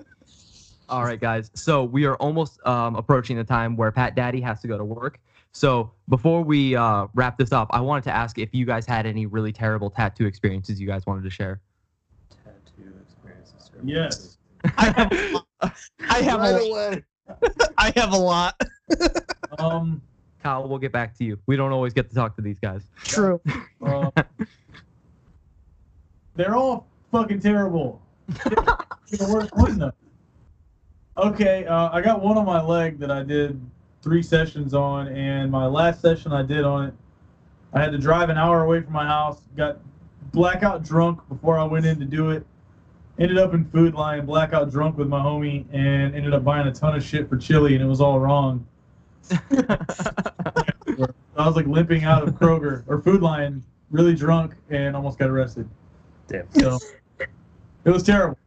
All 0.90 1.04
right, 1.04 1.20
guys. 1.20 1.50
So 1.56 1.84
we 1.84 2.06
are 2.06 2.16
almost 2.18 2.66
um, 2.68 2.96
approaching 2.96 3.38
the 3.38 3.44
time 3.44 3.76
where 3.76 3.92
Pat 3.92 4.16
Daddy 4.16 4.42
has 4.42 4.62
to 4.62 4.68
go 4.68 4.78
to 4.78 4.86
work. 4.86 5.20
So 5.54 5.92
before 6.10 6.44
we 6.44 6.76
uh, 6.76 7.08
wrap 7.14 7.38
this 7.38 7.52
up, 7.52 7.68
I 7.72 7.80
wanted 7.80 8.04
to 8.06 8.12
ask 8.12 8.38
if 8.40 8.54
you 8.54 8.66
guys 8.66 8.86
had 8.86 9.06
any 9.06 9.26
really 9.26 9.52
terrible 9.54 9.90
tattoo 9.90 10.26
experiences 10.26 10.82
you 10.82 10.88
guys 10.88 11.06
wanted 11.06 11.24
to 11.24 11.30
share. 11.30 11.62
Tattoo 12.44 12.92
experiences. 13.02 13.72
Yes. 13.84 14.38
I 14.78 14.92
have 14.96 15.12
a 15.12 15.32
lot. 15.34 15.74
I 16.10 16.22
have 16.22 16.42
a 16.42 16.64
lot. 16.64 17.04
I 17.78 17.92
have 17.96 18.14
a 18.14 18.18
lot. 18.18 18.60
Um. 19.60 20.02
Kyle, 20.42 20.68
we'll 20.68 20.80
get 20.80 20.92
back 20.92 21.16
to 21.20 21.24
you. 21.24 21.38
We 21.46 21.56
don't 21.56 21.72
always 21.72 21.94
get 21.94 22.10
to 22.10 22.16
talk 22.16 22.36
to 22.38 22.42
these 22.42 22.58
guys. 22.58 22.82
True. 23.04 23.40
uh, 23.86 24.10
they're 26.36 26.56
all 26.56 26.88
fucking 27.12 27.40
terrible. 27.40 28.02
the 28.28 29.28
worst 29.32 29.56
one. 29.56 29.92
Okay, 31.18 31.66
uh, 31.66 31.90
I 31.94 32.02
got 32.02 32.22
one 32.22 32.38
on 32.38 32.46
my 32.46 32.62
leg 32.62 32.98
that 33.00 33.12
I 33.12 33.22
did 33.22 33.62
three 34.02 34.24
sessions 34.24 34.74
on, 34.74 35.08
and 35.10 35.52
my 35.52 35.68
last 35.68 36.02
session 36.02 36.34
I 36.34 36.42
did 36.42 36.66
on 36.66 36.88
it, 36.88 36.94
I 37.74 37.80
had 37.80 37.92
to 37.92 38.00
drive 38.00 38.30
an 38.30 38.38
hour 38.38 38.64
away 38.64 38.82
from 38.82 38.92
my 38.92 39.06
house. 39.06 39.42
Got 39.56 39.80
blackout 40.34 40.84
drunk 40.84 41.20
before 41.30 41.60
I 41.60 41.64
went 41.64 41.86
in 41.86 42.00
to 42.00 42.06
do 42.06 42.32
it. 42.32 42.46
Ended 43.20 43.38
up 43.38 43.54
in 43.54 43.66
Food 43.66 43.94
Lion, 43.94 44.26
blackout 44.26 44.72
drunk 44.72 44.98
with 44.98 45.08
my 45.08 45.20
homie, 45.20 45.66
and 45.72 46.16
ended 46.16 46.34
up 46.34 46.44
buying 46.44 46.68
a 46.68 46.72
ton 46.72 46.96
of 46.96 47.04
shit 47.04 47.30
for 47.30 47.38
chili, 47.38 47.76
and 47.76 47.84
it 47.84 47.88
was 47.88 48.02
all 48.02 48.20
wrong. 48.20 48.66
I 49.32 51.08
was 51.38 51.56
like 51.56 51.68
limping 51.68 52.04
out 52.04 52.28
of 52.28 52.34
Kroger 52.36 52.84
or 52.88 53.02
Food 53.02 53.22
Lion, 53.22 53.64
really 53.92 54.16
drunk, 54.16 54.56
and 54.70 54.96
almost 54.96 55.20
got 55.20 55.30
arrested. 55.30 55.70
Damn. 56.28 56.52
So 56.54 56.80
it 57.86 57.92
was 57.92 58.04
terrible. 58.04 58.38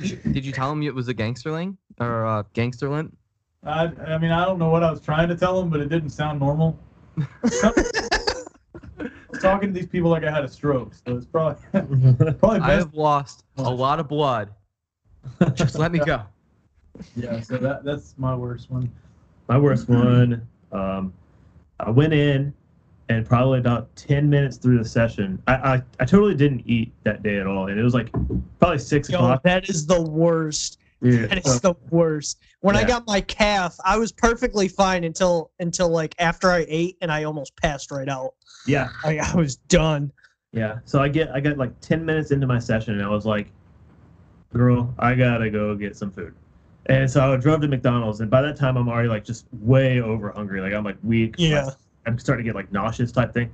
Did 0.00 0.44
you 0.44 0.52
tell 0.52 0.70
him 0.70 0.82
it 0.82 0.94
was 0.94 1.08
a 1.08 1.14
gangsterling 1.14 1.76
or 1.98 2.26
uh, 2.26 2.42
gangsterlint? 2.54 3.10
I, 3.64 3.90
I 4.06 4.18
mean, 4.18 4.30
I 4.30 4.44
don't 4.44 4.58
know 4.58 4.70
what 4.70 4.84
I 4.84 4.90
was 4.90 5.00
trying 5.00 5.28
to 5.28 5.36
tell 5.36 5.60
him, 5.60 5.70
but 5.70 5.80
it 5.80 5.88
didn't 5.88 6.10
sound 6.10 6.40
normal. 6.40 6.78
Talking 9.40 9.72
to 9.72 9.80
these 9.80 9.88
people 9.88 10.10
like 10.10 10.24
I 10.24 10.30
had 10.30 10.44
a 10.44 10.48
stroke, 10.48 10.92
so 10.94 11.16
it's 11.16 11.26
probably 11.26 11.62
probably 12.34 12.60
I 12.60 12.72
have 12.72 12.94
lost 12.94 13.44
a 13.56 13.62
lot 13.62 14.00
of 14.00 14.08
blood. 14.08 14.50
Just 15.54 15.78
let 15.78 15.92
me 15.92 15.98
go. 16.04 16.22
Yeah, 17.16 17.40
so 17.40 17.58
that 17.58 17.84
that's 17.84 18.14
my 18.18 18.34
worst 18.34 18.70
one. 18.70 18.90
My 19.48 19.58
worst 19.58 19.88
one. 19.88 20.46
Um, 20.72 21.12
I 21.80 21.90
went 21.90 22.12
in, 22.12 22.52
and 23.08 23.24
probably 23.24 23.60
about 23.60 23.94
ten 23.96 24.28
minutes 24.28 24.56
through 24.56 24.78
the 24.78 24.88
session, 24.88 25.40
I, 25.46 25.54
I 25.54 25.82
I 26.00 26.04
totally 26.04 26.34
didn't 26.34 26.62
eat 26.66 26.92
that 27.04 27.22
day 27.22 27.38
at 27.38 27.46
all, 27.46 27.68
and 27.68 27.78
it 27.78 27.82
was 27.82 27.94
like 27.94 28.10
probably 28.58 28.78
six 28.78 29.08
Yo, 29.08 29.18
o'clock. 29.18 29.42
that 29.44 29.68
is 29.68 29.86
the 29.86 30.00
worst. 30.00 30.78
Yeah. 31.00 31.26
That 31.26 31.46
is 31.46 31.60
the 31.60 31.74
worst. 31.90 32.38
When 32.60 32.74
I 32.76 32.84
got 32.84 33.06
my 33.06 33.20
calf, 33.20 33.76
I 33.84 33.98
was 33.98 34.10
perfectly 34.10 34.66
fine 34.66 35.04
until 35.04 35.52
until 35.60 35.88
like 35.88 36.14
after 36.18 36.50
I 36.50 36.66
ate 36.68 36.96
and 37.00 37.12
I 37.12 37.24
almost 37.24 37.54
passed 37.56 37.90
right 37.90 38.08
out. 38.08 38.34
yeah, 38.66 38.88
I, 39.04 39.18
I 39.18 39.34
was 39.36 39.56
done. 39.56 40.12
yeah. 40.52 40.78
So 40.84 41.00
I 41.00 41.08
get 41.08 41.30
I 41.30 41.40
got 41.40 41.56
like 41.56 41.78
ten 41.80 42.04
minutes 42.04 42.32
into 42.32 42.46
my 42.46 42.58
session, 42.58 42.94
and 42.94 43.02
I 43.02 43.08
was 43.08 43.24
like, 43.24 43.48
"Girl, 44.52 44.92
I 44.98 45.14
gotta 45.14 45.50
go 45.50 45.74
get 45.76 45.96
some 45.96 46.10
food." 46.10 46.34
And 46.86 47.08
so 47.08 47.32
I 47.32 47.36
drove 47.36 47.60
to 47.60 47.68
McDonald's, 47.68 48.20
and 48.20 48.30
by 48.30 48.42
that 48.42 48.56
time 48.56 48.76
I'm 48.76 48.88
already 48.88 49.08
like 49.08 49.24
just 49.24 49.46
way 49.60 50.00
over 50.00 50.30
hungry. 50.32 50.60
Like 50.60 50.72
I'm 50.72 50.84
like 50.84 50.96
weak. 51.04 51.36
Yeah. 51.38 51.70
I'm 52.06 52.18
starting 52.18 52.44
to 52.44 52.48
get 52.48 52.56
like 52.56 52.72
nauseous 52.72 53.12
type 53.12 53.34
thing. 53.34 53.50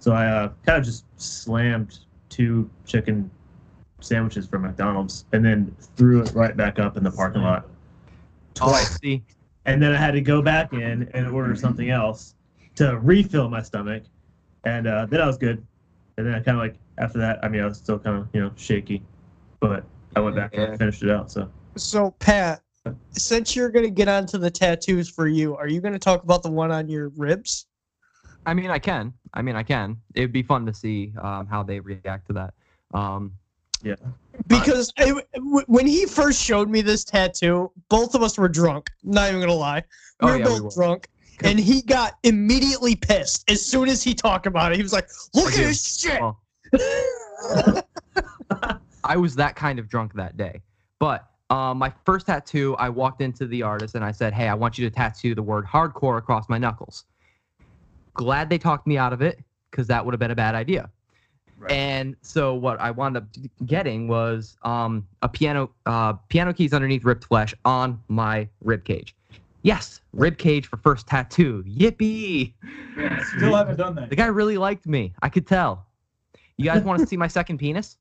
So 0.00 0.12
I 0.12 0.26
uh, 0.26 0.48
kind 0.64 0.78
of 0.78 0.84
just 0.84 1.04
slammed 1.16 1.98
two 2.28 2.68
chicken 2.86 3.30
sandwiches 4.00 4.46
from 4.46 4.62
McDonald's 4.62 5.24
and 5.32 5.44
then 5.44 5.74
threw 5.96 6.22
it 6.22 6.32
right 6.34 6.56
back 6.56 6.78
up 6.78 6.96
in 6.96 7.02
the 7.04 7.10
parking 7.10 7.42
lot 7.42 7.66
Oh, 8.60 8.66
twice. 8.70 8.98
see, 9.00 9.22
And 9.66 9.80
then 9.82 9.92
I 9.94 9.96
had 9.96 10.12
to 10.12 10.20
go 10.20 10.42
back 10.42 10.72
in 10.72 11.08
and 11.14 11.28
order 11.28 11.54
something 11.54 11.90
else 11.90 12.34
to 12.76 12.98
refill 12.98 13.48
my 13.48 13.62
stomach. 13.62 14.02
And 14.64 14.86
uh, 14.88 15.06
then 15.06 15.20
I 15.20 15.26
was 15.26 15.38
good. 15.38 15.64
And 16.16 16.26
then 16.26 16.34
I 16.34 16.40
kind 16.40 16.56
of 16.56 16.62
like 16.62 16.74
after 16.98 17.18
that, 17.18 17.38
I 17.44 17.48
mean, 17.48 17.62
I 17.62 17.66
was 17.66 17.78
still 17.78 17.98
kind 17.98 18.16
of 18.18 18.28
you 18.32 18.40
know 18.40 18.50
shaky, 18.56 19.02
but 19.60 19.84
I 20.16 20.20
went 20.20 20.34
back 20.34 20.54
Yeah. 20.54 20.62
and 20.62 20.78
finished 20.78 21.02
it 21.04 21.10
out. 21.10 21.30
So 21.30 21.48
So 21.76 22.10
Pat, 22.18 22.62
since 23.10 23.54
you're 23.54 23.70
gonna 23.70 23.90
get 23.90 24.08
onto 24.08 24.38
the 24.38 24.50
tattoos 24.50 25.08
for 25.08 25.28
you, 25.28 25.54
are 25.56 25.68
you 25.68 25.80
gonna 25.80 25.98
talk 25.98 26.24
about 26.24 26.42
the 26.42 26.50
one 26.50 26.72
on 26.72 26.88
your 26.88 27.10
ribs? 27.10 27.66
I 28.46 28.54
mean, 28.54 28.70
I 28.70 28.78
can. 28.80 29.12
I 29.34 29.42
mean, 29.42 29.54
I 29.54 29.62
can. 29.62 29.98
It'd 30.14 30.32
be 30.32 30.42
fun 30.42 30.66
to 30.66 30.74
see 30.74 31.12
um, 31.22 31.46
how 31.46 31.62
they 31.62 31.78
react 31.78 32.26
to 32.28 32.32
that. 32.32 32.54
Um, 32.94 33.32
Because 34.46 34.92
I, 34.98 35.12
when 35.66 35.86
he 35.86 36.06
first 36.06 36.42
showed 36.42 36.70
me 36.70 36.80
this 36.80 37.04
tattoo, 37.04 37.70
both 37.88 38.14
of 38.14 38.22
us 38.22 38.38
were 38.38 38.48
drunk. 38.48 38.90
Not 39.02 39.28
even 39.28 39.40
gonna 39.40 39.52
lie, 39.52 39.84
we 40.22 40.28
Oh, 40.28 40.32
were 40.32 40.38
yeah, 40.38 40.44
we 40.44 40.50
both 40.50 40.62
were. 40.62 40.70
drunk. 40.82 41.08
And 41.44 41.58
he 41.60 41.82
got 41.82 42.14
immediately 42.24 42.96
pissed 42.96 43.48
as 43.50 43.64
soon 43.64 43.88
as 43.88 44.02
he 44.02 44.14
talked 44.14 44.46
about 44.46 44.72
it. 44.72 44.76
He 44.76 44.82
was 44.82 44.92
like, 44.92 45.08
"Look 45.34 45.46
I 45.46 45.50
at 45.50 45.56
do. 45.56 45.64
this 45.64 45.98
shit!" 45.98 46.20
well, 46.20 46.40
I 49.04 49.16
was 49.16 49.36
that 49.36 49.54
kind 49.54 49.78
of 49.78 49.88
drunk 49.88 50.14
that 50.14 50.36
day. 50.36 50.62
But 50.98 51.28
um, 51.50 51.78
my 51.78 51.92
first 52.04 52.26
tattoo, 52.26 52.74
I 52.76 52.88
walked 52.88 53.20
into 53.20 53.46
the 53.46 53.62
artist 53.62 53.94
and 53.94 54.04
I 54.04 54.10
said, 54.10 54.32
"Hey, 54.32 54.48
I 54.48 54.54
want 54.54 54.78
you 54.78 54.88
to 54.88 54.94
tattoo 54.94 55.34
the 55.34 55.42
word 55.42 55.64
hardcore 55.64 56.18
across 56.18 56.48
my 56.48 56.58
knuckles." 56.58 57.04
Glad 58.14 58.50
they 58.50 58.58
talked 58.58 58.86
me 58.86 58.98
out 58.98 59.12
of 59.12 59.22
it 59.22 59.38
because 59.70 59.86
that 59.86 60.04
would 60.04 60.12
have 60.12 60.20
been 60.20 60.32
a 60.32 60.36
bad 60.36 60.54
idea. 60.56 60.90
Right. 61.58 61.72
And 61.72 62.16
so 62.22 62.54
what 62.54 62.80
I 62.80 62.92
wound 62.92 63.16
up 63.16 63.24
getting 63.66 64.06
was 64.06 64.56
um, 64.62 65.06
a 65.22 65.28
piano 65.28 65.70
uh, 65.86 66.12
piano 66.28 66.52
keys 66.52 66.72
underneath 66.72 67.04
ripped 67.04 67.24
flesh 67.24 67.52
on 67.64 68.00
my 68.08 68.48
rib 68.62 68.84
cage. 68.84 69.14
Yes, 69.62 70.00
rib 70.12 70.38
cage 70.38 70.66
for 70.66 70.76
first 70.76 71.08
tattoo. 71.08 71.64
Yippee! 71.66 72.52
Yeah, 72.96 73.22
still 73.36 73.56
haven't 73.56 73.76
done 73.76 73.96
that. 73.96 74.08
The 74.08 74.16
guy 74.16 74.26
really 74.26 74.56
liked 74.56 74.86
me. 74.86 75.12
I 75.20 75.28
could 75.28 75.46
tell. 75.46 75.84
You 76.56 76.64
guys 76.64 76.82
want 76.82 77.00
to 77.00 77.06
see 77.06 77.16
my 77.16 77.28
second 77.28 77.58
penis? 77.58 77.96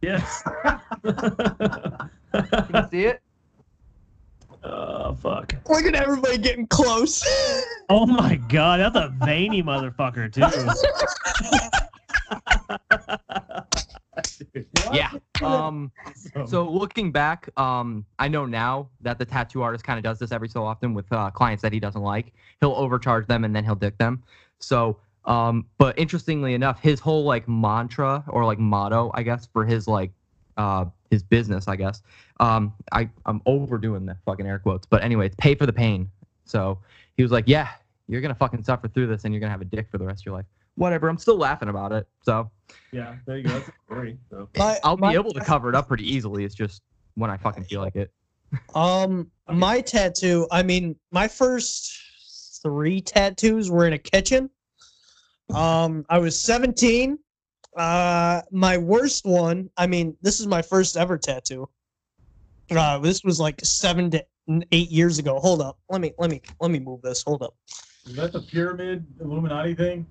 yes. 0.00 0.42
Can 1.02 2.10
you 2.74 2.88
see 2.90 3.04
it? 3.06 3.20
oh 4.64 5.14
fuck. 5.14 5.54
Look 5.68 5.84
at 5.84 5.94
everybody 5.94 6.38
getting 6.38 6.66
close. 6.68 7.22
Oh 7.88 8.06
my 8.06 8.36
god, 8.48 8.80
that's 8.80 8.96
a 8.96 9.08
veiny 9.24 9.62
motherfucker 9.62 10.32
too. 10.32 10.42
Yeah. 14.92 15.10
Um. 15.42 15.90
So 16.46 16.68
looking 16.68 17.12
back, 17.12 17.48
um, 17.58 18.04
I 18.18 18.28
know 18.28 18.46
now 18.46 18.88
that 19.00 19.18
the 19.18 19.24
tattoo 19.24 19.62
artist 19.62 19.84
kind 19.84 19.98
of 19.98 20.04
does 20.04 20.18
this 20.18 20.32
every 20.32 20.48
so 20.48 20.64
often 20.64 20.94
with 20.94 21.10
uh, 21.12 21.30
clients 21.30 21.62
that 21.62 21.72
he 21.72 21.80
doesn't 21.80 22.02
like. 22.02 22.32
He'll 22.60 22.74
overcharge 22.74 23.26
them 23.26 23.44
and 23.44 23.54
then 23.54 23.64
he'll 23.64 23.74
dick 23.74 23.98
them. 23.98 24.22
So, 24.58 24.98
um, 25.24 25.66
but 25.78 25.98
interestingly 25.98 26.54
enough, 26.54 26.80
his 26.80 27.00
whole 27.00 27.24
like 27.24 27.48
mantra 27.48 28.24
or 28.28 28.44
like 28.44 28.58
motto, 28.58 29.10
I 29.14 29.22
guess, 29.22 29.46
for 29.46 29.64
his 29.64 29.88
like 29.88 30.12
uh 30.56 30.86
his 31.10 31.22
business, 31.22 31.68
I 31.68 31.76
guess. 31.76 32.02
Um, 32.40 32.74
I 32.92 33.08
I'm 33.26 33.40
overdoing 33.46 34.06
the 34.06 34.16
fucking 34.24 34.46
air 34.46 34.58
quotes, 34.58 34.86
but 34.86 35.02
anyways, 35.02 35.34
pay 35.36 35.54
for 35.54 35.66
the 35.66 35.72
pain. 35.72 36.10
So 36.44 36.78
he 37.16 37.22
was 37.22 37.32
like, 37.32 37.44
yeah, 37.46 37.68
you're 38.08 38.20
gonna 38.20 38.34
fucking 38.34 38.64
suffer 38.64 38.88
through 38.88 39.06
this 39.06 39.24
and 39.24 39.32
you're 39.32 39.40
gonna 39.40 39.52
have 39.52 39.62
a 39.62 39.66
dick 39.66 39.88
for 39.90 39.98
the 39.98 40.04
rest 40.06 40.22
of 40.22 40.26
your 40.26 40.34
life. 40.34 40.46
Whatever. 40.74 41.08
I'm 41.08 41.18
still 41.18 41.36
laughing 41.36 41.68
about 41.68 41.92
it. 41.92 42.06
So 42.22 42.50
yeah, 42.92 43.16
there 43.26 43.38
you 43.38 43.44
go. 43.44 43.50
That's 43.50 43.68
a 43.68 43.72
story. 43.86 44.18
So. 44.30 44.48
My- 44.56 44.78
I'll 44.84 44.96
my- 44.96 45.10
be 45.10 45.14
able 45.14 45.32
to 45.32 45.40
cover 45.40 45.68
it 45.68 45.74
up 45.74 45.88
pretty 45.88 46.10
easily. 46.10 46.44
It's 46.44 46.54
just 46.54 46.82
when 47.14 47.30
I 47.30 47.36
fucking 47.36 47.64
feel 47.64 47.80
like 47.80 47.96
it. 47.96 48.12
Um, 48.74 49.30
my 49.48 49.80
tattoo. 49.80 50.46
I 50.50 50.62
mean, 50.62 50.96
my 51.10 51.28
first 51.28 51.90
three 52.62 53.00
tattoos 53.00 53.70
were 53.70 53.86
in 53.86 53.94
a 53.94 53.98
kitchen. 53.98 54.50
Um, 55.54 56.04
I 56.08 56.18
was 56.18 56.38
17. 56.38 57.18
Uh, 57.76 58.42
my 58.50 58.76
worst 58.76 59.24
one. 59.24 59.70
I 59.76 59.86
mean, 59.86 60.16
this 60.20 60.40
is 60.40 60.46
my 60.46 60.62
first 60.62 60.96
ever 60.96 61.16
tattoo. 61.16 61.68
Uh, 62.70 62.98
this 62.98 63.24
was 63.24 63.40
like 63.40 63.60
seven 63.64 64.10
to 64.10 64.24
eight 64.70 64.90
years 64.90 65.18
ago. 65.18 65.38
Hold 65.38 65.62
up. 65.62 65.78
Let 65.88 66.00
me 66.00 66.12
let 66.18 66.30
me 66.30 66.40
let 66.60 66.70
me 66.70 66.78
move 66.78 67.02
this. 67.02 67.22
Hold 67.22 67.42
up. 67.42 67.54
Is 68.06 68.16
that 68.16 68.32
the 68.32 68.40
pyramid 68.40 69.06
Illuminati 69.20 69.74
thing? 69.74 70.06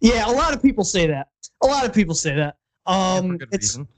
Yeah, 0.00 0.28
a 0.28 0.32
lot 0.32 0.54
of 0.54 0.62
people 0.62 0.84
say 0.84 1.06
that. 1.06 1.28
A 1.62 1.66
lot 1.66 1.84
of 1.84 1.92
people 1.92 2.14
say 2.14 2.34
that. 2.34 2.56
Yeah, 2.86 2.94
Um, 2.94 3.38
good 3.38 3.48
it's 3.52 3.76
reason. 3.76 3.88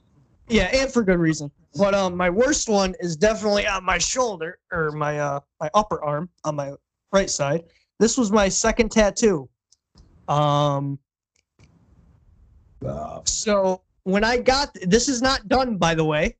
Yeah, 0.47 0.69
and 0.73 0.91
for 0.91 1.03
good 1.03 1.17
reason. 1.17 1.51
But 1.77 1.93
um, 1.95 2.15
my 2.15 2.29
worst 2.29 2.69
one 2.69 2.93
is 2.99 3.15
definitely 3.15 3.67
on 3.67 3.83
my 3.83 3.97
shoulder 3.97 4.59
or 4.71 4.91
my 4.91 5.19
uh 5.19 5.39
my 5.59 5.69
upper 5.73 6.03
arm 6.03 6.29
on 6.43 6.55
my 6.55 6.73
right 7.11 7.29
side. 7.29 7.63
This 7.99 8.17
was 8.17 8.31
my 8.31 8.47
second 8.47 8.91
tattoo. 8.91 9.49
Um. 10.27 10.99
So 13.25 13.81
when 14.03 14.23
I 14.23 14.37
got 14.37 14.75
this 14.83 15.09
is 15.09 15.21
not 15.21 15.47
done 15.47 15.77
by 15.77 15.95
the 15.95 16.05
way. 16.05 16.37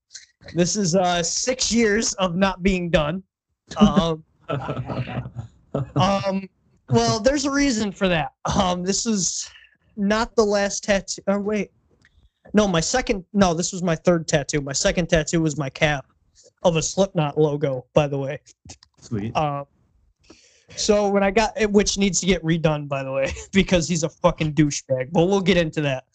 This 0.54 0.76
is 0.76 0.96
uh 0.96 1.24
six 1.24 1.72
years 1.72 2.14
of 2.16 2.36
not 2.36 2.62
being 2.62 2.90
done. 2.90 3.24
Um. 3.78 4.24
um. 5.96 6.48
Well, 6.90 7.20
there's 7.20 7.46
a 7.46 7.52
reason 7.52 7.92
for 7.92 8.08
that. 8.08 8.34
Um. 8.56 8.84
This 8.84 9.06
is 9.06 9.50
not 9.98 10.36
the 10.36 10.46
last 10.46 10.84
tattoo. 10.84 11.22
Oh 11.28 11.40
wait. 11.40 11.72
No, 12.54 12.68
my 12.68 12.80
second. 12.80 13.26
No, 13.34 13.54
this 13.54 13.72
was 13.72 13.82
my 13.84 13.96
third 13.96 14.28
tattoo. 14.28 14.62
My 14.62 14.74
second 14.74 15.10
tattoo 15.10 15.42
was 15.42 15.58
my 15.58 15.70
cap 15.70 16.06
of 16.64 16.76
a 16.76 16.82
Slipknot 16.82 17.38
logo, 17.38 17.86
by 17.94 18.08
the 18.08 18.18
way. 18.18 18.40
Sweet. 19.00 19.36
Um, 19.36 19.66
so 20.76 21.10
when 21.10 21.24
I 21.24 21.32
got 21.32 21.60
it, 21.60 21.72
which 21.72 21.98
needs 21.98 22.20
to 22.22 22.26
get 22.26 22.44
redone, 22.44 22.88
by 22.88 23.04
the 23.04 23.12
way, 23.12 23.34
because 23.52 23.88
he's 23.88 24.04
a 24.04 24.10
fucking 24.10 24.54
douchebag. 24.54 25.12
But 25.12 25.26
we'll 25.26 25.42
get 25.42 25.58
into 25.58 25.82
that. 25.82 26.06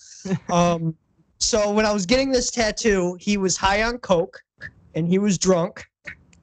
Um, 0.51 0.95
so 1.39 1.73
when 1.73 1.87
I 1.87 1.93
was 1.93 2.05
getting 2.05 2.31
this 2.31 2.51
tattoo, 2.51 3.17
he 3.19 3.39
was 3.39 3.57
high 3.57 3.83
on 3.83 3.97
coke, 3.97 4.39
and 4.95 5.09
he 5.09 5.19
was 5.19 5.39
drunk, 5.39 5.87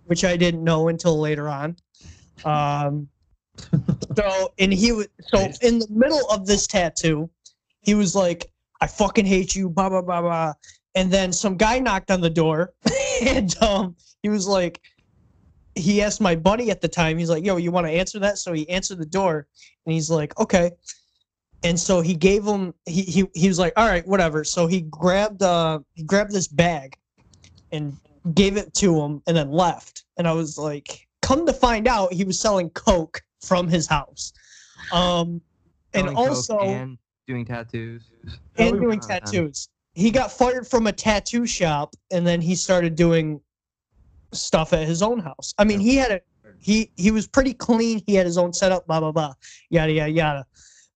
which 0.06 0.26
I 0.26 0.36
didn't 0.36 0.64
know 0.64 0.88
until 0.88 1.20
later 1.20 1.48
on. 1.48 1.76
Um, 2.44 3.08
so 4.16 4.54
and 4.60 4.74
he 4.74 4.92
was 4.92 5.08
so 5.34 5.42
Nice. 5.42 5.60
in 5.60 5.80
the 5.80 5.88
middle 5.90 6.28
of 6.30 6.46
this 6.46 6.68
tattoo, 6.68 7.30
he 7.82 7.96
was 7.96 8.16
like, 8.16 8.52
"I 8.82 8.88
fucking 8.88 9.26
hate 9.26 9.56
you," 9.56 9.70
blah 9.70 9.90
blah 9.90 10.02
blah 10.02 10.22
blah. 10.22 10.54
And 10.96 11.12
then 11.12 11.32
some 11.32 11.58
guy 11.58 11.80
knocked 11.80 12.12
on 12.12 12.22
the 12.22 12.30
door, 12.30 12.74
and 13.22 13.56
um, 13.62 13.96
he 14.24 14.30
was 14.30 14.48
like, 14.48 14.82
he 15.76 16.02
asked 16.02 16.22
my 16.22 16.36
buddy 16.36 16.72
at 16.72 16.82
the 16.82 16.88
time. 16.88 17.18
He's 17.18 17.30
like, 17.30 17.46
"Yo, 17.46 17.58
you 17.58 17.72
want 17.72 17.88
to 17.88 17.92
answer 17.92 18.20
that?" 18.20 18.38
So 18.38 18.54
he 18.54 18.68
answered 18.70 18.98
the 19.00 19.06
door, 19.06 19.48
and 19.86 19.94
he's 19.94 20.10
like, 20.10 20.38
"Okay." 20.40 20.72
and 21.64 21.80
so 21.80 22.02
he 22.02 22.14
gave 22.14 22.46
him 22.46 22.74
he, 22.86 23.02
he 23.04 23.26
he 23.34 23.48
was 23.48 23.60
like 23.60 23.74
all 23.78 23.88
right 23.88 24.08
whatever 24.08 24.44
so 24.44 24.68
he 24.68 24.82
grabbed 24.82 25.42
uh 25.42 25.80
he 25.94 26.04
grabbed 26.04 26.32
this 26.32 26.48
bag 26.48 26.98
and 27.72 27.96
gave 28.34 28.58
it 28.58 28.74
to 28.74 29.00
him 29.00 29.22
and 29.28 29.36
then 29.36 29.52
left 29.52 30.04
and 30.18 30.28
i 30.28 30.32
was 30.32 30.58
like 30.58 31.08
come 31.22 31.46
to 31.46 31.54
find 31.54 31.88
out 31.88 32.14
he 32.14 32.24
was 32.24 32.40
selling 32.40 32.70
coke 32.72 33.22
from 33.42 33.68
his 33.68 33.88
house. 33.88 34.34
Um 34.92 35.42
and 35.94 36.10
also 36.10 36.60
and 36.60 36.98
doing 37.28 37.46
tattoos. 37.46 38.04
and 38.58 38.80
doing 38.80 39.00
tattoos. 39.00 39.70
He 39.94 40.12
got 40.12 40.32
fired 40.32 40.68
from 40.68 40.88
a 40.88 40.92
tattoo 40.92 41.46
shop 41.46 41.96
and 42.12 42.26
then 42.26 42.40
he 42.42 42.56
started 42.56 42.96
doing 42.96 43.42
stuff 44.34 44.74
at 44.74 44.88
his 44.88 45.02
own 45.02 45.20
house. 45.20 45.54
I 45.58 45.64
mean 45.64 45.80
he 45.80 45.96
had 45.96 46.12
a 46.12 46.22
he 46.60 46.92
he 46.96 47.12
was 47.12 47.28
pretty 47.28 47.54
clean. 47.54 48.02
He 48.06 48.16
had 48.16 48.26
his 48.26 48.38
own 48.38 48.54
setup 48.54 48.88
blah 48.88 49.00
blah 49.00 49.12
blah 49.12 49.34
yada 49.70 49.92
yada 49.92 50.12
yada. 50.12 50.46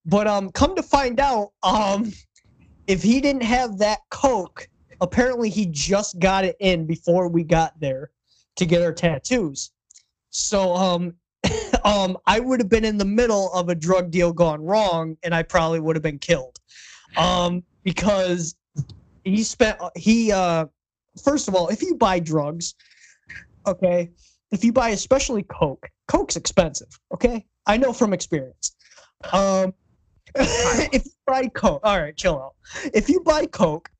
But 0.04 0.26
um 0.26 0.50
come 0.50 0.74
to 0.76 0.82
find 0.82 1.20
out 1.20 1.50
um 1.62 2.12
if 2.86 3.02
he 3.02 3.20
didn't 3.20 3.44
have 3.44 3.78
that 3.78 4.00
coke 4.10 4.68
apparently 5.00 5.48
he 5.48 5.66
just 5.66 6.18
got 6.20 6.44
it 6.44 6.56
in 6.60 6.86
before 6.86 7.28
we 7.28 7.42
got 7.42 7.78
there 7.80 8.10
to 8.56 8.66
get 8.66 8.82
our 8.82 8.92
tattoos. 8.92 9.72
So 10.30 10.74
um 10.74 11.14
um 11.84 12.16
i 12.26 12.38
would 12.38 12.60
have 12.60 12.68
been 12.68 12.84
in 12.84 12.98
the 12.98 13.04
middle 13.04 13.52
of 13.52 13.68
a 13.68 13.74
drug 13.74 14.10
deal 14.10 14.32
gone 14.32 14.62
wrong 14.62 15.16
and 15.22 15.34
i 15.34 15.42
probably 15.42 15.80
would 15.80 15.96
have 15.96 16.02
been 16.02 16.18
killed. 16.18 16.58
Um 17.16 17.62
because 17.82 18.54
he 19.24 19.42
spent 19.42 19.78
he 19.96 20.32
uh 20.32 20.66
first 21.22 21.48
of 21.48 21.54
all 21.54 21.68
if 21.68 21.82
you 21.82 21.94
buy 21.94 22.18
drugs 22.18 22.74
okay 23.66 24.10
if 24.50 24.64
you 24.64 24.72
buy 24.72 24.90
especially 24.90 25.42
coke 25.44 25.88
coke's 26.08 26.36
expensive 26.36 26.88
okay? 27.12 27.44
I 27.66 27.76
know 27.76 27.92
from 27.92 28.12
experience. 28.12 28.74
Um 29.32 29.74
if 30.34 31.04
you 31.04 31.12
buy 31.26 31.46
coke 31.48 31.82
all 31.84 32.00
right 32.00 32.16
chill 32.16 32.36
out. 32.40 32.54
If 32.94 33.08
you 33.08 33.20
buy 33.20 33.46
coke 33.46 33.90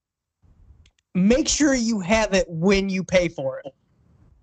make 1.15 1.49
sure 1.49 1.75
you 1.75 2.01
have 2.01 2.33
it 2.33 2.47
when 2.49 2.89
you 2.89 3.05
pay 3.05 3.29
for 3.29 3.61
it 3.61 3.75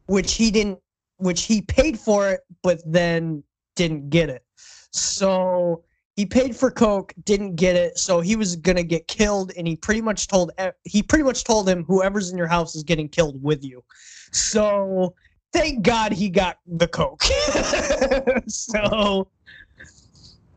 which 0.05 0.35
he 0.35 0.51
didn't 0.51 0.79
which 1.19 1.43
he 1.43 1.61
paid 1.61 1.99
for 1.99 2.29
it 2.29 2.41
but 2.63 2.81
then 2.85 3.43
didn't 3.75 4.09
get 4.09 4.29
it. 4.29 4.43
So 4.91 5.83
he 6.15 6.25
paid 6.25 6.53
for 6.55 6.69
coke 6.69 7.13
didn't 7.23 7.55
get 7.55 7.77
it 7.77 7.97
so 7.97 8.19
he 8.19 8.35
was 8.35 8.57
gonna 8.57 8.83
get 8.83 9.07
killed 9.07 9.53
and 9.55 9.65
he 9.65 9.75
pretty 9.77 10.01
much 10.01 10.27
told 10.27 10.51
he 10.83 11.01
pretty 11.01 11.23
much 11.23 11.43
told 11.45 11.69
him 11.69 11.85
whoever's 11.85 12.29
in 12.31 12.37
your 12.37 12.47
house 12.47 12.75
is 12.75 12.83
getting 12.83 13.07
killed 13.07 13.41
with 13.41 13.63
you. 13.63 13.83
So 14.31 15.15
thank 15.53 15.81
god 15.83 16.11
he 16.11 16.29
got 16.29 16.57
the 16.67 16.87
coke. 16.87 17.23
So 18.47 19.29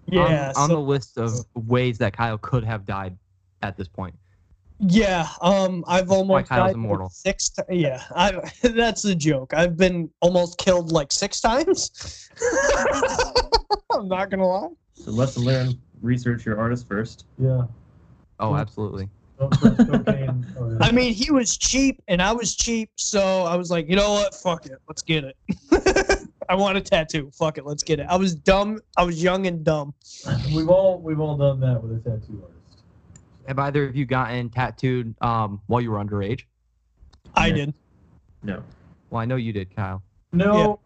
yeah 0.06 0.48
on, 0.56 0.62
on 0.62 0.68
so- 0.70 0.74
the 0.74 0.80
list 0.80 1.18
of 1.18 1.30
ways 1.54 1.98
that 1.98 2.12
Kyle 2.12 2.38
could 2.38 2.64
have 2.64 2.84
died 2.84 3.16
at 3.62 3.76
this 3.76 3.88
point. 3.88 4.14
Yeah, 4.84 5.28
um, 5.40 5.84
I've 5.86 6.10
almost 6.10 6.48
Kyle's 6.48 6.70
died 6.70 6.74
immortal. 6.74 7.08
six. 7.08 7.50
T- 7.50 7.62
yeah, 7.70 8.02
I. 8.16 8.50
That's 8.62 9.04
a 9.04 9.14
joke. 9.14 9.54
I've 9.54 9.76
been 9.76 10.10
almost 10.20 10.58
killed 10.58 10.90
like 10.90 11.12
six 11.12 11.40
times. 11.40 12.28
I'm 13.92 14.08
not 14.08 14.28
gonna 14.30 14.46
lie. 14.46 14.68
So 14.94 15.12
lesson 15.12 15.44
learned: 15.44 15.78
research 16.00 16.44
your 16.44 16.58
artist 16.58 16.88
first. 16.88 17.26
Yeah. 17.38 17.62
Oh, 18.40 18.56
absolutely. 18.56 19.08
Don't 19.38 19.52
trust 19.58 19.90
cocaine. 19.90 20.46
Oh, 20.58 20.70
yeah. 20.70 20.78
I 20.80 20.92
mean, 20.92 21.14
he 21.14 21.30
was 21.30 21.56
cheap 21.56 22.02
and 22.08 22.20
I 22.20 22.32
was 22.32 22.54
cheap, 22.54 22.90
so 22.96 23.44
I 23.44 23.56
was 23.56 23.70
like, 23.70 23.88
you 23.88 23.96
know 23.96 24.12
what? 24.12 24.34
Fuck 24.34 24.66
it, 24.66 24.78
let's 24.88 25.02
get 25.02 25.24
it. 25.24 25.36
I 26.48 26.54
want 26.54 26.76
a 26.76 26.80
tattoo. 26.80 27.30
Fuck 27.32 27.58
it, 27.58 27.64
let's 27.64 27.82
get 27.82 28.00
it. 28.00 28.06
I 28.08 28.16
was 28.16 28.34
dumb. 28.34 28.80
I 28.96 29.04
was 29.04 29.22
young 29.22 29.46
and 29.46 29.64
dumb. 29.64 29.94
we've 30.54 30.68
all 30.68 31.00
we've 31.00 31.20
all 31.20 31.36
done 31.36 31.60
that 31.60 31.82
with 31.82 31.92
a 31.92 32.00
tattoo 32.00 32.42
artist. 32.42 32.61
Have 33.46 33.58
either 33.58 33.86
of 33.86 33.96
you 33.96 34.04
gotten 34.06 34.50
tattooed 34.50 35.14
um, 35.22 35.60
while 35.66 35.80
you 35.80 35.90
were 35.90 35.98
underage? 35.98 36.42
I 37.34 37.48
Yeah. 37.48 37.54
did. 37.54 37.74
No. 38.42 38.62
Well, 39.10 39.20
I 39.20 39.24
know 39.24 39.36
you 39.36 39.52
did, 39.52 39.74
Kyle. 39.74 40.02
No. 40.32 40.80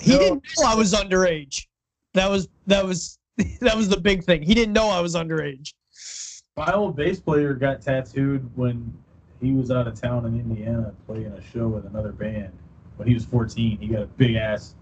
He 0.00 0.12
No. 0.12 0.18
didn't 0.18 0.44
know 0.58 0.66
I 0.66 0.74
was 0.74 0.92
underage. 0.92 1.66
That 2.14 2.30
was 2.30 2.48
that 2.66 2.84
was 2.84 3.18
that 3.60 3.76
was 3.76 3.88
the 3.88 4.00
big 4.00 4.24
thing. 4.24 4.42
He 4.42 4.54
didn't 4.54 4.72
know 4.72 4.88
I 4.88 5.00
was 5.00 5.14
underage. 5.14 5.72
My 6.56 6.72
old 6.72 6.96
bass 6.96 7.20
player 7.20 7.54
got 7.54 7.82
tattooed 7.82 8.48
when 8.56 8.96
he 9.42 9.52
was 9.52 9.70
out 9.70 9.86
of 9.86 10.00
town 10.00 10.24
in 10.24 10.40
Indiana 10.40 10.94
playing 11.06 11.26
a 11.26 11.42
show 11.42 11.68
with 11.68 11.84
another 11.86 12.12
band. 12.12 12.52
When 12.96 13.06
he 13.06 13.12
was 13.12 13.26
14, 13.26 13.78
he 13.78 13.88
got 13.88 14.02
a 14.02 14.06
big 14.06 14.36
ass 14.36 14.74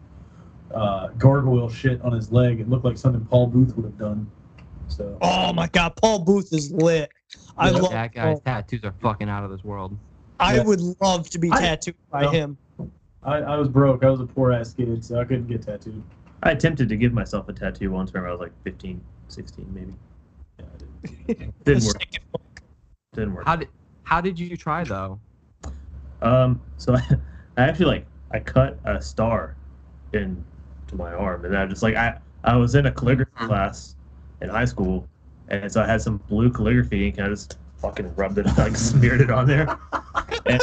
uh, 0.72 1.08
gargoyle 1.18 1.68
shit 1.68 2.00
on 2.02 2.12
his 2.12 2.30
leg. 2.30 2.60
It 2.60 2.68
looked 2.68 2.84
like 2.84 2.96
something 2.96 3.24
Paul 3.24 3.48
Booth 3.48 3.74
would 3.76 3.84
have 3.86 3.98
done. 3.98 4.30
So 4.86 5.18
Oh 5.20 5.52
my 5.52 5.66
god, 5.68 5.96
Paul 5.96 6.20
Booth 6.20 6.52
is 6.52 6.70
lit. 6.70 7.10
I 7.56 7.70
love. 7.70 7.90
that 7.90 8.12
guy's 8.12 8.40
Paul. 8.40 8.40
tattoos 8.40 8.84
are 8.84 8.94
fucking 9.00 9.28
out 9.28 9.44
of 9.44 9.50
this 9.50 9.64
world. 9.64 9.96
I 10.40 10.56
Yeah. 10.56 10.62
would 10.64 10.80
love 11.00 11.28
to 11.30 11.38
be 11.38 11.50
I- 11.52 11.60
tattooed 11.60 11.94
by 12.10 12.22
No. 12.22 12.30
him. 12.30 12.58
I, 13.22 13.38
I 13.38 13.56
was 13.56 13.68
broke. 13.68 14.04
I 14.04 14.10
was 14.10 14.20
a 14.20 14.26
poor 14.26 14.52
ass 14.52 14.74
kid, 14.74 15.02
so 15.04 15.18
I 15.18 15.24
couldn't 15.24 15.46
get 15.46 15.62
tattooed. 15.62 16.02
I 16.42 16.50
attempted 16.50 16.88
to 16.90 16.96
give 16.96 17.12
myself 17.14 17.48
a 17.48 17.52
tattoo 17.54 17.90
once 17.90 18.12
when 18.12 18.24
I 18.24 18.30
was 18.30 18.40
like 18.40 18.52
15, 18.64 19.00
16 19.28 19.66
maybe. 19.72 19.94
Yeah, 20.58 20.64
I 20.66 20.76
didn't. 21.32 21.54
Didn't 21.64 21.84
work. 21.84 22.02
Stick 22.02 22.14
it- 22.16 22.40
Didn't 23.14 23.34
work. 23.34 23.46
How 23.46 23.56
did 23.56 23.68
how 24.02 24.20
did 24.20 24.38
you 24.38 24.54
try 24.56 24.84
though? 24.84 25.18
Um, 26.20 26.60
so 26.76 26.94
I, 26.96 27.02
actually 27.56 27.86
like 27.86 28.06
I 28.32 28.40
cut 28.40 28.78
a 28.84 29.00
star 29.00 29.56
into 30.12 30.42
my 30.94 31.12
arm, 31.14 31.44
and 31.46 31.56
I 31.56 31.64
just 31.66 31.82
like 31.82 31.94
I 31.96 32.18
I 32.44 32.56
was 32.56 32.74
in 32.74 32.86
a 32.86 32.92
calligraphy 32.92 33.30
class 33.46 33.96
in 34.42 34.50
high 34.50 34.66
school, 34.66 35.08
and 35.48 35.70
so 35.70 35.82
I 35.82 35.86
had 35.86 36.00
some 36.02 36.18
blue 36.28 36.50
calligraphy 36.50 37.06
ink, 37.06 37.18
and 37.18 37.26
I 37.26 37.30
just 37.30 37.58
fucking 37.78 38.14
rubbed 38.14 38.38
it, 38.38 38.46
like 38.58 38.76
smeared 38.76 39.20
it 39.20 39.30
on 39.30 39.46
there, 39.46 39.78
and 40.46 40.60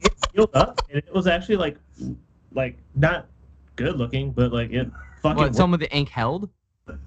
it 0.00 0.12
healed 0.32 0.54
up, 0.54 0.80
and 0.90 0.98
it 0.98 1.12
was 1.12 1.26
actually 1.26 1.56
like 1.56 1.76
like 2.52 2.76
not 2.94 3.26
good 3.76 3.96
looking, 3.96 4.32
but 4.32 4.52
like 4.52 4.70
it 4.70 4.90
fucking 5.22 5.36
What, 5.38 5.54
some 5.56 5.74
of 5.74 5.80
the 5.80 5.90
ink 5.94 6.08
held? 6.08 6.48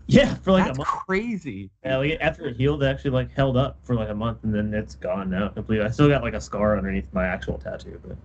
yeah 0.06 0.36
for 0.36 0.52
like 0.52 0.66
That's 0.66 0.78
a 0.78 0.80
month. 0.80 0.90
crazy. 0.90 1.70
Yeah, 1.84 1.98
like 1.98 2.18
after 2.22 2.46
it 2.48 2.56
healed, 2.56 2.84
it 2.84 2.86
actually 2.86 3.12
like 3.12 3.32
held 3.32 3.58
up 3.58 3.78
for 3.84 3.96
like 3.96 4.10
a 4.10 4.16
month, 4.16 4.44
and 4.44 4.54
then 4.54 4.74
it's 4.74 4.96
gone 4.96 5.30
now 5.30 5.50
completely. 5.50 5.86
I 5.86 5.90
still 5.90 6.08
got 6.08 6.22
like 6.22 6.36
a 6.36 6.42
scar 6.42 6.78
underneath 6.78 7.12
my 7.14 7.26
actual 7.26 7.58
tattoo, 7.58 8.00
but 8.06 8.16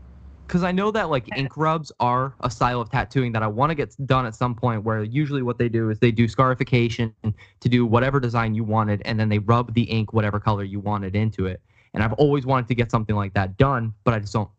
Because 0.47 0.63
I 0.63 0.71
know 0.71 0.91
that 0.93 1.11
like 1.11 1.29
ink 1.37 1.57
rubs 1.57 1.91
are 1.99 2.35
a 2.41 2.51
style 2.51 2.81
of 2.81 2.91
tattooing 2.91 3.33
that 3.33 3.43
I 3.43 3.49
want 3.49 3.71
to 3.71 3.75
get 3.75 3.95
done 4.07 4.27
at 4.27 4.35
some 4.35 4.55
point. 4.55 4.85
Where 4.85 5.03
usually 5.03 5.43
what 5.43 5.59
they 5.59 5.69
do 5.69 5.91
is 5.91 5.99
they 5.99 6.13
do 6.13 6.29
scarification 6.29 7.15
to 7.61 7.69
do 7.69 7.85
whatever 7.85 8.21
design 8.21 8.55
you 8.55 8.63
wanted, 8.63 9.03
and 9.05 9.19
then 9.19 9.29
they 9.29 9.39
rub 9.41 9.75
the 9.75 9.83
ink 9.83 10.13
whatever 10.13 10.39
color 10.39 10.63
you 10.63 10.79
wanted 10.79 11.17
into 11.17 11.47
it. 11.47 11.61
And 11.95 12.03
I've 12.03 12.13
always 12.15 12.47
wanted 12.47 12.69
to 12.69 12.75
get 12.75 12.91
something 12.91 13.17
like 13.17 13.35
that 13.35 13.57
done, 13.57 13.93
but 14.05 14.15
I 14.15 14.21
just 14.21 14.33
don't. 14.33 14.51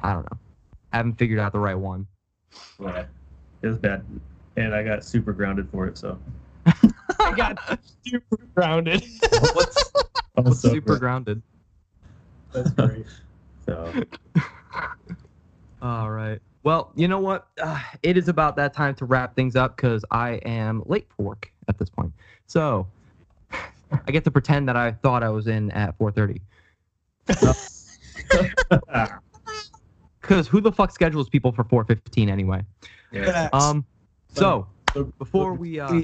I 0.00 0.12
don't 0.12 0.30
know. 0.30 0.38
I 0.92 0.98
haven't 0.98 1.14
figured 1.14 1.38
out 1.38 1.52
the 1.52 1.58
right 1.58 1.78
one. 1.78 2.06
yeah, 2.78 3.06
it 3.62 3.66
was 3.66 3.78
bad, 3.78 4.04
and 4.56 4.74
I 4.74 4.82
got 4.82 5.04
super 5.04 5.32
grounded 5.32 5.68
for 5.70 5.86
it. 5.86 5.96
So 5.96 6.18
I 7.20 7.32
got 7.32 7.78
super 8.06 8.38
grounded. 8.54 9.02
What's, 9.54 9.92
what's 10.34 10.60
so 10.60 10.68
super 10.68 10.98
grounded. 10.98 11.42
grounded? 12.52 12.70
That's 12.70 12.70
great. 12.70 13.06
So 13.66 13.90
All 15.82 16.10
right. 16.10 16.40
Well, 16.62 16.92
you 16.94 17.08
know 17.08 17.18
what? 17.18 17.48
Uh, 17.60 17.78
it 18.02 18.16
is 18.16 18.28
about 18.28 18.56
that 18.56 18.72
time 18.72 18.94
to 18.96 19.04
wrap 19.04 19.36
things 19.36 19.54
up 19.54 19.76
because 19.76 20.04
I 20.10 20.34
am 20.46 20.82
late 20.86 21.06
for 21.14 21.22
work 21.24 21.52
at 21.68 21.78
this 21.78 21.90
point. 21.90 22.12
So 22.46 22.86
I 23.52 24.10
get 24.10 24.24
to 24.24 24.30
pretend 24.30 24.68
that 24.68 24.76
I 24.76 24.92
thought 24.92 25.22
I 25.22 25.28
was 25.28 25.46
in 25.46 25.70
at 25.72 25.98
4:30. 25.98 26.40
Ah, 28.88 29.20
Because 30.20 30.48
who 30.48 30.60
the 30.62 30.72
fuck 30.72 30.90
schedules 30.90 31.28
people 31.28 31.52
for 31.52 31.64
4:15 31.64 32.30
anyway? 32.30 32.64
yeah. 33.12 33.50
Um. 33.52 33.84
So 34.30 34.66
So 34.94 35.12
before 35.18 35.54
we 35.54 35.78
uh, 35.80 36.00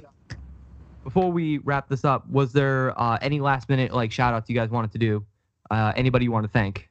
before 1.04 1.32
we 1.32 1.58
wrap 1.58 1.88
this 1.88 2.04
up, 2.04 2.28
was 2.28 2.52
there 2.52 2.98
uh, 3.00 3.16
any 3.22 3.40
last 3.40 3.70
minute 3.70 3.94
like 3.94 4.12
shout 4.12 4.34
outs 4.34 4.50
you 4.50 4.54
guys 4.54 4.68
wanted 4.68 4.92
to 4.92 4.98
do? 4.98 5.24
Uh, 5.70 5.92
anybody 5.96 6.26
you 6.26 6.32
want 6.32 6.44
to 6.44 6.50
thank? 6.52 6.89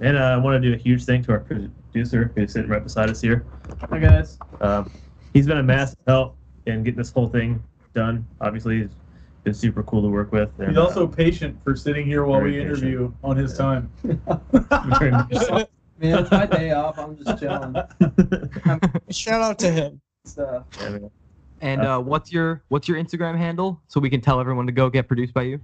And 0.00 0.16
uh, 0.16 0.20
I 0.20 0.36
want 0.36 0.62
to 0.62 0.68
do 0.68 0.74
a 0.74 0.78
huge 0.78 1.04
thank 1.04 1.26
to 1.26 1.32
our 1.32 1.40
producer 1.40 2.32
who's 2.34 2.52
sitting 2.52 2.70
right 2.70 2.82
beside 2.82 3.10
us 3.10 3.20
here. 3.20 3.44
Hi 3.90 3.98
guys. 3.98 4.38
Um, 4.60 4.90
he's 5.32 5.46
been 5.46 5.58
a 5.58 5.62
massive 5.62 5.98
help 6.06 6.36
in 6.66 6.84
getting 6.84 6.98
this 6.98 7.10
whole 7.10 7.28
thing 7.28 7.62
done. 7.94 8.24
Obviously, 8.40 8.82
he's 8.82 8.90
been 9.42 9.54
super 9.54 9.82
cool 9.82 10.02
to 10.02 10.08
work 10.08 10.30
with. 10.30 10.50
and, 10.58 10.68
He's 10.68 10.78
uh, 10.78 10.84
also 10.84 11.06
patient 11.06 11.58
for 11.64 11.74
sitting 11.74 12.06
here 12.06 12.24
while 12.24 12.40
we 12.40 12.52
patient. 12.52 12.70
interview 12.70 13.12
on 13.24 13.36
his 13.36 13.56
time. 13.56 13.90
very 14.98 15.10
much 15.10 15.34
so. 15.34 15.66
Man, 16.00 16.18
it's 16.20 16.30
my 16.30 16.46
day 16.46 16.70
off. 16.70 16.96
I'm 16.96 17.16
just 17.16 17.40
chilling. 17.40 17.74
Shout 19.10 19.40
out 19.40 19.58
to 19.58 19.72
him. 19.72 20.00
Stuff. 20.24 20.64
Yeah. 20.80 20.98
And 21.60 21.80
uh, 21.82 21.98
what's 21.98 22.30
your 22.30 22.62
what's 22.68 22.86
your 22.86 22.98
Instagram 22.98 23.36
handle 23.36 23.80
so 23.88 23.98
we 23.98 24.10
can 24.10 24.20
tell 24.20 24.38
everyone 24.38 24.66
to 24.66 24.72
go 24.72 24.88
get 24.90 25.08
produced 25.08 25.34
by 25.34 25.42
you? 25.42 25.60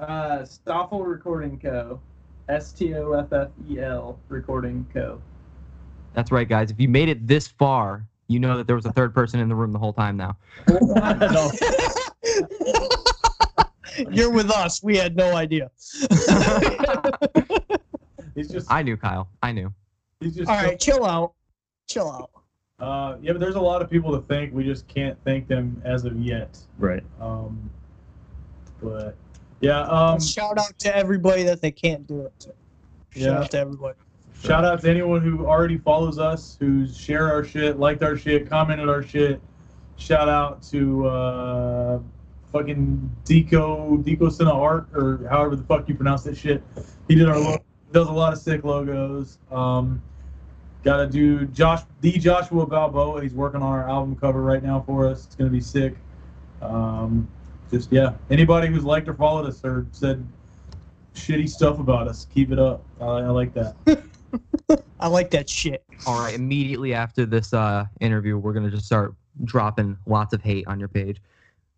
Uh, 0.00 0.44
Stoffel 0.44 1.04
Recording 1.04 1.60
Co. 1.60 2.00
S 2.48 2.72
T 2.72 2.94
O 2.94 3.12
F 3.12 3.32
F 3.32 3.48
E 3.68 3.80
L 3.80 4.18
Recording 4.28 4.86
Co. 4.92 5.20
That's 6.14 6.30
right, 6.30 6.48
guys. 6.48 6.70
If 6.70 6.80
you 6.80 6.88
made 6.88 7.08
it 7.08 7.26
this 7.26 7.48
far, 7.48 8.06
you 8.28 8.40
know 8.40 8.56
that 8.56 8.66
there 8.66 8.76
was 8.76 8.86
a 8.86 8.92
third 8.92 9.14
person 9.14 9.40
in 9.40 9.48
the 9.48 9.54
room 9.54 9.72
the 9.72 9.78
whole 9.78 9.92
time 9.92 10.16
now. 10.16 10.36
You're 14.10 14.30
with 14.30 14.50
us. 14.50 14.82
We 14.82 14.96
had 14.96 15.16
no 15.16 15.36
idea. 15.36 15.70
He's 18.34 18.48
just 18.48 18.70
I 18.70 18.82
knew 18.82 18.96
Kyle. 18.96 19.28
I 19.42 19.52
knew. 19.52 19.72
he's 20.20 20.36
just 20.36 20.50
All 20.50 20.56
right, 20.56 20.78
chill 20.78 21.06
out. 21.06 21.32
Chill 21.88 22.10
out. 22.10 22.30
uh 22.78 23.16
yeah, 23.22 23.32
but 23.32 23.40
there's 23.40 23.54
a 23.54 23.60
lot 23.60 23.80
of 23.80 23.88
people 23.88 24.12
to 24.12 24.20
thank. 24.26 24.52
We 24.52 24.64
just 24.64 24.86
can't 24.88 25.16
thank 25.24 25.48
them 25.48 25.80
as 25.84 26.04
of 26.04 26.20
yet. 26.20 26.58
Right. 26.78 27.02
Um 27.18 27.70
but 28.82 29.16
yeah, 29.60 29.80
um 29.82 30.20
Shout 30.20 30.58
out 30.58 30.78
to 30.80 30.94
everybody 30.96 31.42
that 31.44 31.60
they 31.60 31.70
can't 31.70 32.06
do 32.06 32.22
it 32.22 32.32
to. 32.40 32.48
Shout 32.48 33.22
Yeah. 33.22 33.38
out 33.40 33.50
to 33.52 33.58
everybody. 33.58 33.98
Shout 34.42 34.64
out 34.64 34.80
to 34.82 34.90
anyone 34.90 35.22
who 35.22 35.46
already 35.46 35.78
follows 35.78 36.18
us, 36.18 36.56
who's 36.60 36.96
shared 36.96 37.30
our 37.30 37.42
shit, 37.42 37.78
liked 37.78 38.02
our 38.02 38.16
shit, 38.16 38.48
commented 38.48 38.88
our 38.88 39.02
shit. 39.02 39.40
Shout 39.96 40.28
out 40.28 40.62
to 40.64 41.06
uh, 41.06 41.98
fucking 42.52 43.10
Deco 43.24 44.04
Deco 44.04 44.30
Cine 44.30 44.52
Art 44.52 44.88
or 44.94 45.26
however 45.30 45.56
the 45.56 45.64
fuck 45.64 45.88
you 45.88 45.94
pronounce 45.94 46.22
that 46.24 46.36
shit. 46.36 46.62
He 47.08 47.14
did 47.14 47.28
our 47.28 47.38
logo, 47.38 47.64
does 47.92 48.08
a 48.08 48.12
lot 48.12 48.32
of 48.32 48.38
sick 48.38 48.62
logos. 48.64 49.38
Um, 49.50 50.02
Got 50.84 50.98
to 50.98 51.06
do 51.08 51.46
Josh 51.46 51.80
the 52.00 52.12
Joshua 52.12 52.64
Balboa. 52.64 53.20
He's 53.20 53.34
working 53.34 53.60
on 53.60 53.72
our 53.72 53.88
album 53.88 54.14
cover 54.14 54.40
right 54.40 54.62
now 54.62 54.84
for 54.86 55.08
us. 55.08 55.24
It's 55.26 55.34
gonna 55.34 55.50
be 55.50 55.60
sick. 55.60 55.96
Um, 56.62 57.26
just 57.70 57.92
yeah, 57.92 58.14
anybody 58.30 58.68
who's 58.68 58.84
liked 58.84 59.08
or 59.08 59.14
followed 59.14 59.46
us 59.46 59.64
or 59.64 59.86
said 59.92 60.26
shitty 61.14 61.48
stuff 61.48 61.78
about 61.78 62.08
us, 62.08 62.26
keep 62.32 62.52
it 62.52 62.58
up. 62.58 62.84
I, 63.00 63.04
I 63.04 63.28
like 63.28 63.52
that. 63.54 63.74
I 65.00 65.08
like 65.08 65.30
that 65.30 65.48
shit. 65.48 65.84
All 66.06 66.18
right, 66.18 66.34
immediately 66.34 66.94
after 66.94 67.26
this 67.26 67.52
uh, 67.52 67.86
interview, 68.00 68.38
we're 68.38 68.52
gonna 68.52 68.70
just 68.70 68.86
start 68.86 69.14
dropping 69.44 69.96
lots 70.06 70.32
of 70.32 70.42
hate 70.42 70.66
on 70.66 70.78
your 70.78 70.88
page. 70.88 71.20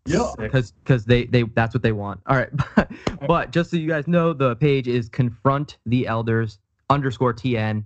Yeah. 0.05 0.31
because 0.37 0.71
because 0.71 1.05
they 1.05 1.25
they 1.25 1.43
that's 1.43 1.73
what 1.73 1.83
they 1.83 1.91
want. 1.91 2.21
All 2.27 2.35
right, 2.35 2.49
but, 2.75 2.91
but 3.27 3.51
just 3.51 3.71
so 3.71 3.77
you 3.77 3.87
guys 3.87 4.07
know, 4.07 4.33
the 4.33 4.55
page 4.55 4.87
is 4.87 5.09
confront 5.09 5.77
the 5.85 6.07
elders 6.07 6.59
underscore 6.89 7.33
tn. 7.33 7.83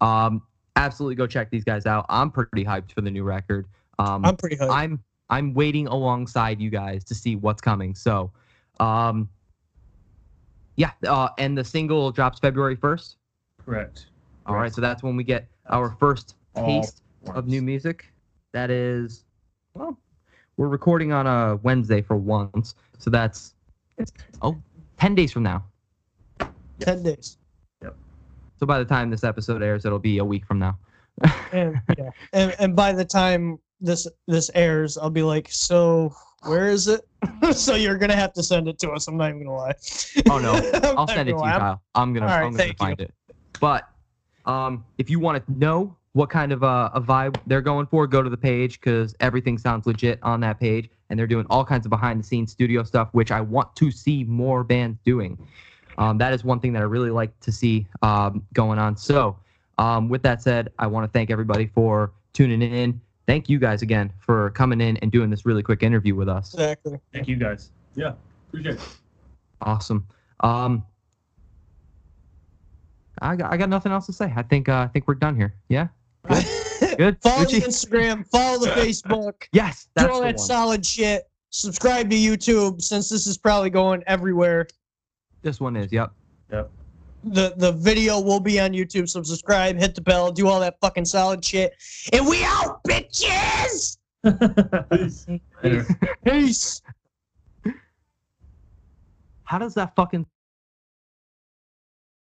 Um, 0.00 0.42
absolutely 0.76 1.16
go 1.16 1.26
check 1.26 1.50
these 1.50 1.64
guys 1.64 1.86
out. 1.86 2.06
I'm 2.08 2.30
pretty 2.30 2.64
hyped 2.64 2.92
for 2.92 3.00
the 3.00 3.10
new 3.10 3.24
record. 3.24 3.66
Um, 3.98 4.24
I'm 4.24 4.36
pretty 4.36 4.56
hyped. 4.56 4.70
I'm 4.70 5.02
I'm 5.30 5.54
waiting 5.54 5.86
alongside 5.86 6.60
you 6.60 6.70
guys 6.70 7.04
to 7.04 7.14
see 7.14 7.36
what's 7.36 7.60
coming. 7.60 7.94
So, 7.94 8.30
um, 8.80 9.28
yeah, 10.76 10.92
uh, 11.06 11.28
and 11.38 11.56
the 11.56 11.64
single 11.64 12.10
drops 12.10 12.38
February 12.38 12.76
first. 12.76 13.16
Correct. 13.64 14.06
All 14.46 14.54
right, 14.54 14.72
so 14.72 14.80
that's 14.80 15.02
when 15.02 15.16
we 15.16 15.24
get 15.24 15.46
our 15.68 15.90
first 15.90 16.36
All 16.54 16.64
taste 16.64 17.02
of 17.34 17.46
new 17.46 17.60
music. 17.60 18.10
That 18.52 18.70
is, 18.70 19.24
well, 19.74 19.98
we're 20.56 20.68
recording 20.68 21.12
on 21.12 21.26
a 21.26 21.56
Wednesday 21.56 22.00
for 22.00 22.16
once, 22.16 22.74
so 22.98 23.10
that's 23.10 23.54
oh, 24.40 24.56
10 24.98 25.14
days 25.14 25.32
from 25.32 25.42
now. 25.42 25.64
Ten 26.80 27.02
days. 27.02 27.38
Yep. 27.82 27.96
So 28.58 28.66
by 28.66 28.78
the 28.78 28.84
time 28.84 29.10
this 29.10 29.24
episode 29.24 29.62
airs, 29.62 29.84
it'll 29.84 29.98
be 29.98 30.18
a 30.18 30.24
week 30.24 30.46
from 30.46 30.58
now. 30.58 30.78
And 31.52 31.80
yeah. 31.98 32.10
And 32.32 32.54
and 32.60 32.76
by 32.76 32.92
the 32.92 33.04
time 33.04 33.58
this 33.80 34.06
this 34.26 34.50
airs, 34.54 34.98
I'll 34.98 35.10
be 35.10 35.22
like, 35.22 35.48
so 35.50 36.14
where 36.42 36.68
is 36.68 36.88
it? 36.88 37.06
so 37.52 37.74
you're 37.74 37.98
gonna 37.98 38.16
have 38.16 38.32
to 38.34 38.42
send 38.42 38.68
it 38.68 38.78
to 38.80 38.90
us. 38.90 39.08
I'm 39.08 39.16
not 39.16 39.30
even 39.30 39.44
gonna 39.44 39.56
lie. 39.56 39.74
Oh, 40.30 40.38
no. 40.38 40.52
I'll 40.96 41.06
send 41.06 41.28
it 41.28 41.32
to 41.32 41.38
you, 41.38 41.42
lie. 41.42 41.58
Kyle. 41.58 41.82
I'm 41.94 42.12
gonna, 42.12 42.26
right, 42.26 42.42
I'm 42.42 42.52
gonna 42.52 42.58
thank 42.58 42.80
you. 42.80 42.86
find 42.86 43.00
it. 43.00 43.12
But 43.60 43.88
um, 44.46 44.84
if 44.98 45.10
you 45.10 45.20
want 45.20 45.44
to 45.44 45.58
know 45.58 45.96
what 46.12 46.30
kind 46.30 46.52
of 46.52 46.64
uh, 46.64 46.90
a 46.94 47.00
vibe 47.00 47.40
they're 47.46 47.60
going 47.60 47.86
for, 47.86 48.06
go 48.06 48.22
to 48.22 48.30
the 48.30 48.36
page 48.36 48.80
because 48.80 49.14
everything 49.20 49.58
sounds 49.58 49.86
legit 49.86 50.18
on 50.22 50.40
that 50.40 50.58
page, 50.58 50.90
and 51.10 51.18
they're 51.18 51.26
doing 51.26 51.46
all 51.50 51.64
kinds 51.64 51.86
of 51.86 51.90
behind 51.90 52.20
the 52.20 52.24
scenes 52.24 52.52
studio 52.52 52.82
stuff, 52.82 53.08
which 53.12 53.30
I 53.30 53.40
want 53.40 53.74
to 53.76 53.90
see 53.90 54.24
more 54.24 54.64
bands 54.64 54.98
doing. 55.04 55.38
Um, 55.98 56.16
that 56.18 56.32
is 56.32 56.44
one 56.44 56.60
thing 56.60 56.72
that 56.74 56.80
I 56.80 56.86
really 56.86 57.10
like 57.10 57.38
to 57.40 57.52
see 57.52 57.86
um, 58.02 58.46
going 58.52 58.78
on. 58.78 58.96
So, 58.96 59.36
um, 59.78 60.08
with 60.08 60.22
that 60.22 60.42
said, 60.42 60.72
I 60.78 60.86
want 60.86 61.04
to 61.04 61.10
thank 61.12 61.30
everybody 61.30 61.66
for 61.66 62.12
tuning 62.32 62.62
in. 62.62 63.00
Thank 63.28 63.50
you 63.50 63.58
guys 63.58 63.82
again 63.82 64.10
for 64.20 64.48
coming 64.52 64.80
in 64.80 64.96
and 64.96 65.12
doing 65.12 65.28
this 65.28 65.44
really 65.44 65.62
quick 65.62 65.82
interview 65.82 66.14
with 66.14 66.30
us. 66.30 66.54
Exactly. 66.54 66.98
Thank 67.12 67.28
you 67.28 67.36
guys. 67.36 67.70
Yeah, 67.94 68.14
appreciate 68.48 68.76
it. 68.76 68.80
Awesome. 69.60 70.06
Um, 70.40 70.82
I 73.20 73.36
got, 73.36 73.52
I 73.52 73.58
got 73.58 73.68
nothing 73.68 73.92
else 73.92 74.06
to 74.06 74.14
say. 74.14 74.32
I 74.34 74.42
think 74.42 74.70
uh, 74.70 74.78
I 74.78 74.86
think 74.86 75.06
we're 75.06 75.14
done 75.14 75.36
here. 75.36 75.52
Yeah. 75.68 75.88
Good. 76.28 77.20
follow 77.22 77.44
the 77.44 77.60
Instagram, 77.60 78.26
follow 78.28 78.60
the 78.60 78.70
Facebook, 78.70 79.42
Yes, 79.52 79.84
do 79.84 79.90
that's 79.96 80.08
all 80.08 80.20
the 80.20 80.28
that 80.28 80.36
one. 80.36 80.46
solid 80.46 80.86
shit. 80.86 81.28
Subscribe 81.50 82.08
to 82.08 82.16
YouTube 82.16 82.80
since 82.80 83.10
this 83.10 83.26
is 83.26 83.36
probably 83.36 83.68
going 83.68 84.02
everywhere. 84.06 84.68
This 85.42 85.60
one 85.60 85.76
is. 85.76 85.92
Yep. 85.92 86.12
Yep. 86.50 86.70
The 87.24 87.54
the 87.56 87.72
video 87.72 88.20
will 88.20 88.40
be 88.40 88.60
on 88.60 88.72
YouTube, 88.72 89.08
so 89.08 89.22
subscribe, 89.22 89.76
hit 89.76 89.94
the 89.94 90.00
bell, 90.00 90.30
do 90.30 90.46
all 90.48 90.60
that 90.60 90.76
fucking 90.80 91.04
solid 91.04 91.44
shit. 91.44 91.74
And 92.12 92.26
we 92.26 92.44
out, 92.44 92.80
bitches! 92.84 93.98
Peace. 94.90 95.26
Later. 95.62 95.86
Peace. 96.24 96.82
How 99.44 99.58
does 99.58 99.74
that 99.74 99.94
fucking 99.96 100.26